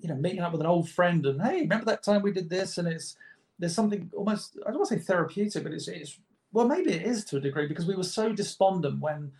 you 0.00 0.08
know 0.08 0.16
meeting 0.16 0.40
up 0.40 0.52
with 0.52 0.60
an 0.60 0.66
old 0.66 0.90
friend 0.90 1.24
and 1.24 1.40
hey 1.40 1.60
remember 1.62 1.86
that 1.86 2.02
time 2.02 2.20
we 2.20 2.32
did 2.32 2.50
this 2.50 2.76
and 2.76 2.88
it's 2.88 3.16
there's 3.58 3.74
something 3.74 4.10
almost 4.14 4.58
I 4.66 4.70
don't 4.70 4.80
want 4.80 4.88
to 4.90 4.98
say 4.98 5.00
therapeutic 5.00 5.62
but 5.62 5.72
it's 5.72 5.88
it's 5.88 6.18
well, 6.52 6.66
maybe 6.66 6.92
it 6.92 7.02
is 7.02 7.24
to 7.26 7.38
a 7.38 7.40
degree 7.40 7.66
because 7.66 7.86
we 7.86 7.96
were 7.96 8.02
so 8.02 8.32
despondent 8.32 9.00
when 9.00 9.32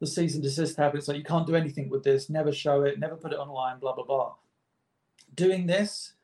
the 0.00 0.06
cease 0.06 0.34
and 0.34 0.42
desist 0.42 0.76
happened. 0.76 0.98
It's 0.98 1.08
like 1.08 1.16
you 1.16 1.24
can't 1.24 1.46
do 1.46 1.54
anything 1.54 1.88
with 1.88 2.02
this, 2.02 2.28
never 2.28 2.52
show 2.52 2.82
it, 2.82 2.98
never 2.98 3.16
put 3.16 3.32
it 3.32 3.38
online, 3.38 3.78
blah 3.78 3.94
blah 3.94 4.04
blah. 4.04 4.34
Doing 5.34 5.66
this 5.66 6.14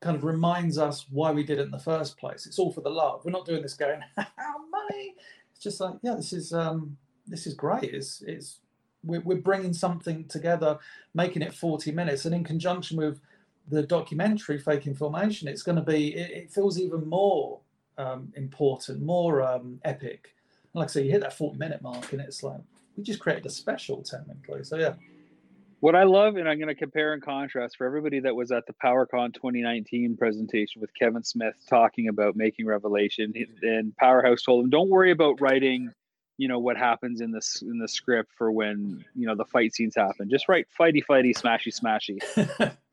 kind 0.00 0.16
of 0.16 0.24
reminds 0.24 0.76
us 0.78 1.06
why 1.10 1.30
we 1.30 1.44
did 1.44 1.58
it 1.58 1.62
in 1.62 1.70
the 1.70 1.78
first 1.78 2.18
place. 2.18 2.46
It's 2.46 2.58
all 2.58 2.72
for 2.72 2.82
the 2.82 2.90
love. 2.90 3.24
We're 3.24 3.30
not 3.30 3.46
doing 3.46 3.62
this 3.62 3.74
going 3.74 4.00
money. 4.16 5.14
It's 5.52 5.62
just 5.62 5.80
like 5.80 5.94
yeah, 6.02 6.14
this 6.14 6.32
is 6.32 6.52
um, 6.52 6.96
this 7.26 7.46
is 7.46 7.54
great. 7.54 7.94
It's 7.94 8.22
it's 8.22 8.58
we're, 9.04 9.20
we're 9.20 9.36
bringing 9.36 9.72
something 9.72 10.24
together, 10.24 10.78
making 11.14 11.42
it 11.42 11.54
40 11.54 11.92
minutes, 11.92 12.24
and 12.24 12.34
in 12.34 12.42
conjunction 12.42 12.96
with 12.96 13.20
the 13.68 13.82
documentary 13.82 14.58
Faking 14.58 14.94
Filmation, 14.94 15.46
it's 15.46 15.62
going 15.62 15.76
to 15.76 15.82
be. 15.82 16.14
It, 16.14 16.30
it 16.30 16.52
feels 16.52 16.78
even 16.80 17.08
more 17.08 17.60
um, 17.98 18.32
important, 18.36 19.02
more 19.02 19.42
um, 19.42 19.80
epic. 19.84 20.34
And 20.72 20.80
like 20.80 20.90
I 20.90 20.92
say, 20.92 21.04
you 21.04 21.10
hit 21.10 21.20
that 21.20 21.36
40 21.36 21.58
minute 21.58 21.82
mark, 21.82 22.12
and 22.12 22.20
it's 22.20 22.42
like 22.42 22.60
we 22.96 23.02
just 23.02 23.20
created 23.20 23.46
a 23.46 23.50
special 23.50 24.02
technically. 24.02 24.64
So 24.64 24.76
yeah. 24.76 24.94
What 25.80 25.94
I 25.94 26.04
love, 26.04 26.36
and 26.36 26.48
I'm 26.48 26.56
going 26.56 26.68
to 26.68 26.74
compare 26.74 27.12
and 27.12 27.22
contrast 27.22 27.76
for 27.76 27.86
everybody 27.86 28.18
that 28.20 28.34
was 28.34 28.50
at 28.50 28.66
the 28.66 28.72
PowerCon 28.82 29.34
2019 29.34 30.16
presentation 30.16 30.80
with 30.80 30.88
Kevin 30.98 31.22
Smith 31.22 31.56
talking 31.68 32.08
about 32.08 32.36
making 32.36 32.64
Revelation, 32.64 33.34
and 33.62 33.94
Powerhouse 33.96 34.42
told 34.42 34.64
him, 34.64 34.70
"Don't 34.70 34.88
worry 34.88 35.10
about 35.10 35.42
writing, 35.42 35.92
you 36.38 36.48
know, 36.48 36.58
what 36.58 36.78
happens 36.78 37.20
in 37.20 37.32
this 37.32 37.60
in 37.60 37.78
the 37.78 37.88
script 37.88 38.32
for 38.32 38.50
when 38.50 39.04
you 39.14 39.26
know 39.26 39.34
the 39.34 39.44
fight 39.44 39.74
scenes 39.74 39.94
happen. 39.94 40.30
Just 40.30 40.48
write 40.48 40.66
fighty, 40.78 41.04
fighty, 41.04 41.34
smashy, 41.34 41.78
smashy." 41.78 42.74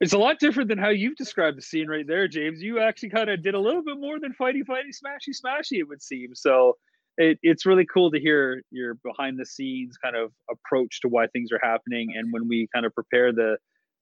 it's 0.00 0.12
a 0.12 0.18
lot 0.18 0.38
different 0.38 0.68
than 0.68 0.78
how 0.78 0.88
you've 0.88 1.16
described 1.16 1.58
the 1.58 1.62
scene 1.62 1.88
right 1.88 2.06
there, 2.06 2.26
James. 2.26 2.62
You 2.62 2.80
actually 2.80 3.10
kind 3.10 3.28
of 3.28 3.42
did 3.42 3.54
a 3.54 3.60
little 3.60 3.82
bit 3.82 3.98
more 3.98 4.18
than 4.18 4.34
fighty, 4.40 4.62
fighty, 4.68 4.90
smashy, 4.90 5.34
smashy. 5.34 5.78
It 5.78 5.88
would 5.88 6.02
seem 6.02 6.34
so 6.34 6.76
it, 7.20 7.38
it's 7.42 7.66
really 7.66 7.86
cool 7.86 8.10
to 8.10 8.18
hear 8.18 8.62
your 8.70 8.94
behind 8.94 9.38
the 9.38 9.46
scenes 9.46 9.96
kind 10.02 10.16
of 10.16 10.32
approach 10.50 11.00
to 11.02 11.08
why 11.08 11.26
things 11.28 11.50
are 11.52 11.60
happening 11.62 12.14
and 12.16 12.32
when 12.32 12.48
we 12.48 12.66
kind 12.74 12.86
of 12.86 12.94
prepare 12.94 13.32
the 13.32 13.56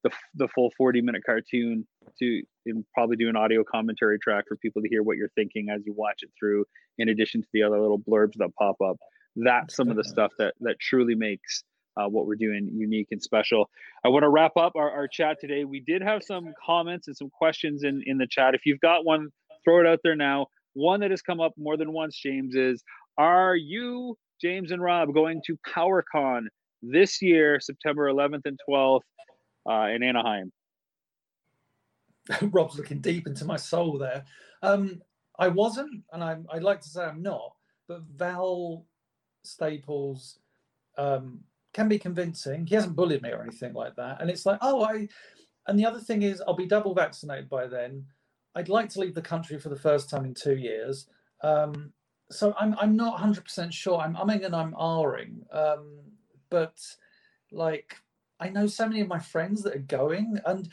the, 0.05 0.11
the 0.37 0.49
full 0.55 0.71
40 0.79 1.01
minute 1.01 1.23
cartoon 1.27 1.85
to 2.21 2.43
and 2.67 2.85
probably 2.95 3.17
do 3.17 3.29
an 3.29 3.35
audio 3.35 3.65
commentary 3.65 4.19
track 4.21 4.45
for 4.47 4.57
people 4.57 4.81
to 4.81 4.89
hear 4.89 5.03
what 5.03 5.17
you're 5.17 5.31
thinking 5.35 5.69
as 5.71 5.83
you 5.85 5.93
watch 5.93 6.23
it 6.23 6.31
through 6.39 6.65
in 6.99 7.09
addition 7.09 7.43
to 7.43 7.49
the 7.53 7.65
other 7.65 7.81
little 7.81 7.99
blurbs 7.99 8.35
that 8.37 8.55
pop 8.57 8.77
up 8.85 8.97
that's 9.35 9.75
some 9.75 9.89
of 9.89 9.97
the 9.97 10.05
stuff 10.05 10.31
that 10.39 10.55
that 10.61 10.79
truly 10.79 11.17
makes 11.17 11.65
uh, 11.99 12.09
what 12.09 12.27
we're 12.27 12.37
doing 12.37 12.71
unique 12.73 13.09
and 13.11 13.23
special 13.23 13.69
i 14.05 14.09
want 14.09 14.23
to 14.23 14.29
wrap 14.29 14.57
up 14.57 14.73
our, 14.77 14.91
our 14.91 15.09
chat 15.09 15.37
today 15.41 15.65
we 15.65 15.81
did 15.81 16.03
have 16.03 16.23
some 16.23 16.53
comments 16.65 17.09
and 17.09 17.17
some 17.17 17.31
questions 17.31 17.83
in 17.85 18.03
in 18.07 18.19
the 18.19 18.27
chat 18.27 18.55
if 18.55 18.63
you've 18.65 18.81
got 18.81 19.05
one 19.05 19.29
throw 19.65 19.81
it 19.81 19.87
out 19.87 19.99
there 20.05 20.17
now 20.17 20.47
one 20.75 21.01
that 21.01 21.11
has 21.11 21.23
come 21.23 21.41
up 21.41 21.53
more 21.57 21.77
than 21.77 21.93
once 21.93 22.17
james 22.17 22.55
is 22.55 22.83
are 23.19 23.57
you, 23.57 24.17
James 24.41 24.71
and 24.71 24.81
Rob, 24.81 25.13
going 25.13 25.43
to 25.47 25.59
PowerCon 25.67 26.43
this 26.83 27.21
year, 27.21 27.59
September 27.61 28.11
11th 28.11 28.43
and 28.45 28.59
12th 28.71 29.01
uh, 29.69 29.89
in 29.89 30.05
Anaheim? 30.05 30.53
Rob's 32.53 32.77
looking 32.77 33.01
deep 33.01 33.27
into 33.27 33.45
my 33.45 33.57
soul 33.57 33.99
there. 33.99 34.25
Um, 34.63 35.03
I 35.37 35.49
wasn't, 35.49 36.05
and 36.13 36.23
I, 36.23 36.37
would 36.55 36.63
like 36.63 36.81
to 36.83 36.89
say 36.89 37.03
I'm 37.03 37.23
not, 37.23 37.55
but 37.89 38.03
Val 38.03 38.87
Staples 39.43 40.39
um, 40.97 41.41
can 41.79 41.89
be 41.89 41.99
convincing. 41.99 42.67
He 42.67 42.75
hasn't 42.75 42.97
bullied 42.97 43.23
me 43.23 43.31
or 43.31 43.41
anything 43.41 43.73
like 43.73 43.95
that. 43.97 44.21
And 44.21 44.29
it's 44.29 44.45
like, 44.45 44.59
oh, 44.63 44.83
I. 44.83 45.09
And 45.67 45.79
the 45.79 45.87
other 45.87 46.01
thing 46.01 46.23
is, 46.23 46.43
I'll 46.47 46.55
be 46.55 46.67
double 46.67 46.95
vaccinated 46.95 47.49
by 47.49 47.67
then. 47.67 48.05
I'd 48.55 48.69
like 48.69 48.89
to 48.91 49.01
leave 49.01 49.15
the 49.15 49.23
country 49.23 49.59
for 49.59 49.69
the 49.69 49.79
first 49.79 50.11
time 50.11 50.25
in 50.25 50.35
two 50.35 50.57
years. 50.57 51.07
Um, 51.43 51.93
so 52.31 52.55
I'm 52.59 52.75
I'm 52.79 52.97
not 52.97 53.13
100 53.13 53.45
percent 53.45 53.73
sure. 53.73 53.99
I'm 53.99 54.17
umming 54.17 54.45
and 54.45 54.57
I'm 54.57 54.73
ahhing, 54.73 55.43
um, 55.55 56.01
but 56.51 56.77
like 57.53 57.97
I 58.41 58.49
know 58.49 58.67
so 58.67 58.89
many 58.89 59.01
of 59.01 59.09
my 59.09 59.19
friends 59.19 59.63
that 59.63 59.77
are 59.77 59.79
going, 59.79 60.39
and 60.45 60.69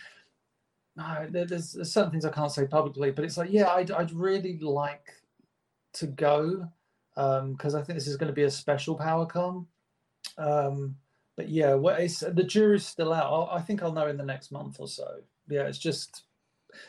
uh, 1.00 1.26
there's, 1.30 1.74
there's, 1.74 1.94
certain 1.94 2.12
things 2.12 2.26
I 2.26 2.32
can't 2.32 2.52
say 2.52 2.66
publicly, 2.66 3.12
but 3.12 3.26
it's 3.26 3.38
like 3.38 3.52
yeah, 3.52 3.70
I'd 3.70 3.92
I'd 3.92 4.12
really 4.12 4.58
like 4.60 5.14
to 5.94 6.08
go 6.08 6.68
because 7.16 7.76
um, 7.76 7.80
I 7.80 7.84
think 7.84 7.98
this 7.98 8.08
is 8.08 8.18
going 8.18 8.28
to 8.28 8.34
be 8.34 8.44
a 8.44 8.52
special 8.52 8.96
power 8.96 9.26
PowerCon. 9.26 9.66
Um, 10.38 10.96
but 11.38 11.50
yeah, 11.50 11.74
well, 11.74 11.98
the 11.98 12.44
jury's 12.44 12.86
still 12.86 13.14
out. 13.14 13.26
I'll, 13.26 13.50
I 13.52 13.62
think 13.62 13.84
I'll 13.84 13.92
know 13.92 14.08
in 14.08 14.18
the 14.18 14.24
next 14.24 14.52
month 14.52 14.78
or 14.80 14.88
so. 14.88 15.18
Yeah, 15.50 15.64
it's 15.64 15.78
just 15.78 16.24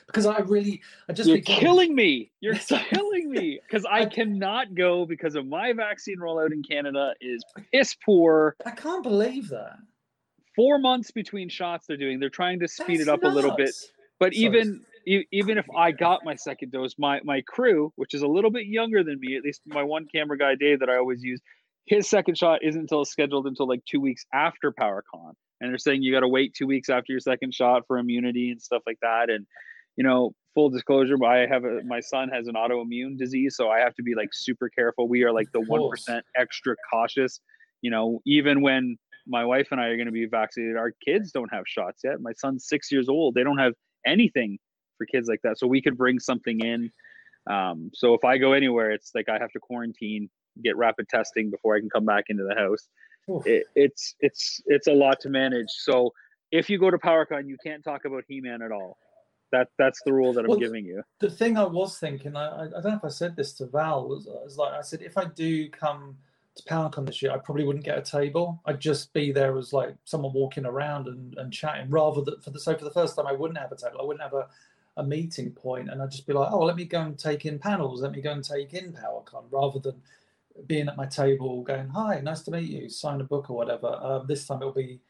because 0.07 0.27
I 0.27 0.39
really, 0.39 0.83
I 1.09 1.13
just 1.13 1.29
you're 1.29 1.41
killing 1.41 1.95
me. 1.95 2.31
You're 2.41 2.55
killing 2.91 3.31
me 3.31 3.61
because 3.67 3.85
I 3.85 4.07
cannot 4.07 4.75
go 4.75 5.05
because 5.05 5.35
of 5.35 5.47
my 5.47 5.73
vaccine 5.73 6.19
rollout 6.19 6.53
in 6.53 6.63
Canada 6.63 7.15
is 7.21 7.43
piss 7.73 7.97
poor. 8.05 8.57
I 8.65 8.71
can't 8.71 9.03
believe 9.03 9.49
that. 9.49 9.79
Four 10.55 10.79
months 10.79 11.11
between 11.11 11.49
shots 11.49 11.87
they're 11.87 11.97
doing. 11.97 12.19
They're 12.19 12.31
trying 12.31 12.61
to 12.61 12.69
speed 12.69 13.01
That's 13.01 13.09
it 13.09 13.13
up 13.13 13.23
nuts. 13.23 13.33
a 13.33 13.35
little 13.35 13.57
bit. 13.57 13.75
But 14.19 14.33
Sorry. 14.33 14.47
even 14.47 14.85
even 15.07 15.59
if 15.59 15.67
I 15.77 15.93
got 15.93 16.25
my 16.25 16.35
second 16.35 16.73
dose, 16.73 16.95
my 16.99 17.21
my 17.25 17.43
crew, 17.43 17.93
which 17.97 18.15
is 18.15 18.23
a 18.23 18.27
little 18.27 18.51
bit 18.51 18.67
younger 18.67 19.05
than 19.05 19.21
me, 19.21 19.37
at 19.37 19.43
least 19.43 19.61
my 19.67 19.83
one 19.83 20.07
camera 20.13 20.39
guy 20.39 20.55
Dave 20.55 20.81
that 20.81 20.89
I 20.89 20.97
always 20.97 21.23
use, 21.23 21.41
his 21.87 22.09
second 22.09 22.37
shot 22.37 22.61
isn't 22.63 22.81
until 22.81 23.05
scheduled 23.05 23.47
until 23.47 23.69
like 23.69 23.85
two 23.85 24.01
weeks 24.01 24.25
after 24.33 24.73
PowerCon, 24.73 25.33
and 25.61 25.71
they're 25.71 25.79
saying 25.79 26.03
you 26.03 26.13
got 26.13 26.21
to 26.21 26.29
wait 26.29 26.55
two 26.55 26.67
weeks 26.67 26.89
after 26.89 27.13
your 27.13 27.21
second 27.21 27.55
shot 27.55 27.83
for 27.87 27.99
immunity 27.99 28.51
and 28.51 28.61
stuff 28.61 28.83
like 28.87 28.99
that. 29.03 29.31
And 29.31 29.47
you 29.97 30.05
know, 30.05 30.35
full 30.55 30.69
disclosure, 30.69 31.17
I 31.25 31.47
have 31.47 31.65
a 31.65 31.83
my 31.85 32.01
son 32.01 32.29
has 32.31 32.49
an 32.49 32.55
autoimmune 32.55 33.17
disease, 33.17 33.57
so 33.57 33.71
I 33.71 33.79
have 33.79 33.95
to 33.95 34.03
be 34.03 34.15
like 34.15 34.31
super 34.33 34.69
careful. 34.69 35.09
We 35.09 35.23
are 35.23 35.33
like 35.33 35.51
the 35.53 35.61
one 35.61 35.89
percent 35.89 36.25
extra 36.37 36.75
cautious. 36.93 37.41
You 37.83 37.91
know, 37.91 38.21
even 38.27 38.63
when 38.63 38.97
my 39.27 39.45
wife 39.45 39.69
and 39.71 39.81
I 39.81 39.87
are 39.87 39.97
going 39.97 40.07
to 40.07 40.13
be 40.13 40.27
vaccinated, 40.27 40.77
our 40.77 40.93
kids 41.05 41.31
don't 41.31 41.53
have 41.53 41.65
shots 41.67 42.03
yet. 42.05 42.21
My 42.21 42.33
son's 42.33 42.67
six 42.69 42.91
years 42.91 43.09
old; 43.09 43.35
they 43.35 43.45
don't 43.45 43.59
have 43.59 43.75
anything 44.05 44.59
for 44.99 45.07
kids 45.07 45.29
like 45.29 45.41
that. 45.45 45.59
So 45.59 45.67
we 45.67 45.81
could 45.81 45.97
bring 45.97 46.19
something 46.19 46.61
in. 46.61 46.91
Um, 47.49 47.91
so 47.95 48.15
if 48.15 48.25
I 48.25 48.39
go 48.39 48.55
anywhere, 48.55 48.91
it's 48.91 49.13
like 49.15 49.29
I 49.29 49.39
have 49.39 49.51
to 49.53 49.61
quarantine, 49.61 50.29
get 50.63 50.77
rapid 50.77 51.09
testing 51.09 51.51
before 51.51 51.77
I 51.77 51.81
can 51.81 51.91
come 51.91 52.05
back 52.05 52.25
into 52.29 52.45
the 52.45 52.55
house. 52.55 52.89
It, 53.45 53.65
it's 53.75 54.15
it's 54.21 54.63
it's 54.67 54.87
a 54.87 54.93
lot 54.93 55.19
to 55.21 55.29
manage. 55.29 55.71
So 55.71 56.13
if 56.53 56.71
you 56.71 56.79
go 56.79 56.91
to 56.91 56.99
PowerCon, 56.99 57.49
you 57.49 57.57
can't 57.65 57.83
talk 57.83 58.05
about 58.05 58.23
He-Man 58.29 58.63
at 58.63 58.71
all. 58.71 58.99
That 59.51 59.69
that's 59.79 60.01
the 60.05 60.13
rule 60.13 60.33
that 60.35 60.45
I'm 60.45 60.51
well, 60.51 60.59
giving 60.59 60.85
you. 60.85 61.03
The 61.19 61.31
thing 61.31 61.57
I 61.57 61.65
was 61.65 61.99
thinking, 61.99 62.37
I, 62.37 62.67
I 62.67 62.69
don't 62.69 62.85
know 62.85 62.97
if 62.97 63.05
I 63.05 63.09
said 63.09 63.35
this 63.37 63.53
to 63.55 63.67
Val, 63.67 64.09
was, 64.09 64.27
was 64.27 64.57
like 64.57 64.73
I 64.75 64.83
said, 64.83 65.03
if 65.03 65.19
I 65.19 65.25
do 65.25 65.69
come 65.71 66.17
to 66.55 66.63
PowerCon 66.65 67.07
this 67.07 67.21
year, 67.21 67.33
I 67.33 67.39
probably 67.39 67.65
wouldn't 67.65 67.85
get 67.85 67.99
a 67.99 68.03
table. 68.03 68.61
I'd 68.65 68.81
just 68.81 69.13
be 69.13 69.33
there 69.33 69.57
as 69.59 69.73
like 69.73 69.95
someone 70.05 70.33
walking 70.33 70.65
around 70.65 71.07
and, 71.09 71.37
and 71.37 71.53
chatting, 71.53 71.91
rather 71.91 72.23
than 72.23 72.41
for 72.41 72.51
the 72.51 72.61
so 72.61 72.77
for 72.77 72.85
the 72.85 72.91
first 72.93 73.17
time 73.17 73.27
I 73.27 73.33
wouldn't 73.33 73.59
have 73.59 73.73
a 73.73 73.77
table. 73.77 74.01
I 74.01 74.05
wouldn't 74.05 74.23
have 74.23 74.35
a, 74.35 74.47
a 74.97 75.05
meeting 75.05 75.51
point, 75.51 75.91
and 75.91 76.01
I'd 76.01 76.11
just 76.13 76.27
be 76.27 76.33
like, 76.33 76.51
oh, 76.53 76.65
let 76.65 76.77
me 76.77 76.85
go 76.85 77.01
and 77.01 77.19
take 77.19 77.45
in 77.45 77.59
panels. 77.59 78.03
Let 78.03 78.13
me 78.13 78.21
go 78.21 78.33
and 78.33 78.45
take 78.45 78.73
in 78.73 78.93
PowerCon, 78.93 79.45
rather 79.51 79.81
than 79.81 80.01
being 80.67 80.89
at 80.89 80.97
my 80.97 81.07
table 81.07 81.63
going, 81.63 81.89
hi, 81.89 82.21
nice 82.21 82.43
to 82.43 82.51
meet 82.51 82.69
you, 82.69 82.89
sign 82.89 83.21
a 83.21 83.25
book 83.25 83.51
or 83.51 83.57
whatever. 83.57 83.89
Um, 83.89 84.27
this 84.27 84.47
time 84.47 84.59
it'll 84.63 84.73
be 84.73 85.01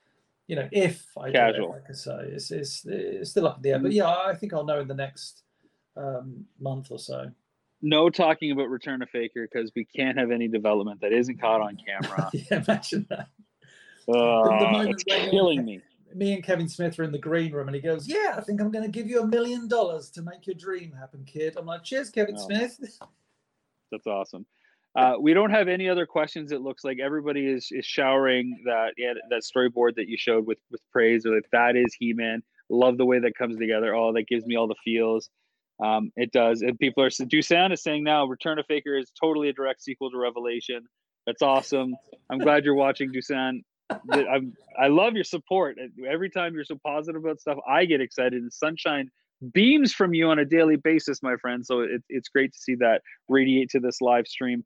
you 0.47 0.57
know, 0.57 0.69
if 0.71 1.07
I 1.19 1.31
Casual. 1.31 1.71
it, 1.71 1.73
like 1.73 1.91
I 1.91 1.93
say, 1.93 2.29
it's, 2.29 2.51
it's, 2.51 2.85
it's 2.87 3.31
still 3.31 3.49
up 3.49 3.57
in 3.57 3.63
the 3.63 3.71
air. 3.71 3.79
But 3.79 3.91
mm. 3.91 3.95
yeah, 3.95 4.09
I 4.09 4.35
think 4.35 4.53
I'll 4.53 4.65
know 4.65 4.81
in 4.81 4.89
the 4.89 4.95
next 4.95 5.43
um, 5.97 6.45
month 6.61 6.91
or 6.91 6.99
so. 6.99 7.31
No 7.83 8.09
talking 8.09 8.53
about 8.53 8.69
Return 8.69 9.03
of 9.03 9.11
Faker 9.11 9.49
because 9.51 9.71
we 9.75 9.85
can't 9.85 10.17
have 10.17 10.31
any 10.31 10.49
development 10.49 11.01
that 11.01 11.13
isn't 11.13 11.41
caught 11.41 11.61
on 11.61 11.77
camera. 11.77 12.31
yeah, 12.33 12.63
imagine 12.67 13.07
that. 13.11 13.29
Uh, 14.09 14.87
it's 14.89 15.05
killing 15.05 15.65
me. 15.65 15.81
Me 16.15 16.33
and 16.33 16.43
Kevin 16.43 16.69
Smith 16.69 16.99
are 16.99 17.03
in 17.03 17.13
the 17.13 17.19
green 17.19 17.53
room, 17.53 17.69
and 17.69 17.75
he 17.75 17.83
goes, 17.83 18.09
"Yeah, 18.09 18.37
I 18.39 18.41
think 18.41 18.61
I'm 18.61 18.71
going 18.71 18.85
to 18.85 18.91
give 18.91 19.07
you 19.07 19.21
a 19.21 19.27
million 19.27 19.69
dollars 19.69 20.09
to 20.11 20.23
make 20.23 20.47
your 20.47 20.55
dream 20.55 20.93
happen, 20.93 21.25
kid." 21.27 21.57
I'm 21.59 21.67
like, 21.67 21.83
"Cheers, 21.83 22.09
Kevin 22.09 22.37
oh. 22.39 22.47
Smith." 22.47 22.79
That's 23.93 24.07
awesome. 24.07 24.47
Uh, 24.97 25.15
we 25.21 25.35
don't 25.35 25.51
have 25.51 25.69
any 25.69 25.89
other 25.89 26.07
questions. 26.07 26.53
It 26.53 26.63
looks 26.63 26.83
like 26.83 26.99
everybody 26.99 27.47
is 27.47 27.69
is 27.71 27.85
showering 27.85 28.63
that 28.65 28.95
yeah, 28.97 29.13
that 29.29 29.43
storyboard 29.43 29.95
that 29.97 30.09
you 30.09 30.17
showed 30.17 30.47
with 30.47 30.59
with 30.71 30.81
praise. 30.91 31.27
Or 31.27 31.37
if 31.37 31.45
that 31.53 31.77
is 31.77 31.95
He 31.99 32.13
Man, 32.13 32.43
love 32.71 32.97
the 32.97 33.05
way 33.05 33.19
that 33.19 33.35
comes 33.37 33.59
together. 33.59 33.95
Oh, 33.95 34.13
that 34.15 34.27
gives 34.27 34.47
me 34.47 34.57
all 34.57 34.67
the 34.67 34.75
feels. 34.85 35.29
Um, 35.85 36.11
it 36.17 36.33
does. 36.33 36.63
And 36.63 36.79
people 36.79 37.03
are 37.03 37.11
Dusan 37.11 37.73
is 37.73 37.83
saying 37.83 38.05
now, 38.05 38.25
Return 38.25 38.59
of 38.59 38.67
Faker 38.67 38.97
is 38.97 39.13
totally 39.21 39.51
a 39.51 39.53
direct 39.53 39.83
sequel 39.83 40.11
to 40.11 40.17
Revelation. 40.17 40.87
That's 41.27 41.43
awesome. 41.43 41.95
I'm 42.31 42.39
glad 42.39 42.65
you're 42.65 42.75
watching, 42.75 43.13
Dusan. 43.13 43.63
I'm, 43.91 44.55
I 44.79 44.89
love 44.89 45.15
your 45.15 45.25
support. 45.25 45.77
Every 46.09 46.31
time 46.31 46.55
you're 46.55 46.65
so 46.65 46.79
positive 46.85 47.23
about 47.23 47.41
stuff, 47.41 47.59
I 47.69 47.85
get 47.85 48.01
excited. 48.01 48.35
And 48.35 48.53
sunshine 48.53 49.11
beams 49.53 49.93
from 49.93 50.15
you 50.15 50.29
on 50.29 50.39
a 50.39 50.45
daily 50.45 50.77
basis, 50.77 51.23
my 51.23 51.37
friend. 51.37 51.65
So 51.67 51.81
it, 51.81 52.03
it's 52.09 52.29
great 52.29 52.53
to 52.53 52.59
see 52.59 52.75
that 52.77 53.03
radiate 53.29 53.71
to 53.71 53.81
this 53.81 54.01
live 54.01 54.27
stream. 54.27 54.65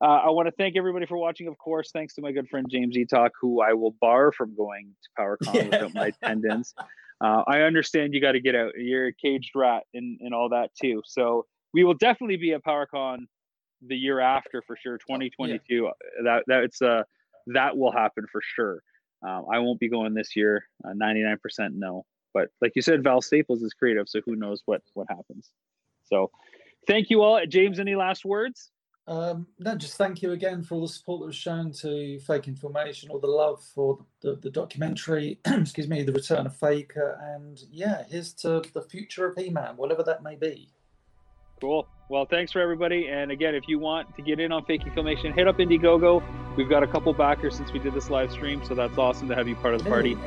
Uh, 0.00 0.20
I 0.26 0.30
want 0.30 0.46
to 0.46 0.52
thank 0.52 0.76
everybody 0.76 1.06
for 1.06 1.18
watching. 1.18 1.48
Of 1.48 1.58
course, 1.58 1.90
thanks 1.92 2.14
to 2.14 2.22
my 2.22 2.30
good 2.30 2.48
friend 2.48 2.66
James 2.70 2.96
Eatock, 2.96 3.30
who 3.40 3.60
I 3.60 3.72
will 3.72 3.94
bar 4.00 4.30
from 4.32 4.54
going 4.54 4.94
to 5.02 5.22
PowerCon 5.22 5.54
yeah. 5.54 5.64
without 5.64 5.94
my 5.94 6.06
attendance. 6.06 6.74
Uh, 7.20 7.42
I 7.48 7.62
understand 7.62 8.14
you 8.14 8.20
got 8.20 8.32
to 8.32 8.40
get 8.40 8.54
out. 8.54 8.74
You're 8.76 9.08
a 9.08 9.12
caged 9.12 9.50
rat 9.56 9.82
and, 9.92 10.20
and 10.20 10.32
all 10.32 10.50
that 10.50 10.70
too. 10.80 11.02
So 11.04 11.46
we 11.74 11.82
will 11.82 11.94
definitely 11.94 12.36
be 12.36 12.52
at 12.52 12.62
PowerCon 12.62 13.26
the 13.84 13.96
year 13.96 14.20
after 14.20 14.62
for 14.64 14.76
sure, 14.76 14.98
2022. 14.98 15.60
Yeah. 15.68 15.90
That 16.22 16.44
that's 16.46 16.80
uh 16.80 17.02
that 17.48 17.76
will 17.76 17.90
happen 17.90 18.24
for 18.30 18.40
sure. 18.54 18.82
Um, 19.26 19.46
I 19.52 19.58
won't 19.58 19.80
be 19.80 19.88
going 19.88 20.14
this 20.14 20.36
year. 20.36 20.64
Uh, 20.84 20.92
99% 20.92 21.38
no. 21.72 22.04
But 22.32 22.50
like 22.60 22.72
you 22.76 22.82
said, 22.82 23.02
Val 23.02 23.20
Staples 23.20 23.62
is 23.62 23.72
creative, 23.74 24.08
so 24.08 24.20
who 24.24 24.36
knows 24.36 24.62
what 24.66 24.82
what 24.94 25.08
happens. 25.08 25.50
So, 26.04 26.30
thank 26.86 27.10
you 27.10 27.22
all. 27.22 27.44
James, 27.46 27.80
any 27.80 27.96
last 27.96 28.24
words? 28.24 28.70
Um, 29.08 29.46
no, 29.58 29.74
just 29.74 29.96
thank 29.96 30.20
you 30.20 30.32
again 30.32 30.62
for 30.62 30.74
all 30.74 30.82
the 30.82 30.88
support 30.88 31.20
that 31.20 31.26
was 31.26 31.34
shown 31.34 31.72
to 31.80 32.20
Faking 32.20 32.56
Filmation, 32.56 33.08
all 33.08 33.18
the 33.18 33.26
love 33.26 33.64
for 33.74 33.98
the, 34.20 34.36
the 34.36 34.50
documentary, 34.50 35.40
excuse 35.46 35.88
me, 35.88 36.02
The 36.02 36.12
Return 36.12 36.44
of 36.44 36.54
Faker, 36.54 37.18
and 37.34 37.58
yeah, 37.72 38.04
here's 38.10 38.34
to 38.34 38.62
the 38.74 38.82
future 38.82 39.26
of 39.26 39.36
He 39.36 39.48
Man, 39.48 39.78
whatever 39.78 40.02
that 40.02 40.22
may 40.22 40.36
be. 40.36 40.68
Cool. 41.58 41.88
Well, 42.10 42.26
thanks 42.26 42.52
for 42.52 42.60
everybody. 42.60 43.08
And 43.08 43.30
again, 43.30 43.54
if 43.54 43.64
you 43.66 43.78
want 43.78 44.14
to 44.16 44.22
get 44.22 44.40
in 44.40 44.52
on 44.52 44.64
Faking 44.66 44.92
Filmation, 44.92 45.34
hit 45.34 45.48
up 45.48 45.56
Indiegogo. 45.56 46.22
We've 46.56 46.68
got 46.68 46.82
a 46.82 46.86
couple 46.86 47.12
backers 47.14 47.56
since 47.56 47.72
we 47.72 47.78
did 47.78 47.94
this 47.94 48.10
live 48.10 48.30
stream, 48.30 48.62
so 48.62 48.74
that's 48.74 48.96
awesome 48.98 49.26
to 49.28 49.34
have 49.34 49.48
you 49.48 49.56
part 49.56 49.72
of 49.72 49.82
the 49.82 49.88
party. 49.88 50.18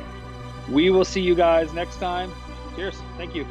We 0.68 0.90
will 0.90 1.04
see 1.04 1.22
you 1.22 1.36
guys 1.36 1.72
next 1.72 1.96
time. 1.96 2.32
Cheers. 2.74 3.00
Thank 3.16 3.36
you. 3.36 3.46